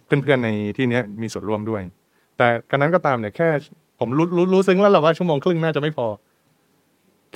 [0.07, 1.83] เพื่อนๆในที่เนี้ยมีส่วนร่วมด้วย
[2.37, 3.49] แต่กันนั้นก็ตามเนี่ยแค่
[4.01, 6.07] ผมรู้รู้รู้ซึ้งแล้วแหละว่าชั่วโมงครึ่งน่าจะไม่พอ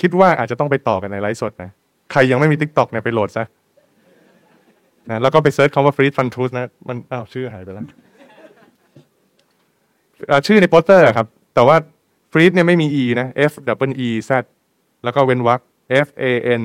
[0.01, 1.71] คิดว่าอาจจะต้องไปต่อกันในไลฟ์สดนะ
[2.13, 3.45] ใครยังไม่มี TikTok เนี่ยไปโหลดซะ
[5.11, 7.87] นะแล้วก็ไป search คำว่า Free Fun Truth นะมันอ้าวชื่อหายไปแล้ว
[10.47, 11.77] ชื่อในโปสเตอร์ครับ แต่ว่า
[12.33, 13.53] Free เนี่ยไม่มี e นะ f
[13.91, 14.31] w e z
[15.05, 15.61] แล้วก็เว้นวรรค
[16.07, 16.25] f a
[16.61, 16.63] n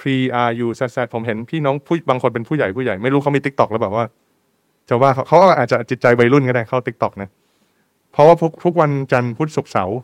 [0.00, 0.04] 3
[0.48, 4.04] r u z z ผมเห็นพี่น้องผู้บางคนเป็นผู้ใหญ่ผู้ใหญ่ ไม่รู้เขามี TikTok แล้วแบบว่า
[4.88, 7.28] จะว่าเขาอาจจะจิตใจวัยรุ่นก็ได้เข้า TikTok นะ
[8.12, 9.98] เพราะว่าทุกทุกวันจันทร์พุธศุกร์เสาร์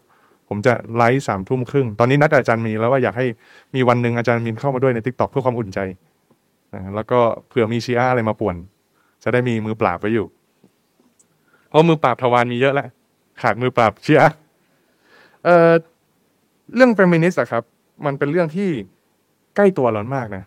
[0.49, 3.27] ผมจะไลฟ์สามทุ่มครึ่ง ตอนนี้นัดอาจารย์มีแล้วว่าอยากให้
[3.75, 5.79] มีวันหนึ่งอาจารย์มีเข้ามาด้วยใน TikTok เพื่อความอุ่นใจ
[6.95, 8.57] แล้วก็เผื่อมีชีอาอะไรมาป่วน
[9.23, 10.27] จะได้มีมือปราบไว้อยู่
[11.69, 12.89] เพราะมือปราบทวารมีเยอะแหล้ว
[13.43, 14.29] ขาดมือปราบชีอา
[15.45, 15.73] เอ่อ
[16.75, 17.63] เรื่องเฟมินิสต์อะครับ
[18.07, 18.71] มันเป็นเรื่องที่
[19.57, 20.45] ใกล้ตัวเรามากนะ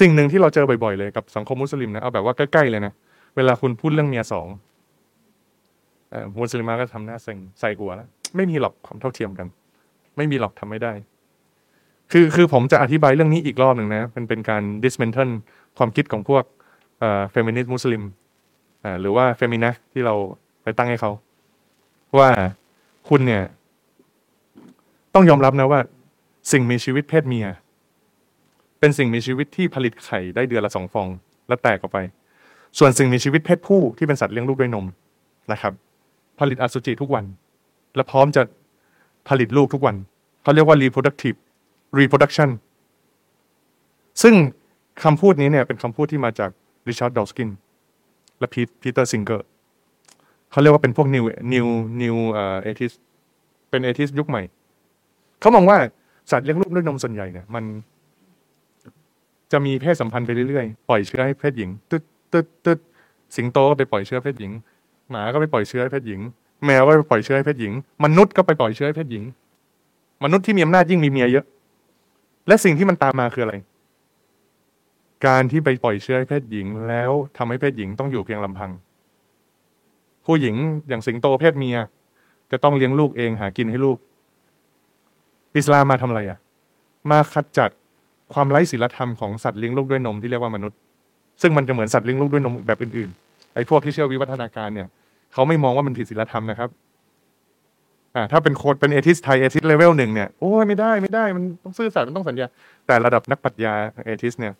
[0.00, 2.92] สิ่งหนึ่งที่เราเจอบ่อยๆเลยกับสังคมมุสลิมนะเอาแบบว่าใกล้ๆเลยนะ
[3.36, 4.46] เวลาคุณพูดเรื่องเมียสอง
[6.38, 9.46] มุสลิมาก็ทำหน้าเซ็งส่ายหัวแล้วไม่มีหรอกความเท่าเทียมกัน
[10.16, 10.92] ไม่มีหรอกทำไม่ได้
[12.12, 15.32] คือคือผมจะอธิบายเรื่องนี้อีกรอบหนึ่งนะเป็นเป็นการ dismantle
[15.78, 16.44] ความคิดของพวก
[16.98, 18.02] เอ่อ feminist มุสลิม
[18.84, 20.14] อ่าหรือว่า feminist ที่เรา
[20.62, 21.10] ไปตั้งให้เขา
[22.18, 22.28] ว่า
[23.08, 23.42] คุณเนี่ย
[25.14, 25.80] ต้องยอมรับนะว่า
[26.52, 27.46] สิ่งมีชีวิตเพศเมีย
[28.80, 31.08] เป็นสิ่งมีชีวิตที่ผลิตไข่ได้เดือนละสองฟอง
[31.48, 31.98] แล้วแตกออกไป
[32.78, 34.86] ส่วนสิ่งมีชีวิตเพศผู้ที่เป็นสัตว์เลี้ยงลูกด้วยนม
[35.52, 35.72] นะครับ
[36.40, 37.24] ผลิตอสุจิทุกวัน
[37.96, 38.42] และพร้อมจะ
[39.28, 39.96] ผลิตลูกทุกวัน
[40.42, 41.38] เขาเรียกว่า reproductive
[41.98, 42.50] reproduction
[44.22, 44.34] ซึ่ง
[45.04, 46.50] คำพูดนี้เนี่ยเป็นคำพูดที่มาจาก
[46.88, 47.50] ริชาร์ดดอว์กินส์
[48.38, 49.46] และพีทพีเตอร์ซิงเกอร์
[50.50, 51.24] เขาเรียกว่าเป็นพวก new
[51.54, 51.66] new
[52.02, 52.96] new เอ่อ atheist
[53.70, 54.42] เป็น atheist ยุคใหม่
[55.40, 55.78] เขามองว่า
[56.30, 57.64] สัตว์เลี้ยงลูกด้วยนมส่วนใหญ่เนี่ยมัน
[59.52, 62.02] จะมีเพศสัมพันธ์ไปเรื่อยๆ ปล่อยเชื้อให้เพศหญิง ตึ๊ด
[62.32, 62.78] ตึ๊ดตึ๊ด
[63.36, 64.52] สิงโตก็ไปปล่อยเชื้อเพศหญิง
[65.10, 66.20] หมาก็ไปปล่อยเชื้อให้เพศหญิง
[66.64, 67.72] แมวก็ไปปล่อยเชื้อให้เพศหญิง
[68.04, 69.24] มนุษย์ก็ไปปล่อยเชื้อให้เพศหญิง
[70.24, 71.44] มนุษย์ที่มีอำนาจยิ่งมีเมียเยอะ
[72.48, 73.54] และสิ่งที่มันตามมาคืออะไร
[75.26, 78.70] การที่ไปปล่อยเชื้อให้เพศหญิง แล้วทำให้เพศหญิงต้องอยู่เพียงลำพัง
[80.26, 80.54] ผู้หญิง
[80.88, 81.76] อย่างสิงโตเพศเมีย
[82.50, 83.98] จะต้องเลี้ยงลูกเองหากินให้ลูก
[85.56, 86.38] อิสลามมาทำอะไรอะ
[87.10, 87.70] มาขจัด
[88.34, 90.78] ความไร้ศีลธรรมของสัตว์เลี้ยงลูกด้วยนมที่เรียกว่ามนุษย์
[91.42, 94.88] ซึ่งมันจะเหมือนสัตว์เลี้ยงลูกด้วยนมแบบอื่นๆไอ้พวกที่เชื่อวิวัฒนาการเนี่ย
[95.32, 96.70] เขาไม่มองว่ามันผิดศีลธรรมนะครับ
[98.14, 102.46] อ่าถ้าเป็นโค้ดเป็น atheist ไทย atheist level หนึ่งเนี่ยโอ้ยไม่ได้ไม่ได้มันต้องซื่อสัตย์มันต้องสัญญา
[102.86, 103.72] แต่ระดับนักปรัชญา
[104.04, 104.52] atheist เนี่ย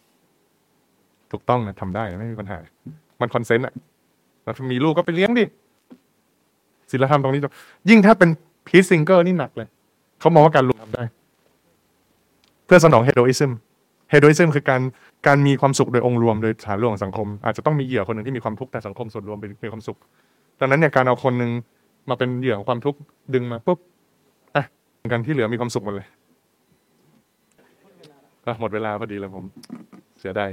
[1.32, 2.58] ถูกต้องนะทำได้นะไม่มีปัญหา
[3.20, 3.74] มัน consent อะ
[4.44, 5.44] แล้วถ้ามีลูกก็ไปเลี้ยงดิ
[6.90, 7.40] ศีลธรรมตรงนี้
[7.90, 8.30] ยิ่งถ้าเป็น
[8.66, 9.68] พีทซิงเกอร์นี่หนักเลย
[10.20, 11.04] เขามองว่าการรวมทำได้
[12.66, 13.52] เพื่อสนองเฮโดอิซึม
[14.10, 14.80] เฮโดอิซึมคือการ
[15.26, 19.96] การมีความสุขโดยองค์รวมโดยฐานรวมของสังคม อาจจะต้องมีเหยื่อคนหนึ่งที่มีความทุกข์แต่สังคมส่วนรวมเป็นมีความสุข
[20.60, 21.50] ดังนั้นเนี่ยการเอาคนหนึ่ง
[22.08, 22.98] มาเป็นเหยื่อของความทุกข์
[23.34, 23.78] ดึงมาปุ๊บ
[24.56, 24.64] อะ
[25.12, 26.06] กันที่เหลือมีความสุขหมดเลย
[28.44, 29.44] ก็หมดเวลาพอดีแล้วผม
[30.20, 30.50] เสียดาย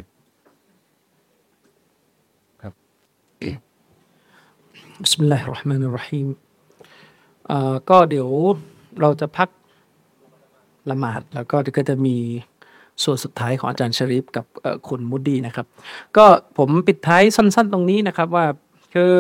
[5.01, 6.27] بسم الله الرحمن الرحيم
[7.51, 8.29] อ่าก็เดี๋ยว
[9.01, 9.49] เราจะพัก
[10.89, 12.15] ละหมาดแล้วก็ก็จะมี
[13.03, 14.45] ส่วนสุดท้ายของอาจารย์ชริฟกับ
[14.87, 15.67] คุณมุดดีนะครับ
[16.17, 16.25] ก็
[16.57, 18.45] ผมปิดท้ายสั้น ๆ ตรงนี้นะครับว่า
[18.93, 19.13] คือ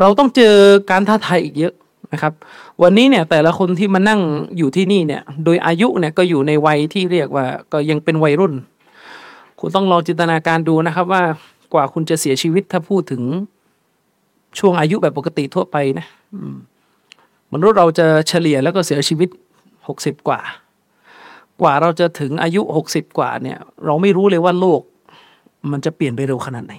[0.00, 0.54] เราต้องเจอ
[0.90, 1.74] การท้าทายอีกเยอะ
[2.12, 2.32] นะครับ
[2.82, 4.20] วันนี้เนี่ยแต่ละคนที่มานั่ง
[4.58, 8.54] อยู่ที่นี่เนี่ย โดยอายุเนี่ยก็อยู่ในวัยที่เรียกว่าก็ยังเป็นวัยรุ่น
[9.60, 11.22] คุณต้องลองจินตนาการดูนะครับว่า
[11.74, 13.22] กว่าคุณจะเสียชีวิตถ้าพูดถึง
[14.58, 16.54] ช่วงอายุแบบปกติทั่วไปนะอืม
[17.52, 19.28] มนุษย์เราจะเฉลี่ยแล้วก็เสียชีวิต
[19.88, 20.40] หกสิบกว่า
[21.62, 24.80] กว่าเราจะถึงอายุหกสิบกว่าเนี่ย เราไม่รู้เลยว่าโลก
[25.70, 26.74] มันจะเปลี่ยนไปเร็วขนาดไหน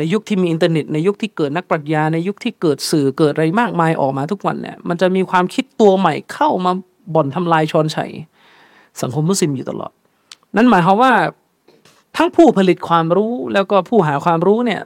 [0.00, 6.72] ในยุคที่มีอินเทอร์เน็ตในยุคที่เกิดนักปรัชญาในยุคที่เกิดสื่อเกิดอะไรมากมายออกมาทุกวันเนี่ยมันจะมีความคิดตัวใหม่เข้ามา
[7.14, 8.10] บ่อนทำลายชอนชัย
[9.02, 9.92] สังคมมุสลิมอยู่ตลอด
[10.56, 11.12] นั่นหมายความว่า
[12.16, 14.80] ทั้งผู้ผลิตความรู้แล้วก็ผู้หาความรู้เนี่ย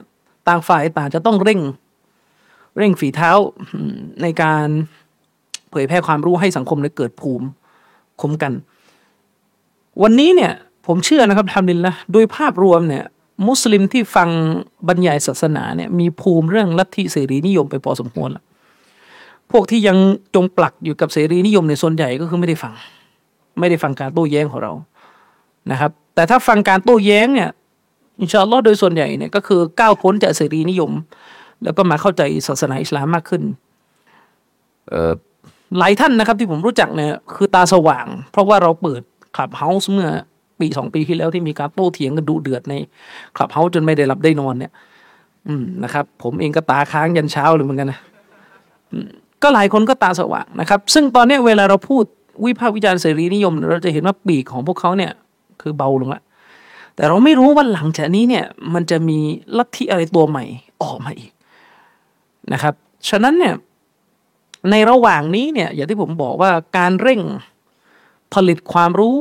[0.47, 1.59] ต่างฝ่ายต่างจะต้องเร่ง
[2.77, 3.31] เร่งฝีเท้า
[4.21, 4.67] ในการ
[5.69, 7.45] เผยแพร่ความรู้ให้สังคมได้เกิดภูมิ
[8.21, 8.53] คุ้มกัน
[10.03, 10.51] วันนี้เนี่ย
[10.87, 13.03] ผมเชื่อนะครับทำดินละโดยภาพรวมเนี่ย
[13.47, 14.29] มุสลิมที่ฟัง
[14.87, 18.43] บรรยายศาสนาเนี่ยมีภูมิเรื่องลัทธิเสรีนิยมไปพอสมควรแล้ว
[19.51, 19.97] พวกที่ยัง
[20.35, 22.73] จงปลักอยู่กับเสรีนิยมในยส่วนใหญ่ก็คือไม่ได้ฟัง
[23.59, 24.73] ไม่ได้ฟังการโต้แย้งของเรา
[25.71, 27.49] นะครับ แต่ถ้าฟังการโต้แย้งเนี่ย
[28.21, 30.91] อินชาอัลลอฮ์โดยส่วนใหญ่เนี่ยก็คือก้าวพ้นจากเสรีนิยม
[31.63, 33.43] แล้วก็มาเข้าใจศาสนาอิสลามมากขึ้น
[34.89, 35.13] เอ่อ
[35.77, 39.01] หลายท่านนะครับที่ผมรู้จักเนี่ยคือตาสว่าง เพราะว่าเราเปิด
[39.35, 40.09] คลับเฮาส์เมื่อ
[40.59, 42.73] ปีสองปีที่แล้วที่มีการโต้เถียงกันดุเดือดใน
[43.35, 44.71] คลับเฮาจนไม่ได้หลับได้นอนเนี่ย
[45.47, 47.99] อืมนะครับ ผมเองก็ตาค้างยันเช้าเลยเหมือนกันนะ
[49.43, 52.03] ก็หลายคนก็ตาสว่างนะครับ ซึ่งตอนนี้เวลาเราพูด
[52.45, 55.11] วิพากษ์วิจารณ์เสรีนิยม เราจะเห็นว่าปีกของพวกเขาเนี่ย
[55.61, 56.21] คือเบาลงละ
[56.95, 59.19] แต่เราไม่รู้ว่าหลังจากนี้เนี่ย มันจะมี
[59.57, 60.45] ลัทธิอะไรตัวใหม่
[60.83, 61.31] ออกมาอีก
[62.53, 62.73] นะครับ
[63.09, 63.55] ฉะนั้นเนี่ย
[64.71, 67.21] ในระหว่างนี้เนี่ย อย่างที่ผมบอกว่าการเร่ง
[68.33, 69.17] ผลิตความรู้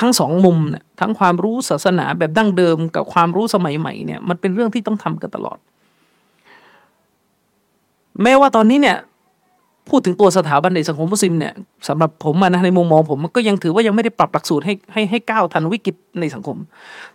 [0.00, 5.58] ทั้งสองมุมเนี่ยทั้งความรู้ศาสนาแบบดั้งเดิมกับความรู้สมัยใหม่เนี่ยมันเป็นเรื่องที่ต้องทำกันตลอด
[8.22, 8.96] แม้ว่าตอนนี้เนี่ย
[9.88, 11.54] พูดถึงตัวสถาบันในสังคมมุสลิมเนี่ย
[11.88, 16.56] สำหรับผมนะในมุมมองผมก็ยังถือว่ายังไม่ได้ปรับหลักสูตรให้ให้ให้ก้าวทันวิกฤตในสังคม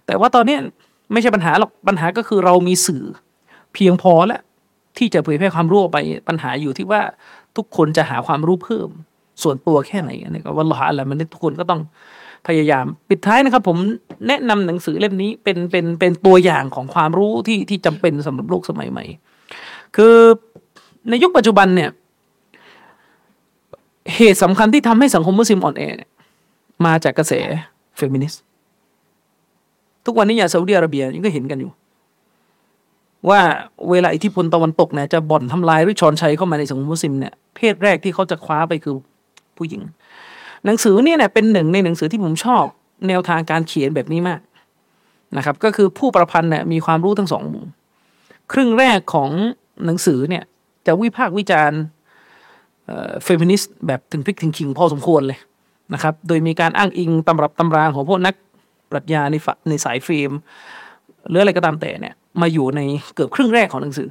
[0.05, 0.57] แต่ว่าตอนนี้
[1.11, 3.03] ไม่ใช่ปัญหาหรอกปัญหาก็คือเรามีสื่อ
[3.73, 4.41] เพียงพอแล้ว
[4.97, 5.97] ที่จะเผยแพร่ความรู้ออกไป
[6.27, 7.01] ปัญหาอยู่ที่ว่า
[7.57, 8.89] ทุกคนจะหาความรู้เพิ่ม
[9.43, 11.81] ส่วนตัวแค่ไหนนนี้ก็ว่าละอะไรมันทุกคนก็ต้อง
[12.47, 13.77] พยายาม ปิดท้ายนะครับ ผม
[14.27, 19.03] แนะนำหนังสือเล่มนี้เป็นเป็นเป็นตัวอย่างของความรู้ที่ที่จำเป็นสำหรับโลกสมัยใหม่
[19.95, 20.15] คือ
[21.09, 21.89] ในยุคปัจจุบันเนี่ย
[24.15, 25.83] เหตุสำคัญที่ทำให้สังคมมุสลิมอ่อนแอ
[26.85, 27.33] มาจากกระแส
[27.97, 28.41] เฟมินิสต์
[30.05, 31.71] ทุกวันนี้อย่างซาอุดิอาระเบียยังก็เห็นกันอยู่
[33.29, 33.39] ว่า
[33.89, 38.95] เวลาอิทธิพลตะวันตกเนี่ยจะบ่อนทำลายหรือชอนไชเข้ามาในสังคมมุสลิมเนี่ยเพศแรกที่เขาจะคว้าไปคือ
[39.57, 39.81] ผู้หญิง
[40.65, 42.63] หนังสือเนี่ยเป็นหนึ่งในหนังสือที่ผมชอบ
[43.07, 44.41] แนวทางการเขียนแบบนี้มาก
[45.37, 47.65] นะครับ ก็คือผู้ประพันธ์เนี่ยมีความรู้ทั้งสองมุม
[48.51, 49.29] ครึ่งแรกของ
[49.85, 50.43] หนังสือเนี่ย
[50.87, 51.81] จะวิพากษ์วิจารณ์
[53.23, 55.39] เฟมินิสต์แบบถึงพริกถึงขิงพอสมควรเลย
[55.93, 58.35] นะครับ โดยมีการอ้างอิงตำรับตำราของพวกนัก
[58.91, 60.31] ปรัชญาในฝในสายฟิล์ม
[61.29, 62.81] หรืออะไรก็ตามแต่เนี่ยมาอยู่ใน
[63.15, 64.09] เกือบครึ่งแรกของหนังสือ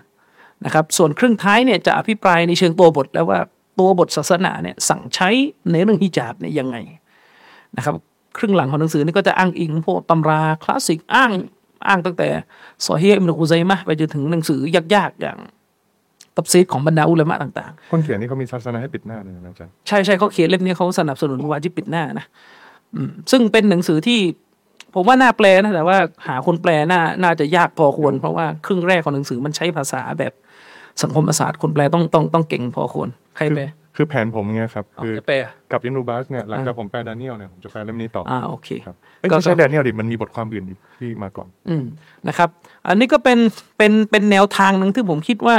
[0.64, 3.40] นะครับ ส่วนครึ่งท้ายเนี่ยจะอภิปรายในเชิงตัวบทแล้วว่า
[3.80, 5.28] ตัวบทศาสนาเนี่ยสั่งใช้
[5.72, 6.76] ในเรื่องฮิญาบเนี่ยยังไง
[7.76, 7.94] นะครับ
[8.38, 11.30] ครึ่งหลังของหนังสือนี่ก็จะอ้างอิงพวกตำราคลาสสิกอ้าง
[11.88, 12.28] อ้างตั้งแต่
[12.84, 14.60] ซอฮีอิมนุกุซัยมะห์ไปจนถึงหนังสือ
[14.94, 15.38] ยากๆอย่าง
[16.36, 22.26] ตับซีดของบรรดาอุลามะต่างคนเขียนนี่เขามีทัศนะให้ปิดหน้าเลยนะอาจารย์ๆใช่ใช่เขาเขียนเล่มนี้เขาสนับสนุนวาจิบปิดหน้านะ
[22.94, 24.20] อืมซึ่งเป็นหนังสือที่
[24.94, 30.32] ผมว่าน่าแปลนะแต่ว่าหาคนแปลน่าน่าจะยากพอควร เพราะว่าครึ่งแรกของหนังสือมันใช้ภาษาแบบ
[31.02, 33.64] สังคมศาสตร์คนแปลต้องต้องต้องเก่งพอควรใครแปล
[33.96, 35.36] คือแผนผมเงี้ยครับเอาคือจะแปล
[35.72, 41.84] กับอินรูบัสเนี่ยหลังจากผมแปลดาเนียลเนี่ยผมจะแปลเล่มนี้ต่ออ่าโอเคครับเอ้ยก็ไม่ใช่ดาเนียลดิมันมีบทความอื่นอีกที่มาก่อนอืม
[42.28, 42.48] นะครับ
[42.88, 43.38] อันนี้ก็เป็น
[43.78, 45.56] เป็นเป็นแนวทางหนึ่งที่ผมคิดว่า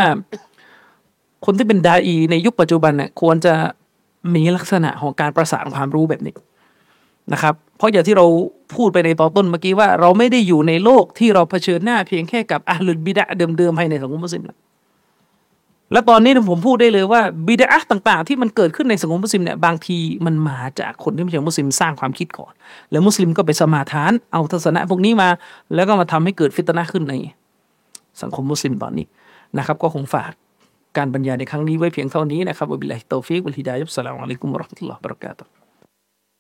[1.46, 3.54] คนที่เป็นดาอีในยุคปัจจุบันเนี่ยควรจะ
[4.34, 6.36] มีลักษณะของการประสานความรู้แบบนี้
[7.34, 8.26] นะครับ เพราะอย่างที่เรา
[8.76, 14.58] พูดไปในตอนต้นเมื่อกี้ว่า เราไม่ได้อยู่ในโลกที่เราเผชิญหน้าเพียงแค่กับอาลุนบิดะห์เดิมๆภายในสังคมมุสลิมนะ
[15.92, 22.54] และตอนนี้ผมพูดได้เลยว่าบิดอะฮ์ต่างๆ ที่มันเกิดขึ้นในสังคมมุสลิมเนี่ยบางทีมันมาจากคนที่ไม่ใช่มุสลิมสร้างความคิดก่อน
[22.92, 25.30] แล้วมุสลิมก็ไปสมาทานเอาทัศนะพวกนี้มา
[25.76, 27.16] แล้วก็มาทำให้เกิดฟิตนะขึ้นใน
[28.22, 29.06] สังคมมุสลิมตอนนี้
[29.58, 30.32] นะครับ ก็คงฝาก
[30.98, 35.61] การบรรยายในครั้งนี้ไว้เพียงเท่านี้นะครับوبالله التوفيق والهداية والسلام عليكم ورحمة الله وبركاته